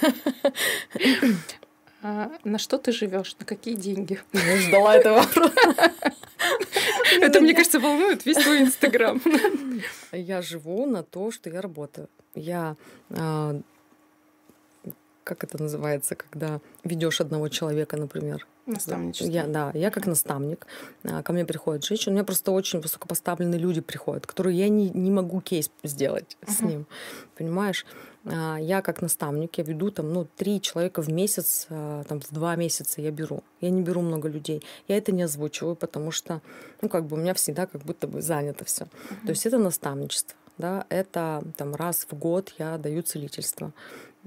А, 2.03 2.31
на 2.45 2.59
что 2.59 2.79
ты 2.79 2.93
живешь? 2.93 3.37
На 3.39 3.45
какие 3.45 3.75
деньги? 3.75 4.21
Я 4.33 4.57
ждала 4.59 4.97
этого 4.97 5.19
вопроса. 5.19 5.93
Это, 7.21 7.41
мне 7.41 7.55
кажется, 7.55 7.81
волнует 7.81 8.25
весь 8.25 8.37
твой 8.37 8.63
Инстаграм. 8.63 9.21
Я 10.13 10.41
живу 10.43 10.87
на 10.87 11.03
то, 11.03 11.31
что 11.31 11.51
я 11.51 11.61
работаю. 11.61 12.09
Я 12.35 12.77
а, 13.11 13.61
как 15.27 15.43
это 15.43 15.61
называется, 15.61 16.15
когда 16.15 16.61
ведешь 16.85 17.21
одного 17.21 17.49
человека, 17.49 17.97
например. 17.97 18.47
Наставничество. 18.67 19.31
Я, 19.31 19.47
да, 19.47 19.73
я 19.75 19.91
как 19.91 20.07
наставник. 20.07 20.67
А, 21.03 21.23
ко 21.23 21.33
мне 21.33 21.45
приходят 21.45 21.85
женщины. 21.85 22.13
У 22.13 22.15
меня 22.15 22.25
просто 22.25 22.53
очень 22.53 22.81
высокопоставленные 22.81 23.59
люди 23.59 23.81
приходят, 23.81 24.25
которые 24.25 24.57
я 24.57 24.69
не, 24.69 24.89
не 24.91 25.11
могу 25.11 25.41
кейс 25.41 25.71
сделать 25.83 26.37
uh-huh. 26.41 26.53
с 26.53 26.61
ним. 26.61 26.87
Понимаешь? 27.37 27.85
А, 28.25 28.57
я 28.57 28.83
как 28.83 29.03
наставник, 29.03 29.59
я 29.59 29.65
веду 29.65 29.91
там, 29.91 30.13
ну, 30.13 30.29
три 30.37 30.61
человека 30.61 31.03
в 31.03 31.09
месяц, 31.09 31.67
а, 31.71 32.05
там, 32.05 32.21
в 32.21 32.31
два 32.31 32.55
месяца 32.55 33.01
я 33.01 33.11
беру. 33.11 33.43
Я 33.61 33.71
не 33.71 33.83
беру 33.83 34.03
много 34.03 34.29
людей. 34.29 34.63
Я 34.87 34.97
это 34.97 35.11
не 35.11 35.23
озвучиваю, 35.23 35.75
потому 35.75 36.13
что, 36.13 36.41
ну, 36.83 36.89
как 36.89 37.07
бы 37.07 37.17
у 37.17 37.21
меня 37.21 37.35
всегда 37.35 37.67
как 37.67 37.83
будто 37.83 38.07
бы 38.07 38.23
занято 38.23 38.65
все. 38.65 38.85
Uh-huh. 38.85 39.27
То 39.27 39.31
есть 39.31 39.45
это 39.45 39.59
наставничество 39.59 40.37
да, 40.59 40.87
это 40.89 41.43
там 41.57 41.75
раз 41.75 42.07
в 42.11 42.17
год 42.17 42.53
я 42.59 42.79
даю 42.79 43.03
целительство. 43.03 43.73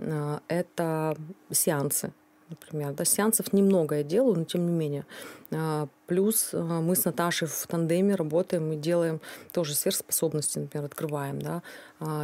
А, 0.01 0.41
это 0.47 1.15
сеансы, 1.51 2.11
например. 2.49 2.93
Да, 2.93 3.05
сеансов 3.05 3.53
немного 3.53 3.95
я 3.95 4.03
делаю, 4.03 4.37
но 4.37 4.43
тем 4.45 4.65
не 4.65 4.71
менее. 4.71 5.05
А, 5.51 5.87
плюс 6.07 6.49
а, 6.53 6.81
мы 6.81 6.95
с 6.95 7.05
Наташей 7.05 7.47
в 7.47 7.67
тандеме 7.67 8.15
работаем, 8.15 8.69
мы 8.69 8.75
делаем 8.75 9.19
тоже 9.51 9.75
сверхспособности, 9.75 10.59
например, 10.59 10.85
открываем, 10.85 11.39
да, 11.41 11.61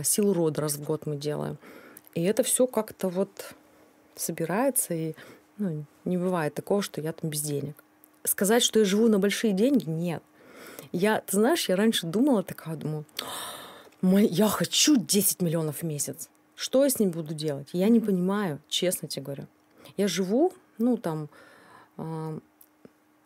силу 0.03 0.33
рода 0.33 0.61
раз 0.61 0.75
в 0.75 0.83
год 0.83 1.05
мы 1.05 1.17
делаем. 1.17 1.57
И 2.13 2.23
это 2.23 2.43
все 2.43 2.65
как-то 2.65 3.09
вот 3.09 3.53
собирается, 4.15 4.93
и 4.93 5.15
ну, 5.57 5.85
не 6.05 6.17
бывает 6.17 6.53
такого, 6.53 6.81
что 6.81 7.01
я 7.01 7.11
там 7.11 7.29
без 7.29 7.41
денег. 7.41 7.75
Сказать, 8.23 8.63
что 8.63 8.79
я 8.79 8.85
живу 8.85 9.07
на 9.07 9.19
большие 9.19 9.53
деньги, 9.53 9.89
нет. 9.89 10.23
Я, 10.91 11.19
ты 11.19 11.35
знаешь, 11.35 11.67
я 11.67 11.75
раньше 11.75 12.07
думала 12.07 12.41
такая, 12.41 12.77
думаю, 12.77 13.05
я 14.01 14.47
хочу 14.47 14.95
10 14.97 15.41
миллионов 15.41 15.79
в 15.79 15.83
месяц. 15.83 16.29
Что 16.55 16.83
я 16.83 16.89
с 16.89 16.99
ним 16.99 17.11
буду 17.11 17.33
делать? 17.33 17.69
Я 17.73 17.89
не 17.89 17.99
понимаю, 17.99 18.59
честно 18.67 19.07
тебе 19.07 19.25
говорю. 19.25 19.47
Я 19.97 20.07
живу, 20.07 20.53
ну, 20.77 20.97
там, 20.97 21.29
э, 21.97 22.39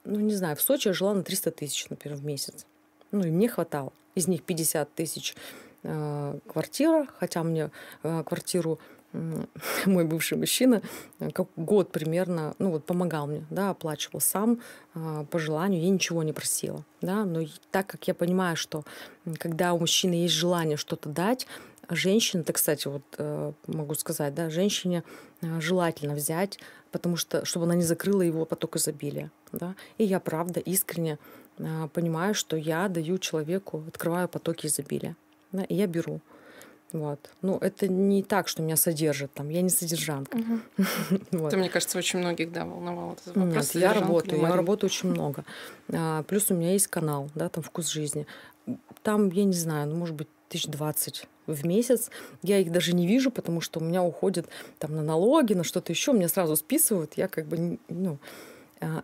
ну, 0.03 0.19
не 0.19 0.33
знаю, 0.33 0.55
в 0.55 0.61
Сочи 0.61 0.87
я 0.87 0.93
жила 0.93 1.13
на 1.13 1.23
300 1.23 1.51
тысяч, 1.51 1.89
например, 1.89 2.17
в 2.17 2.25
месяц. 2.25 2.65
Ну, 3.11 3.25
и 3.25 3.31
мне 3.31 3.47
хватало. 3.47 3.93
Из 4.15 4.27
них 4.27 4.43
50 4.43 4.93
тысяч 4.93 5.35
э, 5.83 6.39
квартира, 6.47 7.07
хотя 7.19 7.43
мне 7.43 7.71
э, 8.03 8.23
квартиру 8.23 8.79
мой 9.85 10.05
бывший 10.05 10.37
мужчина 10.37 10.81
э, 11.19 11.31
как 11.31 11.47
год 11.55 11.91
примерно, 11.91 12.53
ну 12.59 12.71
вот 12.71 12.85
помогал 12.85 13.27
мне, 13.27 13.45
да, 13.49 13.71
оплачивал 13.71 14.19
сам 14.19 14.59
э, 14.93 15.25
по 15.29 15.39
желанию, 15.39 15.81
я 15.81 15.89
ничего 15.89 16.23
не 16.23 16.33
просила, 16.33 16.85
да, 17.01 17.25
но 17.25 17.41
так 17.71 17.87
как 17.87 18.07
я 18.07 18.13
понимаю, 18.13 18.55
что 18.55 18.83
когда 19.37 19.73
у 19.73 19.79
мужчины 19.79 20.13
есть 20.13 20.35
желание 20.35 20.77
что-то 20.77 21.09
дать, 21.09 21.47
женщина, 21.89 22.41
это, 22.41 22.53
кстати, 22.53 22.87
вот 22.87 23.03
э, 23.17 23.51
могу 23.67 23.95
сказать, 23.95 24.33
да, 24.33 24.49
женщине 24.49 25.03
желательно 25.41 26.15
взять, 26.15 26.59
потому 26.91 27.15
что, 27.15 27.45
чтобы 27.45 27.65
она 27.65 27.75
не 27.75 27.83
закрыла 27.83 28.21
его 28.21 28.45
поток 28.45 28.75
изобилия, 28.75 29.31
да, 29.51 29.75
и 29.97 30.03
я, 30.03 30.19
правда, 30.19 30.59
искренне 30.59 31.17
понимаю, 31.93 32.33
что 32.33 32.55
я 32.55 32.87
даю 32.87 33.17
человеку, 33.17 33.83
открываю 33.87 34.27
потоки 34.27 34.67
изобилия, 34.67 35.15
да, 35.51 35.63
и 35.63 35.75
я 35.75 35.87
беру, 35.87 36.21
вот. 36.91 37.29
Ну, 37.41 37.57
это 37.59 37.87
не 37.87 38.23
так, 38.23 38.47
что 38.47 38.63
меня 38.63 38.75
содержит 38.75 39.31
там. 39.33 39.49
Я 39.49 39.61
не 39.61 39.69
содержанка. 39.69 40.37
Угу. 40.37 40.59
вот. 41.31 41.47
Это, 41.47 41.57
мне 41.57 41.69
кажется, 41.69 41.97
очень 41.97 42.19
многих, 42.19 42.51
да, 42.51 42.65
волновало 42.65 43.13
этот 43.13 43.35
вопрос. 43.35 43.75
Нет, 43.75 43.83
я 43.83 43.93
работаю, 43.93 44.41
я 44.41 44.55
работаю 44.55 44.89
очень 44.89 45.09
много. 45.09 45.45
А, 45.93 46.23
плюс 46.23 46.49
у 46.49 46.55
меня 46.55 46.73
есть 46.73 46.87
канал, 46.87 47.29
да, 47.35 47.49
там 47.49 47.63
«Вкус 47.63 47.89
жизни». 47.89 48.25
Там, 49.03 49.29
я 49.29 49.43
не 49.43 49.53
знаю, 49.53 49.87
ну, 49.87 49.95
может 49.95 50.15
быть, 50.15 50.27
тысяч 50.49 50.65
двадцать 50.65 51.27
в 51.47 51.65
месяц. 51.65 52.09
Я 52.41 52.59
их 52.59 52.71
даже 52.71 52.93
не 52.93 53.07
вижу, 53.07 53.31
потому 53.31 53.61
что 53.61 53.79
у 53.79 53.83
меня 53.83 54.03
уходит 54.03 54.47
там 54.77 54.95
на 54.95 55.01
налоги, 55.01 55.53
на 55.53 55.63
что-то 55.63 55.91
еще. 55.91 56.13
Меня 56.13 56.27
сразу 56.27 56.55
списывают. 56.55 57.13
Я 57.15 57.27
как 57.27 57.47
бы, 57.47 57.79
ну, 57.87 58.17
а, 58.81 59.03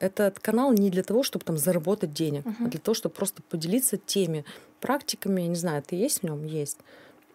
этот 0.00 0.40
канал 0.40 0.72
не 0.72 0.90
для 0.90 1.02
того, 1.02 1.22
чтобы 1.22 1.44
там 1.44 1.56
заработать 1.56 2.12
денег, 2.12 2.46
uh-huh. 2.46 2.66
а 2.66 2.68
для 2.68 2.80
того, 2.80 2.94
чтобы 2.94 3.14
просто 3.14 3.42
поделиться 3.42 3.96
теми 3.96 4.44
практиками. 4.80 5.42
Я 5.42 5.48
не 5.48 5.56
знаю, 5.56 5.82
ты 5.82 5.96
есть 5.96 6.20
в 6.20 6.22
нем? 6.24 6.44
Есть. 6.44 6.78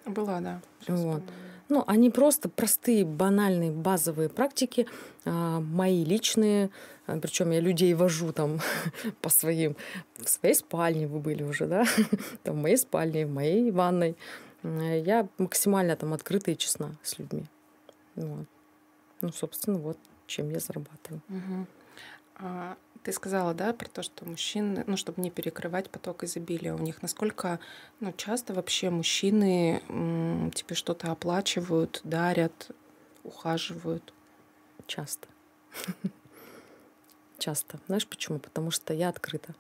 Была, 0.06 0.40
да. 0.40 0.62
вот. 0.88 1.24
Ну, 1.70 1.84
они 1.86 2.10
просто 2.10 2.50
простые, 2.50 3.06
банальные, 3.06 3.72
базовые 3.72 4.28
практики, 4.28 4.88
а, 5.26 5.60
мои 5.60 6.04
личные. 6.04 6.70
А, 7.10 7.20
Причем 7.20 7.52
я 7.52 7.60
людей 7.60 7.94
вожу 7.94 8.32
там 8.32 8.60
по 9.22 9.30
своим, 9.30 9.76
в 10.18 10.30
своей 10.30 10.56
спальне 10.56 11.08
вы 11.08 11.20
были 11.20 11.44
уже, 11.44 11.66
да, 11.66 11.86
там 12.44 12.58
в 12.58 12.62
моей 12.62 12.78
спальне, 12.78 13.26
в 13.26 13.32
моей 13.32 13.72
ванной. 13.72 14.16
Я 14.64 15.28
максимально 15.38 15.96
там 15.96 16.14
открыта 16.14 16.52
и 16.52 16.58
честна 16.58 16.98
с 17.02 17.18
людьми. 17.18 17.46
Вот. 18.16 18.46
Ну, 19.22 19.32
собственно, 19.32 19.80
вот 19.80 19.98
чем 20.28 20.50
я 20.50 20.60
зарабатываю. 20.60 21.22
Угу. 21.30 21.68
А, 22.36 22.78
ты 23.04 23.12
сказала, 23.12 23.54
да, 23.54 23.74
про 23.74 23.88
то, 23.88 24.04
что 24.04 24.26
мужчины, 24.26 24.84
ну, 24.86 24.98
чтобы 24.98 25.22
не 25.22 25.32
перекрывать 25.32 25.90
поток 25.90 26.24
изобилия 26.24 26.76
у 26.76 26.80
них, 26.80 27.02
насколько, 27.02 27.60
ну, 28.02 28.14
часто 28.14 28.54
вообще 28.54 28.90
мужчины 28.90 29.82
м, 29.90 30.52
тебе 30.52 30.76
что-то 30.76 31.12
оплачивают, 31.12 32.02
дарят, 32.04 32.70
ухаживают? 33.24 34.14
Часто. 34.88 35.28
Часто. 37.40 37.80
Знаешь 37.88 38.08
почему? 38.08 38.40
Потому 38.40 38.70
что 38.70 38.94
я 38.94 39.10
открыта. 39.10 39.56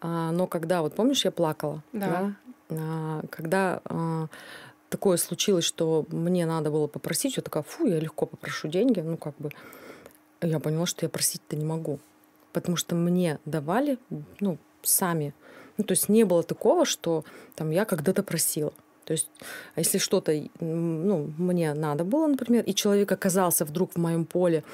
А, 0.00 0.32
но 0.32 0.46
когда, 0.46 0.82
вот 0.82 0.94
помнишь, 0.94 1.24
я 1.24 1.30
плакала, 1.30 1.82
да, 1.92 2.34
да? 2.68 2.76
А, 2.76 3.22
когда 3.30 3.80
а, 3.84 4.26
такое 4.88 5.16
случилось, 5.16 5.64
что 5.64 6.06
мне 6.10 6.46
надо 6.46 6.70
было 6.70 6.86
попросить, 6.86 7.36
я 7.36 7.42
такая, 7.42 7.62
фу, 7.62 7.86
я 7.86 8.00
легко 8.00 8.26
попрошу 8.26 8.68
деньги, 8.68 9.00
ну 9.00 9.16
как 9.16 9.34
бы, 9.38 9.50
я 10.40 10.60
поняла, 10.60 10.86
что 10.86 11.04
я 11.04 11.10
просить-то 11.10 11.56
не 11.56 11.64
могу, 11.64 12.00
потому 12.52 12.76
что 12.76 12.94
мне 12.94 13.38
давали, 13.44 13.98
ну, 14.40 14.58
сами. 14.82 15.34
Ну, 15.76 15.84
то 15.84 15.92
есть 15.92 16.08
не 16.08 16.24
было 16.24 16.42
такого, 16.42 16.84
что 16.84 17.24
там 17.54 17.70
я 17.70 17.84
когда-то 17.84 18.22
просила. 18.22 18.72
То 19.04 19.12
есть, 19.12 19.30
а 19.74 19.80
если 19.80 19.98
что-то 19.98 20.32
ну, 20.60 21.30
мне 21.38 21.74
надо 21.74 22.04
было, 22.04 22.26
например, 22.26 22.64
и 22.64 22.74
человек 22.74 23.12
оказался 23.12 23.64
вдруг 23.64 23.92
в 23.94 23.98
моем 23.98 24.24
поле 24.24 24.64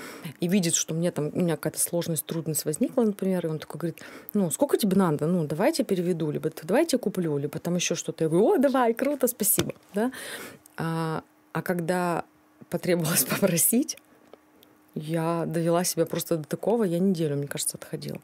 и 0.40 0.48
видит, 0.48 0.74
что 0.74 0.94
мне 0.94 1.10
там, 1.10 1.30
у 1.32 1.40
меня 1.40 1.56
какая-то 1.56 1.80
сложность, 1.80 2.24
трудность 2.24 2.64
возникла, 2.64 3.02
например, 3.02 3.46
и 3.46 3.48
он 3.48 3.58
такой 3.58 3.78
говорит, 3.78 3.98
ну, 4.34 4.50
сколько 4.50 4.76
тебе 4.76 4.96
надо? 4.96 5.26
Ну, 5.26 5.46
давайте 5.46 5.84
переведу, 5.84 6.30
либо 6.30 6.50
давайте 6.62 6.98
куплю, 6.98 7.38
либо 7.38 7.58
там 7.58 7.74
еще 7.74 7.94
что-то. 7.94 8.24
Я 8.24 8.30
говорю, 8.30 8.46
о, 8.46 8.58
давай, 8.58 8.94
круто, 8.94 9.26
спасибо. 9.26 9.72
Да? 9.94 10.12
А, 10.76 11.22
а 11.52 11.62
когда 11.62 12.24
потребовалось 12.68 13.24
попросить, 13.30 13.96
я 14.94 15.44
довела 15.46 15.84
себя 15.84 16.06
просто 16.06 16.36
до 16.36 16.44
такого, 16.44 16.84
я 16.84 16.98
неделю, 16.98 17.36
мне 17.36 17.46
кажется, 17.46 17.76
отходила. 17.76 18.20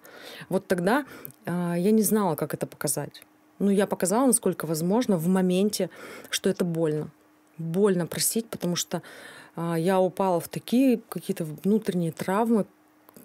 Вот 0.48 0.66
тогда 0.66 1.04
а, 1.44 1.74
я 1.76 1.90
не 1.90 2.02
знала, 2.02 2.34
как 2.36 2.54
это 2.54 2.66
показать. 2.66 3.22
Ну, 3.59 3.70
я 3.70 3.86
показала, 3.86 4.26
насколько 4.26 4.66
возможно, 4.66 5.16
в 5.16 5.28
моменте, 5.28 5.90
что 6.30 6.50
это 6.50 6.64
больно. 6.64 7.11
Больно 7.59 8.07
просить, 8.07 8.48
потому 8.48 8.76
что 8.76 9.02
а, 9.54 9.76
я 9.78 9.98
упала 10.00 10.40
в 10.40 10.48
такие 10.48 11.00
какие-то 11.09 11.44
внутренние 11.44 12.12
травмы, 12.12 12.66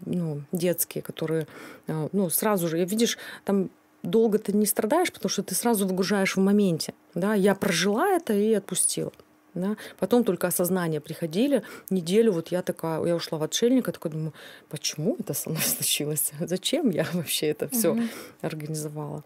ну, 0.06 0.42
детские, 0.52 1.02
которые, 1.02 1.48
а, 1.88 2.08
ну, 2.12 2.30
сразу 2.30 2.68
же, 2.68 2.84
видишь, 2.86 3.18
там 3.44 3.70
долго 4.04 4.40
ты 4.40 4.54
не 4.54 4.66
страдаешь, 4.66 5.12
потому 5.12 5.30
что 5.30 5.44
ты 5.44 5.54
сразу 5.56 5.86
выгружаешь 5.86 6.36
в 6.36 6.40
моменте, 6.40 6.94
да, 7.14 7.34
я 7.34 7.54
прожила 7.56 8.08
это 8.08 8.34
и 8.34 8.54
отпустила. 8.54 9.12
Да? 9.54 9.76
Потом 10.00 10.24
только 10.24 10.48
осознание 10.48 11.02
приходили. 11.02 11.64
Неделю 11.90 12.32
вот 12.32 12.50
я 12.50 12.62
такая, 12.62 13.04
я 13.04 13.16
ушла 13.16 13.38
в 13.38 13.44
отшельника, 13.44 13.92
такой 13.92 14.12
думаю, 14.12 14.34
почему 14.70 15.18
это 15.20 15.34
со 15.34 15.50
мной 15.50 15.62
случилось? 15.66 16.32
Зачем 16.40 16.90
я 16.90 17.06
вообще 17.12 17.48
это 17.48 17.68
все 17.68 17.92
угу. 17.92 18.02
организовала? 18.40 19.26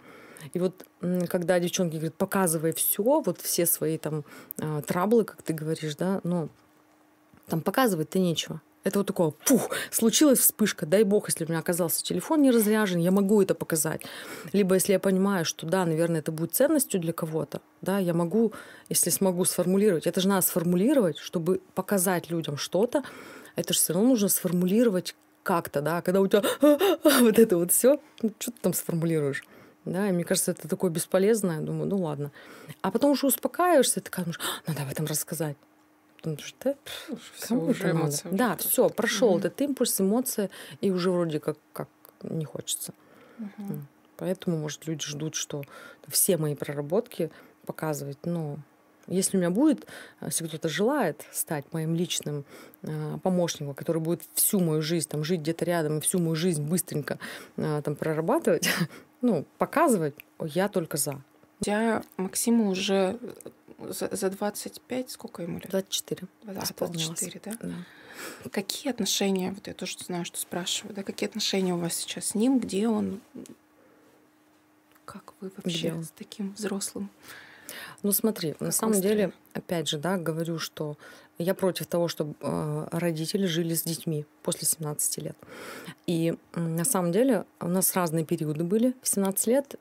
И 0.53 0.59
вот 0.59 0.85
когда 1.29 1.59
девчонки 1.59 1.95
говорят, 1.95 2.15
показывай 2.15 2.73
все, 2.73 3.21
вот 3.21 3.41
все 3.41 3.65
свои 3.65 3.97
там 3.97 4.23
а, 4.59 4.81
траблы, 4.81 5.23
как 5.23 5.41
ты 5.43 5.53
говоришь, 5.53 5.95
да, 5.95 6.21
но 6.23 6.49
там 7.47 7.61
показывать-то 7.61 8.19
нечего. 8.19 8.61
Это 8.85 8.99
вот 8.99 9.07
такое, 9.07 9.31
пух, 9.31 9.71
случилась 9.89 10.39
вспышка, 10.39 10.85
дай 10.85 11.01
бог, 11.01 11.27
если 11.27 11.43
у 11.43 11.47
меня 11.47 11.57
оказался 11.57 12.03
телефон 12.03 12.43
не 12.43 12.51
разряжен, 12.51 12.99
я 12.99 13.09
могу 13.09 13.41
это 13.41 13.55
показать. 13.55 14.03
Либо 14.53 14.75
если 14.75 14.93
я 14.93 14.99
понимаю, 14.99 15.43
что 15.43 15.65
да, 15.65 15.87
наверное, 15.87 16.19
это 16.19 16.31
будет 16.31 16.53
ценностью 16.53 17.01
для 17.01 17.11
кого-то, 17.11 17.61
да, 17.81 17.97
я 17.97 18.13
могу, 18.13 18.53
если 18.87 19.09
смогу 19.09 19.43
сформулировать, 19.45 20.05
это 20.05 20.21
же 20.21 20.27
надо 20.27 20.45
сформулировать, 20.45 21.17
чтобы 21.17 21.61
показать 21.73 22.29
людям 22.29 22.57
что-то, 22.57 23.03
это 23.55 23.73
же 23.73 23.79
все 23.79 23.93
равно 23.93 24.09
нужно 24.09 24.29
сформулировать 24.29 25.15
как-то, 25.41 25.81
да, 25.81 26.03
когда 26.03 26.21
у 26.21 26.27
тебя 26.27 26.43
вот 27.21 27.39
это 27.39 27.57
вот 27.57 27.71
все, 27.71 27.99
ну, 28.21 28.33
что 28.37 28.51
ты 28.51 28.57
там 28.61 28.73
сформулируешь? 28.75 29.43
Да, 29.86 30.09
и 30.09 30.11
мне 30.11 30.23
кажется, 30.23 30.51
это 30.51 30.67
такое 30.67 30.89
бесполезное. 30.89 31.61
Думаю, 31.61 31.88
ну 31.88 31.97
ладно. 31.97 32.31
А 32.81 32.91
потом 32.91 33.11
уже 33.11 33.27
успокаиваешься, 33.27 34.01
ты 34.01 34.11
думаешь, 34.11 34.39
«А, 34.39 34.71
надо 34.71 34.83
об 34.83 34.91
этом 34.91 35.05
рассказать. 35.05 35.57
Потому 36.17 36.38
что 36.39 36.55
да, 36.63 37.17
все 37.36 37.55
уже 37.55 37.91
эмоции. 37.91 38.27
Да, 38.31 38.57
все, 38.57 38.89
прошел 38.89 39.29
угу. 39.29 39.39
этот 39.39 39.61
импульс, 39.61 40.01
эмоции, 40.01 40.49
и 40.81 40.89
уже 40.89 41.11
вроде 41.11 41.39
как, 41.39 41.57
как 41.71 41.88
не 42.23 42.45
хочется. 42.45 42.93
Угу. 43.38 43.73
Поэтому, 44.17 44.57
может, 44.57 44.88
люди 44.88 45.05
ждут, 45.05 45.36
что 45.36 45.63
все 46.07 46.38
мои 46.38 46.55
проработки 46.55 47.29
показывать, 47.65 48.17
ну, 48.23 48.57
если 49.07 49.38
у 49.38 49.39
меня 49.39 49.51
будет, 49.51 49.86
если 50.21 50.47
кто-то 50.47 50.67
желает 50.67 51.25
стать 51.31 51.65
моим 51.73 51.93
личным 51.93 52.43
э, 52.81 53.17
помощником, 53.21 53.75
который 53.75 54.01
будет 54.01 54.23
всю 54.33 54.59
мою 54.59 54.81
жизнь 54.81 55.07
там 55.07 55.23
жить 55.23 55.41
где-то 55.41 55.63
рядом 55.65 55.97
и 55.97 56.01
всю 56.01 56.19
мою 56.19 56.36
жизнь 56.36 56.63
быстренько 56.63 57.19
э, 57.57 57.81
там 57.83 57.95
прорабатывать, 57.95 58.67
ну, 59.26 59.45
показывать, 59.57 60.15
я 60.39 60.67
только 60.69 60.97
за. 60.97 61.21
Тебя 61.61 62.03
Максиму 62.17 62.69
уже 62.69 63.19
за, 63.80 64.15
за 64.15 64.30
25, 64.30 65.09
сколько 65.09 65.41
ему 65.41 65.55
лет? 65.55 65.69
24. 65.69 66.28
А, 66.47 66.53
24, 66.53 67.41
да? 67.43 67.57
да? 67.61 68.49
Какие 68.49 68.91
отношения, 68.91 69.51
вот 69.51 69.67
я 69.67 69.73
тоже 69.73 69.97
знаю, 69.99 70.26
что 70.26 70.39
спрашиваю, 70.39 70.95
да, 70.95 71.03
какие 71.03 71.28
отношения 71.28 71.73
у 71.73 71.78
вас 71.78 71.95
сейчас 71.95 72.28
с 72.28 72.36
ним, 72.36 72.59
где 72.59 72.88
он, 72.88 73.19
как 75.05 75.34
вы 75.41 75.51
вообще 75.55 75.89
где? 75.89 76.03
с 76.03 76.11
таким 76.11 76.53
взрослым? 76.53 77.09
Ну 78.03 78.11
смотри, 78.11 78.51
как 78.53 78.61
на 78.61 78.71
самом 78.71 79.01
деле, 79.01 79.34
опять 79.53 79.89
же, 79.89 79.97
да, 79.97 80.17
говорю, 80.17 80.59
что 80.59 80.97
я 81.38 81.53
против 81.53 81.88
того, 81.88 82.07
чтобы 82.07 82.36
э, 82.41 82.88
родители 82.91 83.45
жили 83.45 83.73
с 83.73 83.83
детьми 83.83 84.25
после 84.43 84.67
17 84.67 85.17
лет. 85.23 85.38
И 86.07 86.36
на 86.55 86.86
самом 86.86 87.11
деле 87.11 87.45
у 87.59 87.67
нас 87.67 87.95
разные 87.95 88.25
периоды 88.25 88.63
были. 88.63 88.93
В 89.01 89.07
17 89.07 89.47
лет, 89.47 89.75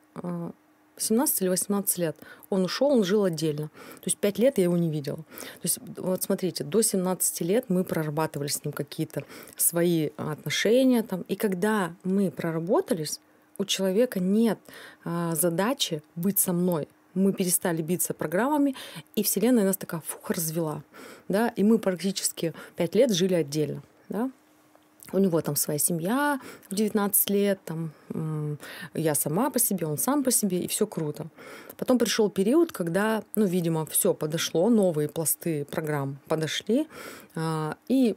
17 0.97 1.41
э, 1.41 1.43
или 1.43 1.49
18 1.49 1.97
лет 1.97 2.17
он 2.49 2.65
ушел, 2.65 2.87
он 2.87 3.03
жил 3.03 3.23
отдельно. 3.23 3.67
То 3.67 4.05
есть 4.05 4.17
5 4.17 4.39
лет 4.39 4.57
я 4.57 4.65
его 4.65 4.77
не 4.77 4.89
видела. 4.89 5.17
То 5.17 5.63
есть 5.63 5.79
вот 5.97 6.23
смотрите, 6.23 6.63
до 6.63 6.81
17 6.81 7.41
лет 7.41 7.65
мы 7.69 7.83
прорабатывали 7.83 8.47
с 8.47 8.63
ним 8.65 8.73
какие-то 8.73 9.23
свои 9.55 10.09
отношения. 10.17 11.03
Там, 11.03 11.21
и 11.21 11.35
когда 11.35 11.93
мы 12.03 12.31
проработались, 12.31 13.21
у 13.57 13.63
человека 13.63 14.19
нет 14.19 14.59
а, 15.05 15.33
задачи 15.35 16.01
быть 16.15 16.39
со 16.39 16.51
мной 16.51 16.89
мы 17.15 17.33
перестали 17.33 17.81
биться 17.81 18.13
программами, 18.13 18.75
и 19.15 19.23
Вселенная 19.23 19.63
нас 19.63 19.77
такая 19.77 20.01
фух 20.01 20.29
развела. 20.29 20.83
Да? 21.27 21.49
И 21.49 21.63
мы 21.63 21.79
практически 21.79 22.53
пять 22.75 22.95
лет 22.95 23.11
жили 23.11 23.33
отдельно. 23.33 23.81
Да? 24.09 24.29
У 25.11 25.19
него 25.19 25.39
там 25.41 25.55
своя 25.55 25.79
семья 25.79 26.39
в 26.69 26.75
19 26.75 27.29
лет, 27.29 27.59
там, 27.63 27.91
я 28.93 29.13
сама 29.13 29.49
по 29.49 29.59
себе, 29.59 29.85
он 29.85 29.97
сам 29.97 30.23
по 30.23 30.31
себе, 30.31 30.59
и 30.59 30.67
все 30.67 30.87
круто. 30.87 31.27
Потом 31.77 31.99
пришел 31.99 32.29
период, 32.29 32.71
когда, 32.71 33.23
ну, 33.35 33.45
видимо, 33.45 33.85
все 33.85 34.13
подошло, 34.13 34.69
новые 34.69 35.07
пласты 35.07 35.65
программ 35.65 36.17
подошли, 36.27 36.87
а, 37.35 37.77
и 37.87 38.15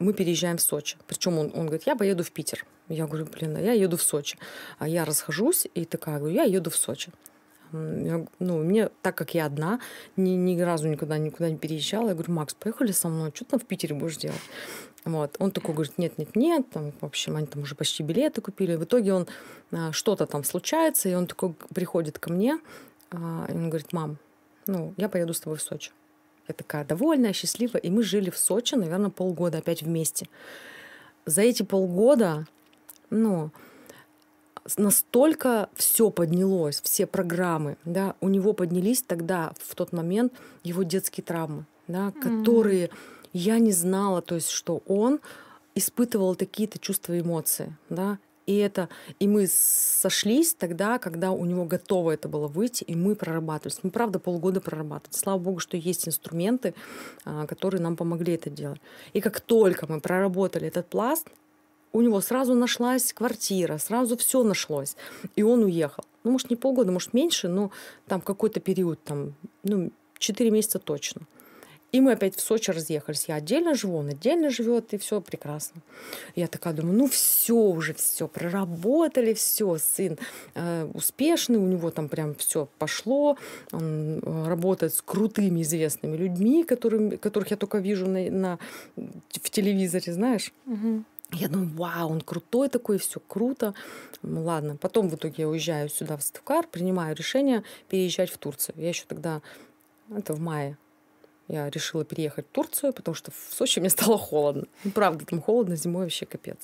мы 0.00 0.12
переезжаем 0.12 0.56
в 0.56 0.62
Сочи. 0.62 0.96
Причем 1.06 1.38
он, 1.38 1.52
он 1.54 1.66
говорит, 1.66 1.84
я 1.86 1.94
поеду 1.94 2.24
в 2.24 2.32
Питер. 2.32 2.66
Я 2.88 3.06
говорю, 3.06 3.26
блин, 3.26 3.56
а 3.56 3.60
я 3.60 3.72
еду 3.72 3.96
в 3.96 4.02
Сочи. 4.02 4.36
А 4.78 4.88
я 4.88 5.04
расхожусь 5.04 5.66
и 5.74 5.84
такая 5.84 6.18
говорю, 6.18 6.34
я 6.34 6.42
еду 6.42 6.70
в 6.70 6.76
Сочи. 6.76 7.12
Ну, 7.74 8.58
мне, 8.58 8.88
так 9.02 9.16
как 9.16 9.34
я 9.34 9.46
одна, 9.46 9.80
ни, 10.16 10.30
ни 10.30 10.60
разу 10.60 10.88
никуда, 10.88 11.18
никуда 11.18 11.50
не 11.50 11.56
переезжала, 11.56 12.08
я 12.08 12.14
говорю, 12.14 12.32
Макс, 12.32 12.54
поехали 12.54 12.92
со 12.92 13.08
мной, 13.08 13.32
что 13.34 13.44
ты 13.44 13.50
там 13.52 13.60
в 13.60 13.64
Питере 13.64 13.94
будешь 13.94 14.16
делать? 14.16 14.40
Вот. 15.04 15.36
Он 15.38 15.50
такой 15.50 15.74
говорит, 15.74 15.98
нет, 15.98 16.16
нет, 16.16 16.36
нет, 16.36 16.70
там, 16.70 16.92
в 16.92 17.04
общем, 17.04 17.36
они 17.36 17.46
там 17.46 17.62
уже 17.62 17.74
почти 17.74 18.02
билеты 18.02 18.40
купили. 18.40 18.76
В 18.76 18.84
итоге 18.84 19.12
он 19.12 19.26
а, 19.72 19.92
что-то 19.92 20.26
там 20.26 20.44
случается, 20.44 21.08
и 21.08 21.14
он 21.14 21.26
такой 21.26 21.54
приходит 21.74 22.18
ко 22.18 22.32
мне, 22.32 22.58
а, 23.10 23.46
и 23.48 23.52
он 23.52 23.68
говорит, 23.68 23.92
мам, 23.92 24.18
ну, 24.66 24.94
я 24.96 25.08
поеду 25.08 25.34
с 25.34 25.40
тобой 25.40 25.58
в 25.58 25.62
Сочи. 25.62 25.90
Я 26.48 26.54
такая 26.54 26.84
довольная, 26.84 27.32
счастливая. 27.32 27.80
И 27.80 27.90
мы 27.90 28.02
жили 28.02 28.30
в 28.30 28.38
Сочи, 28.38 28.76
наверное, 28.76 29.10
полгода 29.10 29.58
опять 29.58 29.82
вместе. 29.82 30.28
За 31.26 31.42
эти 31.42 31.62
полгода, 31.62 32.46
ну, 33.10 33.50
настолько 34.76 35.68
все 35.74 36.10
поднялось, 36.10 36.80
все 36.82 37.06
программы, 37.06 37.76
да, 37.84 38.14
у 38.20 38.28
него 38.28 38.52
поднялись 38.52 39.02
тогда, 39.02 39.52
в 39.60 39.74
тот 39.74 39.92
момент, 39.92 40.32
его 40.62 40.82
детские 40.82 41.24
травмы, 41.24 41.66
да, 41.86 42.08
mm-hmm. 42.08 42.20
которые 42.20 42.90
я 43.32 43.58
не 43.58 43.72
знала, 43.72 44.22
то 44.22 44.36
есть, 44.36 44.50
что 44.50 44.82
он 44.86 45.20
испытывал 45.74 46.34
такие-то 46.34 46.78
чувства 46.78 47.14
и 47.14 47.20
эмоции, 47.20 47.76
да, 47.88 48.18
и 48.46 48.56
это, 48.56 48.88
и 49.18 49.26
мы 49.26 49.46
сошлись 49.48 50.54
тогда, 50.54 50.98
когда 50.98 51.30
у 51.30 51.44
него 51.44 51.64
готово 51.64 52.10
это 52.12 52.28
было 52.28 52.46
выйти, 52.46 52.84
и 52.84 52.94
мы 52.94 53.14
прорабатывались. 53.14 53.80
Мы, 53.82 53.90
правда, 53.90 54.18
полгода 54.18 54.60
прорабатывали. 54.60 55.16
Слава 55.16 55.38
богу, 55.38 55.60
что 55.60 55.76
есть 55.78 56.06
инструменты, 56.06 56.74
а, 57.24 57.46
которые 57.46 57.80
нам 57.80 57.96
помогли 57.96 58.34
это 58.34 58.50
делать. 58.50 58.80
И 59.14 59.22
как 59.22 59.40
только 59.40 59.86
мы 59.90 60.00
проработали 60.00 60.68
этот 60.68 60.88
пласт, 60.88 61.26
у 61.94 62.00
него 62.02 62.20
сразу 62.20 62.54
нашлась 62.54 63.12
квартира, 63.12 63.78
сразу 63.78 64.16
все 64.16 64.42
нашлось, 64.42 64.96
и 65.36 65.42
он 65.42 65.62
уехал. 65.62 66.04
Ну, 66.24 66.32
может, 66.32 66.50
не 66.50 66.56
полгода, 66.56 66.92
может, 66.92 67.14
меньше, 67.14 67.48
но 67.48 67.70
там 68.06 68.20
какой-то 68.20 68.60
период, 68.60 69.02
там, 69.04 69.34
ну, 69.62 69.90
4 70.18 70.50
месяца 70.50 70.78
точно. 70.78 71.22
И 71.92 72.00
мы 72.00 72.10
опять 72.10 72.34
в 72.34 72.40
Сочи 72.40 72.72
разъехались. 72.72 73.26
Я 73.28 73.36
отдельно 73.36 73.76
живу, 73.76 73.98
он 73.98 74.08
отдельно 74.08 74.50
живет, 74.50 74.92
и 74.92 74.98
все 74.98 75.20
прекрасно. 75.20 75.80
Я 76.34 76.48
такая 76.48 76.74
думаю, 76.74 76.98
ну 76.98 77.06
все 77.06 77.54
уже, 77.54 77.94
все, 77.94 78.26
проработали, 78.26 79.32
все, 79.32 79.78
сын 79.78 80.18
э, 80.56 80.90
успешный, 80.92 81.58
у 81.58 81.66
него 81.66 81.92
там 81.92 82.08
прям 82.08 82.34
все 82.34 82.68
пошло, 82.78 83.38
он 83.70 84.18
э, 84.18 84.48
работает 84.48 84.94
с 84.94 85.02
крутыми 85.02 85.62
известными 85.62 86.16
людьми, 86.16 86.64
которым, 86.64 87.16
которых 87.16 87.52
я 87.52 87.56
только 87.56 87.78
вижу 87.78 88.08
на, 88.08 88.28
на, 88.28 88.58
в 88.96 89.50
телевизоре, 89.50 90.12
знаешь. 90.12 90.52
Угу. 90.66 91.04
Я 91.34 91.48
думаю, 91.48 91.70
вау, 91.70 92.10
он 92.10 92.20
крутой 92.20 92.68
такой, 92.68 92.98
все 92.98 93.20
круто. 93.20 93.74
Ну, 94.22 94.44
ладно. 94.44 94.76
Потом 94.76 95.08
в 95.08 95.16
итоге 95.16 95.34
я 95.38 95.48
уезжаю 95.48 95.88
сюда 95.88 96.16
в 96.16 96.22
Ставкар, 96.22 96.66
принимаю 96.66 97.16
решение 97.16 97.64
переезжать 97.88 98.30
в 98.30 98.38
Турцию. 98.38 98.76
Я 98.78 98.88
еще 98.88 99.04
тогда, 99.06 99.42
это 100.10 100.32
в 100.34 100.40
мае 100.40 100.78
я 101.48 101.68
решила 101.68 102.04
переехать 102.04 102.46
в 102.46 102.50
Турцию, 102.50 102.92
потому 102.92 103.14
что 103.14 103.30
в 103.30 103.54
Сочи 103.54 103.80
мне 103.80 103.90
стало 103.90 104.18
холодно. 104.18 104.66
Ну, 104.84 104.90
правда, 104.90 105.26
там 105.26 105.40
холодно, 105.40 105.76
зимой 105.76 106.04
вообще 106.04 106.26
капец. 106.26 106.58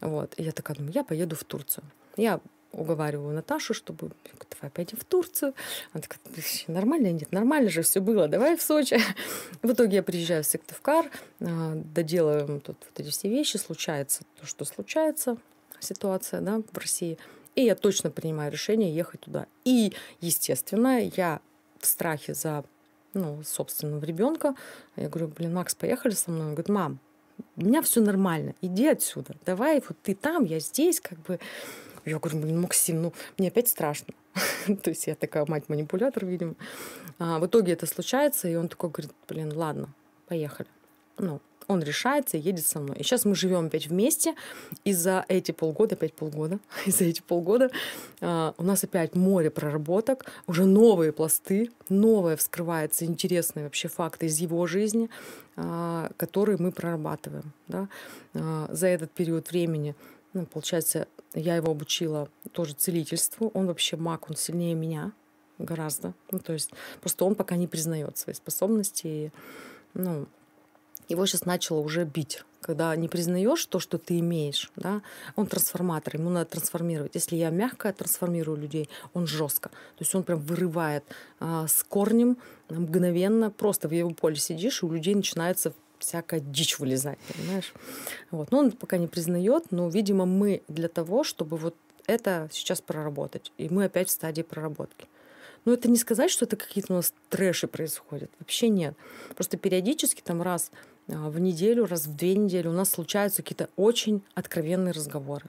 Вот. 0.00 0.34
И 0.36 0.42
я 0.42 0.52
такая 0.52 0.76
думаю, 0.76 0.94
я 0.94 1.04
поеду 1.04 1.36
в 1.36 1.44
Турцию. 1.44 1.84
Я 2.16 2.40
уговариваю 2.76 3.34
Наташу, 3.34 3.74
чтобы 3.74 4.10
давай 4.50 4.70
пойдем 4.70 4.98
в 4.98 5.04
Турцию. 5.04 5.54
Она 5.92 6.02
такая, 6.02 6.20
нормально? 6.68 7.12
Нет, 7.12 7.32
нормально 7.32 7.70
же 7.70 7.82
все 7.82 8.00
было, 8.00 8.28
давай 8.28 8.56
в 8.56 8.62
Сочи. 8.62 9.00
В 9.62 9.72
итоге 9.72 9.96
я 9.96 10.02
приезжаю 10.02 10.44
в 10.44 10.46
Сыктывкар, 10.46 11.10
а, 11.40 11.72
доделаем 11.74 12.60
тут 12.60 12.76
вот 12.88 13.00
эти 13.00 13.10
все 13.10 13.28
вещи, 13.28 13.56
случается 13.56 14.22
то, 14.40 14.46
что 14.46 14.64
случается, 14.64 15.36
ситуация 15.80 16.40
да, 16.40 16.62
в 16.70 16.78
России. 16.78 17.18
И 17.54 17.64
я 17.64 17.74
точно 17.74 18.10
принимаю 18.10 18.52
решение 18.52 18.94
ехать 18.94 19.20
туда. 19.20 19.46
И, 19.64 19.94
естественно, 20.20 21.00
я 21.16 21.40
в 21.80 21.86
страхе 21.86 22.34
за 22.34 22.64
ну, 23.14 23.42
собственного 23.44 24.04
ребенка. 24.04 24.54
Я 24.96 25.08
говорю, 25.08 25.28
блин, 25.28 25.54
Макс, 25.54 25.74
поехали 25.74 26.12
со 26.12 26.30
мной? 26.30 26.48
Он 26.48 26.52
говорит, 26.52 26.68
мам, 26.68 26.98
у 27.56 27.64
меня 27.64 27.82
все 27.82 28.00
нормально, 28.00 28.54
иди 28.60 28.86
отсюда, 28.86 29.34
давай, 29.44 29.82
вот 29.86 29.96
ты 30.02 30.14
там, 30.14 30.44
я 30.44 30.58
здесь, 30.60 31.00
как 31.00 31.18
бы. 31.20 31.38
Я 32.06 32.18
говорю, 32.18 32.40
блин, 32.40 32.60
Максим, 32.60 33.02
ну, 33.02 33.12
мне 33.36 33.48
опять 33.48 33.68
страшно. 33.68 34.14
То 34.82 34.90
есть 34.90 35.06
я 35.06 35.14
такая 35.14 35.44
мать-манипулятор, 35.46 36.24
видимо. 36.24 36.54
А, 37.18 37.38
в 37.38 37.46
итоге 37.46 37.72
это 37.72 37.86
случается, 37.86 38.48
и 38.48 38.54
он 38.54 38.68
такой 38.68 38.90
говорит, 38.90 39.12
блин, 39.28 39.52
ладно, 39.52 39.88
поехали. 40.28 40.68
Ну, 41.18 41.40
он 41.68 41.82
решается 41.82 42.36
и 42.36 42.40
едет 42.40 42.66
со 42.66 42.80
мной. 42.80 42.96
И 42.98 43.02
сейчас 43.02 43.24
мы 43.24 43.34
живем 43.34 43.66
опять 43.66 43.88
вместе, 43.88 44.34
и 44.84 44.92
за 44.92 45.24
эти 45.28 45.52
полгода, 45.52 45.94
опять 45.94 46.14
полгода, 46.14 46.58
и 46.86 46.90
за 46.90 47.04
эти 47.04 47.22
полгода 47.22 47.70
э, 48.20 48.52
у 48.56 48.62
нас 48.62 48.84
опять 48.84 49.14
море 49.14 49.50
проработок, 49.50 50.26
уже 50.46 50.64
новые 50.64 51.12
пласты, 51.12 51.70
новые 51.88 52.36
вскрываются 52.36 53.04
интересные 53.04 53.64
вообще 53.64 53.88
факты 53.88 54.26
из 54.26 54.38
его 54.38 54.66
жизни, 54.66 55.10
э, 55.56 56.08
которые 56.16 56.58
мы 56.58 56.72
прорабатываем. 56.72 57.52
Да? 57.68 57.88
Э, 58.34 58.68
за 58.70 58.86
этот 58.86 59.10
период 59.10 59.50
времени, 59.50 59.94
ну, 60.34 60.46
получается, 60.46 61.08
я 61.40 61.56
его 61.56 61.70
обучила 61.70 62.28
тоже 62.52 62.74
целительству, 62.74 63.50
он 63.54 63.66
вообще 63.66 63.96
маг, 63.96 64.30
он 64.30 64.36
сильнее 64.36 64.74
меня 64.74 65.12
гораздо. 65.58 66.14
Ну, 66.30 66.38
то 66.38 66.52
есть 66.52 66.70
просто 67.00 67.24
он 67.24 67.34
пока 67.34 67.56
не 67.56 67.66
признает 67.66 68.16
свои 68.18 68.34
способности. 68.34 69.06
И, 69.06 69.30
ну, 69.94 70.26
его 71.08 71.26
сейчас 71.26 71.44
начало 71.44 71.80
уже 71.80 72.04
бить. 72.04 72.42
Когда 72.60 72.96
не 72.96 73.06
признаешь 73.06 73.64
то, 73.66 73.78
что 73.78 73.96
ты 73.96 74.18
имеешь, 74.18 74.72
да, 74.74 75.02
он 75.36 75.46
трансформатор, 75.46 76.16
ему 76.16 76.30
надо 76.30 76.50
трансформировать. 76.50 77.14
Если 77.14 77.36
я 77.36 77.50
мягко 77.50 77.92
трансформирую 77.92 78.58
людей, 78.58 78.88
он 79.14 79.26
жестко. 79.26 79.68
То 79.68 80.00
есть 80.00 80.14
он 80.14 80.24
прям 80.24 80.40
вырывает 80.40 81.04
а, 81.38 81.68
с 81.68 81.84
корнем 81.84 82.38
мгновенно, 82.68 83.52
просто 83.52 83.88
в 83.88 83.92
его 83.92 84.10
поле 84.10 84.36
сидишь, 84.36 84.82
и 84.82 84.86
у 84.86 84.90
людей 84.90 85.14
начинается 85.14 85.74
всякая 85.98 86.40
дичь 86.40 86.78
вылезать, 86.78 87.18
понимаешь? 87.34 87.72
Вот. 88.30 88.50
Но 88.50 88.58
он 88.58 88.72
пока 88.72 88.98
не 88.98 89.06
признает, 89.06 89.70
но, 89.70 89.88
видимо, 89.88 90.26
мы 90.26 90.62
для 90.68 90.88
того, 90.88 91.24
чтобы 91.24 91.56
вот 91.56 91.74
это 92.06 92.48
сейчас 92.52 92.80
проработать. 92.80 93.52
И 93.58 93.68
мы 93.68 93.84
опять 93.84 94.08
в 94.08 94.12
стадии 94.12 94.42
проработки. 94.42 95.06
Но 95.64 95.72
это 95.72 95.90
не 95.90 95.96
сказать, 95.96 96.30
что 96.30 96.44
это 96.44 96.56
какие-то 96.56 96.92
у 96.92 96.96
нас 96.96 97.12
трэши 97.28 97.66
происходят. 97.66 98.30
Вообще 98.38 98.68
нет. 98.68 98.96
Просто 99.34 99.56
периодически 99.56 100.22
там 100.22 100.40
раз 100.40 100.70
а, 101.08 101.28
в 101.28 101.40
неделю, 101.40 101.86
раз 101.86 102.06
в 102.06 102.16
две 102.16 102.36
недели 102.36 102.68
у 102.68 102.72
нас 102.72 102.90
случаются 102.90 103.42
какие-то 103.42 103.68
очень 103.76 104.22
откровенные 104.34 104.92
разговоры. 104.92 105.46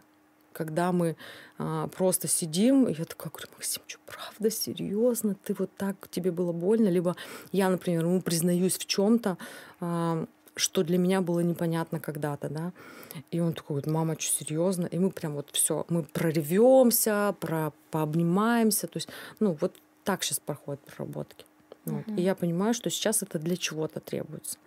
Когда 0.53 0.91
мы 0.91 1.15
а, 1.59 1.87
просто 1.89 2.27
сидим, 2.27 2.85
и 2.85 2.95
я 2.97 3.05
такая 3.05 3.29
говорю, 3.31 3.47
Максим, 3.53 3.83
что, 3.85 3.99
правда, 4.07 4.49
серьезно, 4.49 5.35
ты 5.35 5.53
вот 5.53 5.69
так, 5.77 6.09
тебе 6.09 6.31
было 6.31 6.51
больно? 6.51 6.87
Либо 6.87 7.15
я, 7.51 7.69
например, 7.69 8.03
ему 8.03 8.19
признаюсь 8.21 8.79
в 8.79 8.87
чем-то, 8.87 9.37
а, 9.79 10.25
что 10.57 10.83
для 10.83 10.97
меня 10.97 11.21
было 11.21 11.39
непонятно 11.39 11.99
когда-то, 11.99 12.49
да. 12.49 12.73
И 13.31 13.39
он 13.39 13.53
такой, 13.53 13.75
говорит, 13.75 13.93
мама, 13.93 14.19
что 14.19 14.43
серьезно? 14.43 14.85
И 14.87 14.99
мы 14.99 15.11
прям 15.11 15.33
вот 15.33 15.49
все, 15.51 15.85
мы 15.89 16.03
проревемся, 16.03 17.35
про, 17.39 17.71
пообнимаемся. 17.91 18.87
То 18.87 18.97
есть, 18.97 19.09
ну, 19.39 19.57
вот 19.59 19.75
так 20.03 20.23
сейчас 20.23 20.39
проходят 20.39 20.81
проработки. 20.81 21.45
Вот. 21.85 22.05
Uh-huh. 22.05 22.17
И 22.17 22.21
я 22.21 22.35
понимаю, 22.35 22.73
что 22.73 22.89
сейчас 22.89 23.23
это 23.23 23.39
для 23.39 23.55
чего-то 23.55 23.99
требуется. 23.99 24.57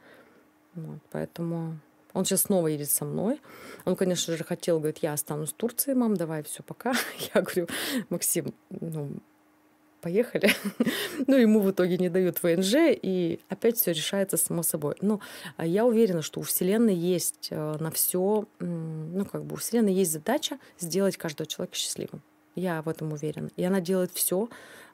Вот, 0.75 1.01
поэтому 1.11 1.79
он 2.13 2.25
сейчас 2.25 2.43
снова 2.43 2.69
едет 2.69 2.91
со 2.91 3.05
мной. 3.05 3.41
Он, 3.85 3.97
конечно 3.97 4.37
же, 4.37 4.45
хотел, 4.45 4.79
говорит, 4.79 4.99
я 4.99 5.13
останусь 5.13 5.51
в 5.51 5.55
Турции, 5.55 5.95
мам, 5.95 6.17
давай, 6.17 6.43
все, 6.43 6.63
пока. 6.63 6.93
Я 7.35 7.43
говорю, 7.43 7.69
Максим, 8.09 8.55
ну, 8.71 9.11
поехали. 10.01 10.51
ну, 11.27 11.37
ему 11.37 11.61
в 11.61 11.71
итоге 11.71 11.99
не 11.99 12.09
дают 12.09 12.43
ВНЖ, 12.43 12.75
и 12.79 13.41
опять 13.49 13.77
все 13.77 13.93
решается 13.93 14.37
само 14.37 14.63
собой. 14.63 14.97
Но 15.01 15.21
а, 15.57 15.67
я 15.67 15.85
уверена, 15.85 16.23
что 16.23 16.41
у 16.41 16.43
Вселенной 16.43 16.95
есть 16.95 17.49
э, 17.51 17.77
на 17.79 17.91
все, 17.91 18.47
ну, 18.59 19.25
как 19.25 19.45
бы 19.45 19.55
у 19.55 19.57
Вселенной 19.57 19.93
есть 19.93 20.13
задача 20.13 20.59
сделать 20.79 21.17
каждого 21.17 21.47
человека 21.47 21.77
счастливым. 21.77 22.23
Я 22.55 22.83
в 22.83 22.89
этом 22.89 23.13
уверена. 23.13 23.51
И 23.57 23.65
она 23.65 23.81
делает 23.81 24.11
все, 24.13 24.49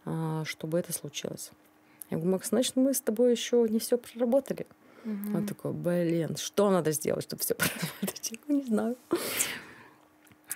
а, 0.04 0.44
чтобы 0.44 0.78
это 0.78 0.92
случилось. 0.92 1.50
Я 2.10 2.18
говорю, 2.18 2.32
Макс, 2.32 2.50
значит, 2.50 2.76
мы 2.76 2.94
с 2.94 3.00
тобой 3.00 3.32
еще 3.32 3.66
не 3.68 3.78
все 3.78 3.98
проработали. 3.98 4.66
Угу. 5.04 5.36
Он 5.36 5.46
такой, 5.46 5.72
блин, 5.72 6.36
что 6.36 6.70
надо 6.70 6.92
сделать, 6.92 7.24
чтобы 7.24 7.42
все 7.42 7.54
проработать? 7.56 8.32
Я 8.48 8.54
не 8.54 8.64
знаю. 8.64 8.96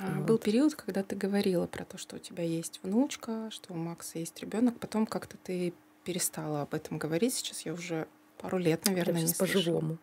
А, 0.00 0.14
вот. 0.14 0.26
Был 0.26 0.38
период, 0.38 0.74
когда 0.74 1.02
ты 1.02 1.14
говорила 1.14 1.66
про 1.66 1.84
то, 1.84 1.98
что 1.98 2.16
у 2.16 2.18
тебя 2.18 2.42
есть 2.42 2.80
внучка, 2.82 3.50
что 3.50 3.74
у 3.74 3.76
Макса 3.76 4.18
есть 4.18 4.38
ребенок. 4.40 4.78
Потом 4.78 5.06
как-то 5.06 5.36
ты 5.36 5.74
перестала 6.04 6.62
об 6.62 6.74
этом 6.74 6.98
говорить. 6.98 7.34
Сейчас 7.34 7.62
я 7.62 7.74
уже 7.74 8.08
пару 8.38 8.58
лет, 8.58 8.86
наверное, 8.86 9.22
не 9.22 9.34
по-живому. 9.34 9.98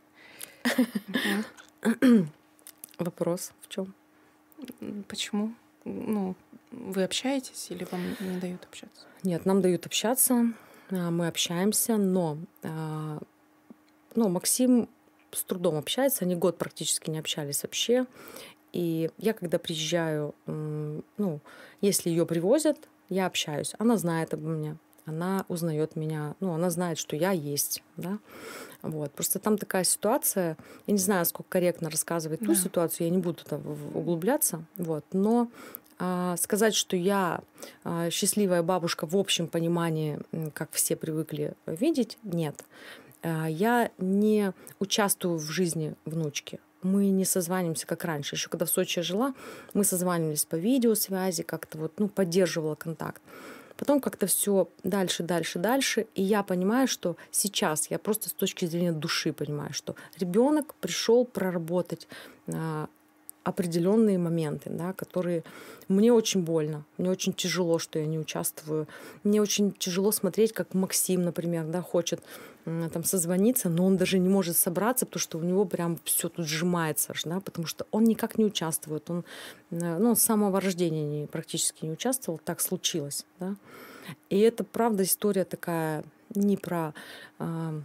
Вопрос 2.99 3.51
в 3.61 3.67
чем? 3.69 3.93
Почему? 5.07 5.53
Ну, 5.85 6.35
вы 6.71 7.03
общаетесь 7.03 7.67
или 7.69 7.87
вам 7.91 8.01
не 8.19 8.39
дают 8.39 8.65
общаться? 8.65 9.05
Нет, 9.23 9.45
нам 9.45 9.61
дают 9.61 9.85
общаться, 9.85 10.53
а, 10.89 11.11
мы 11.11 11.27
общаемся, 11.27 11.97
но 11.97 12.37
а, 12.63 13.19
ну, 14.15 14.29
Максим 14.29 14.89
с 15.31 15.43
трудом 15.43 15.75
общается, 15.75 16.25
они 16.25 16.35
год 16.35 16.57
практически 16.57 17.09
не 17.09 17.19
общались 17.19 17.63
вообще. 17.63 18.05
И 18.73 19.09
я, 19.17 19.33
когда 19.33 19.59
приезжаю, 19.59 20.35
ну, 20.45 21.39
если 21.81 22.09
ее 22.09 22.25
привозят, 22.25 22.77
я 23.09 23.25
общаюсь. 23.25 23.73
Она 23.79 23.97
знает 23.97 24.33
обо 24.33 24.49
мне, 24.49 24.77
она 25.05 25.45
узнает 25.47 25.95
меня, 25.95 26.35
ну, 26.41 26.53
она 26.53 26.69
знает, 26.69 26.97
что 26.97 27.15
я 27.15 27.31
есть, 27.31 27.81
да. 27.95 28.19
Вот. 28.81 29.11
Просто 29.13 29.39
там 29.39 29.57
такая 29.57 29.83
ситуация, 29.83 30.57
я 30.85 30.91
не 30.91 30.99
знаю, 30.99 31.25
сколько 31.25 31.49
корректно 31.49 31.89
рассказывать 31.89 32.41
да. 32.41 32.47
ту 32.47 32.55
ситуацию, 32.55 33.07
я 33.07 33.11
не 33.11 33.19
буду 33.19 33.43
туда 33.43 33.57
углубляться, 33.93 34.65
вот, 34.75 35.05
но 35.13 35.49
а, 35.99 36.35
сказать, 36.37 36.75
что 36.75 36.95
я 36.95 37.39
а, 37.83 38.09
счастливая 38.09 38.61
бабушка 38.61 39.07
в 39.07 39.15
общем 39.15 39.47
понимании, 39.47 40.19
как 40.53 40.71
все 40.71 40.95
привыкли 40.95 41.53
видеть, 41.65 42.17
нет. 42.23 42.63
А, 43.23 43.47
я 43.47 43.91
не 43.97 44.53
участвую 44.79 45.37
в 45.37 45.49
жизни 45.49 45.95
внучки. 46.05 46.59
Мы 46.81 47.09
не 47.09 47.25
созваниваемся, 47.25 47.87
как 47.87 48.05
раньше. 48.05 48.35
Еще 48.35 48.49
когда 48.49 48.65
в 48.65 48.69
Сочи 48.69 49.01
жила, 49.01 49.33
мы 49.73 49.83
созванивались 49.83 50.45
по 50.45 50.55
видеосвязи, 50.55 51.43
как-то 51.43 51.77
вот, 51.77 51.93
ну, 51.99 52.07
поддерживала 52.07 52.75
контакт. 52.75 53.21
Потом 53.77 54.01
как-то 54.01 54.25
все 54.25 54.69
дальше, 54.83 55.23
дальше, 55.23 55.59
дальше. 55.59 56.07
И 56.15 56.23
я 56.23 56.43
понимаю, 56.43 56.87
что 56.87 57.15
сейчас 57.31 57.91
я 57.91 57.99
просто 57.99 58.29
с 58.29 58.33
точки 58.33 58.65
зрения 58.65 58.91
души 58.91 59.33
понимаю, 59.33 59.73
что 59.73 59.95
ребенок 60.17 60.73
пришел 60.75 61.25
проработать 61.25 62.07
определенные 63.47 64.17
моменты, 64.17 64.69
да, 64.69 64.91
которые 64.91 65.43
мне 65.87 66.11
очень 66.11 66.43
больно, 66.43 66.83
мне 66.97 67.09
очень 67.09 67.33
тяжело, 67.33 67.79
что 67.79 67.97
я 67.97 68.05
не 68.05 68.19
участвую. 68.19 68.87
Мне 69.23 69.41
очень 69.41 69.71
тяжело 69.71 70.11
смотреть, 70.11 70.51
как 70.51 70.73
Максим, 70.73 71.23
например, 71.23 71.65
да, 71.65 71.81
хочет 71.81 72.21
там 72.65 73.05
созвониться, 73.05 73.69
но 73.69 73.85
он 73.85 73.95
даже 73.95 74.19
не 74.19 74.27
может 74.27 74.57
собраться, 74.57 75.05
потому 75.05 75.21
что 75.21 75.37
у 75.37 75.43
него 75.43 75.63
прям 75.63 75.97
все 76.03 76.27
тут 76.27 76.45
сжимается, 76.45 77.13
да, 77.23 77.39
потому 77.39 77.65
что 77.65 77.85
он 77.91 78.03
никак 78.03 78.37
не 78.37 78.43
участвует. 78.43 79.09
Он, 79.09 79.23
э, 79.71 79.97
ну, 79.97 80.15
с 80.15 80.21
самого 80.21 80.59
рождения 80.59 81.05
не, 81.05 81.27
практически 81.27 81.85
не 81.85 81.91
участвовал, 81.91 82.41
так 82.43 82.59
случилось. 82.59 83.25
Да. 83.39 83.55
И 84.29 84.37
это, 84.39 84.65
правда, 84.65 85.03
история 85.03 85.45
такая 85.45 86.03
не 86.35 86.57
про 86.57 86.93
э, 87.39 87.81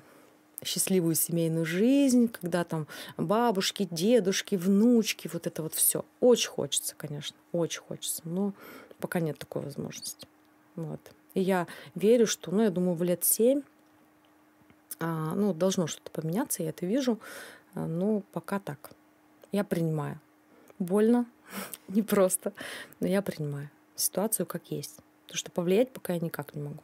счастливую 0.64 1.14
семейную 1.14 1.64
жизнь, 1.64 2.28
когда 2.28 2.64
там 2.64 2.86
бабушки, 3.16 3.88
дедушки, 3.90 4.56
внучки, 4.56 5.28
вот 5.32 5.46
это 5.46 5.62
вот 5.62 5.74
все. 5.74 6.04
Очень 6.20 6.50
хочется, 6.50 6.94
конечно, 6.96 7.36
очень 7.52 7.80
хочется, 7.80 8.22
но 8.24 8.52
пока 8.98 9.20
нет 9.20 9.38
такой 9.38 9.62
возможности. 9.62 10.26
Вот. 10.76 11.00
И 11.34 11.40
я 11.40 11.66
верю, 11.94 12.26
что, 12.26 12.50
ну, 12.50 12.62
я 12.62 12.70
думаю, 12.70 12.94
в 12.94 13.02
лет 13.02 13.24
семь, 13.24 13.62
а, 15.00 15.34
ну, 15.34 15.52
должно 15.52 15.86
что-то 15.86 16.10
поменяться, 16.10 16.62
я 16.62 16.70
это 16.70 16.86
вижу, 16.86 17.18
а, 17.74 17.86
но 17.86 18.20
пока 18.32 18.60
так. 18.60 18.92
Я 19.50 19.64
принимаю. 19.64 20.20
Больно, 20.78 21.26
непросто, 21.88 22.52
но 23.00 23.06
я 23.06 23.22
принимаю 23.22 23.70
ситуацию 24.02 24.46
как 24.46 24.70
есть. 24.70 24.96
Потому 25.22 25.38
что 25.38 25.50
повлиять 25.50 25.90
пока 25.92 26.14
я 26.14 26.20
никак 26.20 26.54
не 26.54 26.62
могу. 26.62 26.82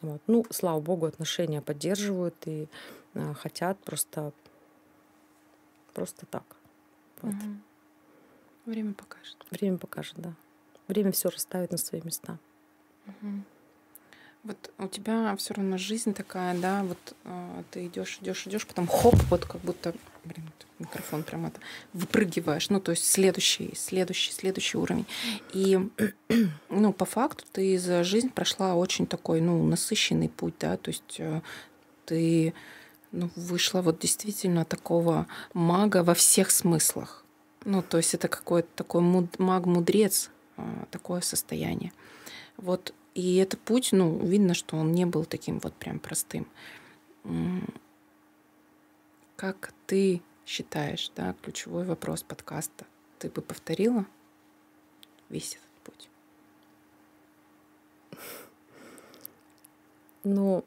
Вот. 0.00 0.22
Ну, 0.26 0.44
слава 0.50 0.80
богу, 0.80 1.06
отношения 1.06 1.60
поддерживают 1.60 2.36
и 2.46 2.68
э, 3.14 3.34
хотят 3.34 3.78
просто, 3.80 4.32
просто 5.94 6.26
так. 6.26 6.44
Вот. 7.22 7.34
Угу. 7.34 7.44
Время 8.66 8.94
покажет. 8.94 9.36
Время 9.50 9.78
покажет, 9.78 10.14
да. 10.16 10.32
Время 10.88 11.12
все 11.12 11.28
расставит 11.28 11.72
на 11.72 11.78
свои 11.78 12.00
места. 12.02 12.38
Угу. 13.06 13.32
Вот 14.44 14.70
у 14.78 14.86
тебя 14.86 15.34
все 15.36 15.54
равно 15.54 15.78
жизнь 15.78 16.14
такая, 16.14 16.58
да, 16.58 16.82
вот 16.84 17.16
э, 17.24 17.62
ты 17.70 17.86
идешь, 17.86 18.18
идешь, 18.20 18.46
идешь, 18.46 18.66
потом 18.66 18.86
хоп, 18.86 19.14
вот 19.30 19.44
как 19.44 19.60
будто, 19.62 19.94
блин, 20.28 20.52
микрофон 20.78 21.22
прям 21.22 21.46
это 21.46 21.60
выпрыгиваешь, 21.92 22.70
ну 22.70 22.80
то 22.80 22.92
есть 22.92 23.04
следующий, 23.04 23.74
следующий, 23.74 24.32
следующий 24.32 24.78
уровень. 24.78 25.06
И, 25.52 25.78
ну 26.68 26.92
по 26.92 27.04
факту 27.04 27.44
ты 27.52 27.78
за 27.78 28.04
жизнь 28.04 28.30
прошла 28.30 28.74
очень 28.74 29.06
такой, 29.06 29.40
ну 29.40 29.64
насыщенный 29.64 30.28
путь, 30.28 30.54
да, 30.60 30.76
то 30.76 30.90
есть 30.90 31.16
э, 31.18 31.40
ты 32.06 32.54
ну, 33.12 33.30
вышла 33.36 33.80
вот 33.82 33.98
действительно 33.98 34.64
такого 34.64 35.26
мага 35.54 36.02
во 36.02 36.14
всех 36.14 36.50
смыслах. 36.50 37.24
Ну, 37.64 37.82
то 37.82 37.96
есть 37.96 38.14
это 38.14 38.28
какой-то 38.28 38.68
такой 38.76 39.02
маг-мудрец, 39.38 40.30
э, 40.56 40.62
такое 40.90 41.20
состояние. 41.20 41.92
Вот 42.56 42.94
и 43.14 43.36
это 43.36 43.56
путь, 43.56 43.90
ну, 43.92 44.18
видно, 44.18 44.54
что 44.54 44.76
он 44.76 44.92
не 44.92 45.04
был 45.04 45.24
таким 45.24 45.58
вот 45.58 45.74
прям 45.74 45.98
простым. 45.98 46.46
Как 49.38 49.72
ты 49.86 50.20
считаешь, 50.44 51.12
да, 51.14 51.32
ключевой 51.42 51.84
вопрос 51.84 52.24
подкаста, 52.24 52.84
ты 53.20 53.30
бы 53.30 53.40
повторила 53.40 54.04
весь 55.28 55.56
этот 55.56 55.82
путь? 55.84 56.10
Ну, 60.24 60.64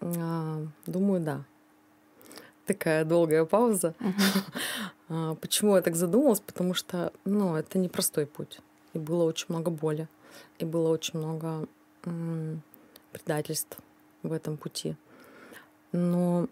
а, 0.00 0.66
думаю, 0.86 1.20
да. 1.20 1.44
Такая 2.64 3.04
долгая 3.04 3.44
пауза. 3.44 3.94
Uh-huh. 4.00 5.36
Почему 5.42 5.76
я 5.76 5.82
так 5.82 5.94
задумалась? 5.94 6.40
Потому 6.40 6.72
что, 6.72 7.12
ну, 7.26 7.54
это 7.54 7.78
непростой 7.78 8.24
путь. 8.26 8.60
И 8.94 8.98
было 8.98 9.24
очень 9.24 9.46
много 9.50 9.70
боли. 9.70 10.08
И 10.58 10.64
было 10.64 10.88
очень 10.88 11.18
много 11.18 11.68
предательств 13.12 13.78
в 14.22 14.32
этом 14.32 14.56
пути. 14.56 14.96
Но 15.92 16.48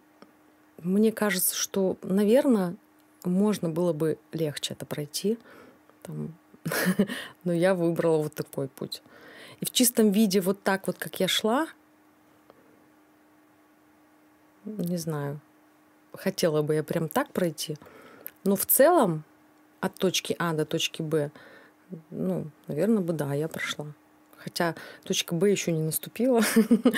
мне 0.82 1.12
кажется, 1.12 1.54
что, 1.54 1.96
наверное, 2.02 2.76
можно 3.24 3.68
было 3.68 3.92
бы 3.92 4.18
легче 4.32 4.74
это 4.74 4.86
пройти. 4.86 5.38
Там. 6.02 6.34
Но 7.44 7.52
я 7.52 7.74
выбрала 7.74 8.22
вот 8.22 8.34
такой 8.34 8.68
путь. 8.68 9.02
И 9.60 9.64
в 9.64 9.70
чистом 9.70 10.10
виде, 10.10 10.40
вот 10.40 10.62
так 10.62 10.86
вот, 10.86 10.98
как 10.98 11.20
я 11.20 11.28
шла, 11.28 11.68
не 14.64 14.96
знаю, 14.96 15.40
хотела 16.12 16.62
бы 16.62 16.74
я 16.74 16.82
прям 16.82 17.08
так 17.08 17.32
пройти. 17.32 17.76
Но 18.44 18.56
в 18.56 18.66
целом 18.66 19.24
от 19.80 19.94
точки 19.94 20.34
А 20.38 20.52
до 20.52 20.64
точки 20.64 21.02
Б, 21.02 21.30
ну, 22.10 22.46
наверное, 22.66 23.02
бы 23.02 23.12
да, 23.12 23.34
я 23.34 23.48
прошла. 23.48 23.86
Хотя 24.36 24.74
точка 25.04 25.34
Б 25.34 25.50
еще 25.50 25.70
не 25.72 25.82
наступила. 25.82 26.40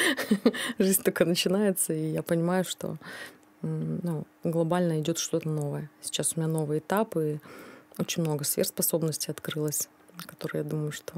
Жизнь 0.78 1.02
только 1.02 1.24
начинается, 1.24 1.92
и 1.92 2.12
я 2.12 2.22
понимаю, 2.22 2.64
что 2.64 2.96
ну, 3.64 4.26
глобально 4.42 5.00
идет 5.00 5.18
что-то 5.18 5.48
новое. 5.48 5.90
Сейчас 6.02 6.34
у 6.36 6.40
меня 6.40 6.48
новый 6.48 6.78
этап, 6.78 7.16
и 7.16 7.40
очень 7.98 8.22
много 8.22 8.44
сверхспособностей 8.44 9.30
открылось, 9.30 9.88
которые 10.26 10.62
я 10.62 10.68
думаю, 10.68 10.92
что 10.92 11.14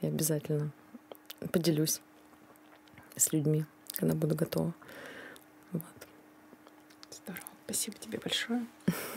я 0.00 0.08
обязательно 0.08 0.70
поделюсь 1.52 2.00
с 3.16 3.32
людьми, 3.32 3.64
когда 3.92 4.14
буду 4.14 4.34
готова. 4.34 4.74
Вот. 5.72 5.82
Здорово. 7.10 7.44
Спасибо 7.64 7.96
тебе 7.98 8.18
большое 8.18 8.66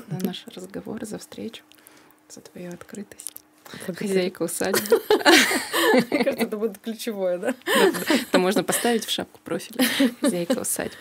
за 0.10 0.26
наш 0.26 0.48
разговор, 0.56 1.06
за 1.06 1.18
встречу, 1.18 1.64
за 2.30 2.42
твою 2.42 2.72
открытость. 2.72 3.34
Хозяйка 3.96 4.44
усадьбы. 4.44 5.02
Мне 5.94 6.24
кажется, 6.24 6.46
это 6.46 6.58
будет 6.58 6.78
ключевое, 6.80 7.38
да? 7.38 7.56
Это 8.10 8.40
можно 8.40 8.64
поставить 8.64 9.06
в 9.06 9.10
шапку 9.10 9.40
профиля. 9.44 9.86
Хозяйка 10.20 10.60
усадьбы. 10.60 10.98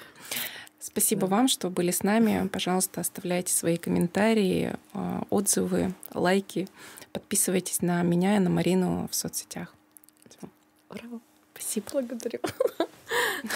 Спасибо 0.81 1.27
вам, 1.27 1.47
что 1.47 1.69
были 1.69 1.91
с 1.91 2.03
нами. 2.03 2.49
Пожалуйста, 2.49 3.03
оставляйте 3.03 3.53
свои 3.53 3.77
комментарии, 3.77 4.73
а, 4.95 5.25
отзывы, 5.29 5.93
лайки. 6.15 6.69
Подписывайтесь 7.13 7.83
на 7.83 8.03
меня 8.03 8.37
и 8.37 8.39
на 8.39 8.49
Марину 8.49 9.07
в 9.11 9.15
соцсетях. 9.15 9.75
Браво. 10.89 11.21
Спасибо. 11.53 12.03
Благодарю. 12.03 12.41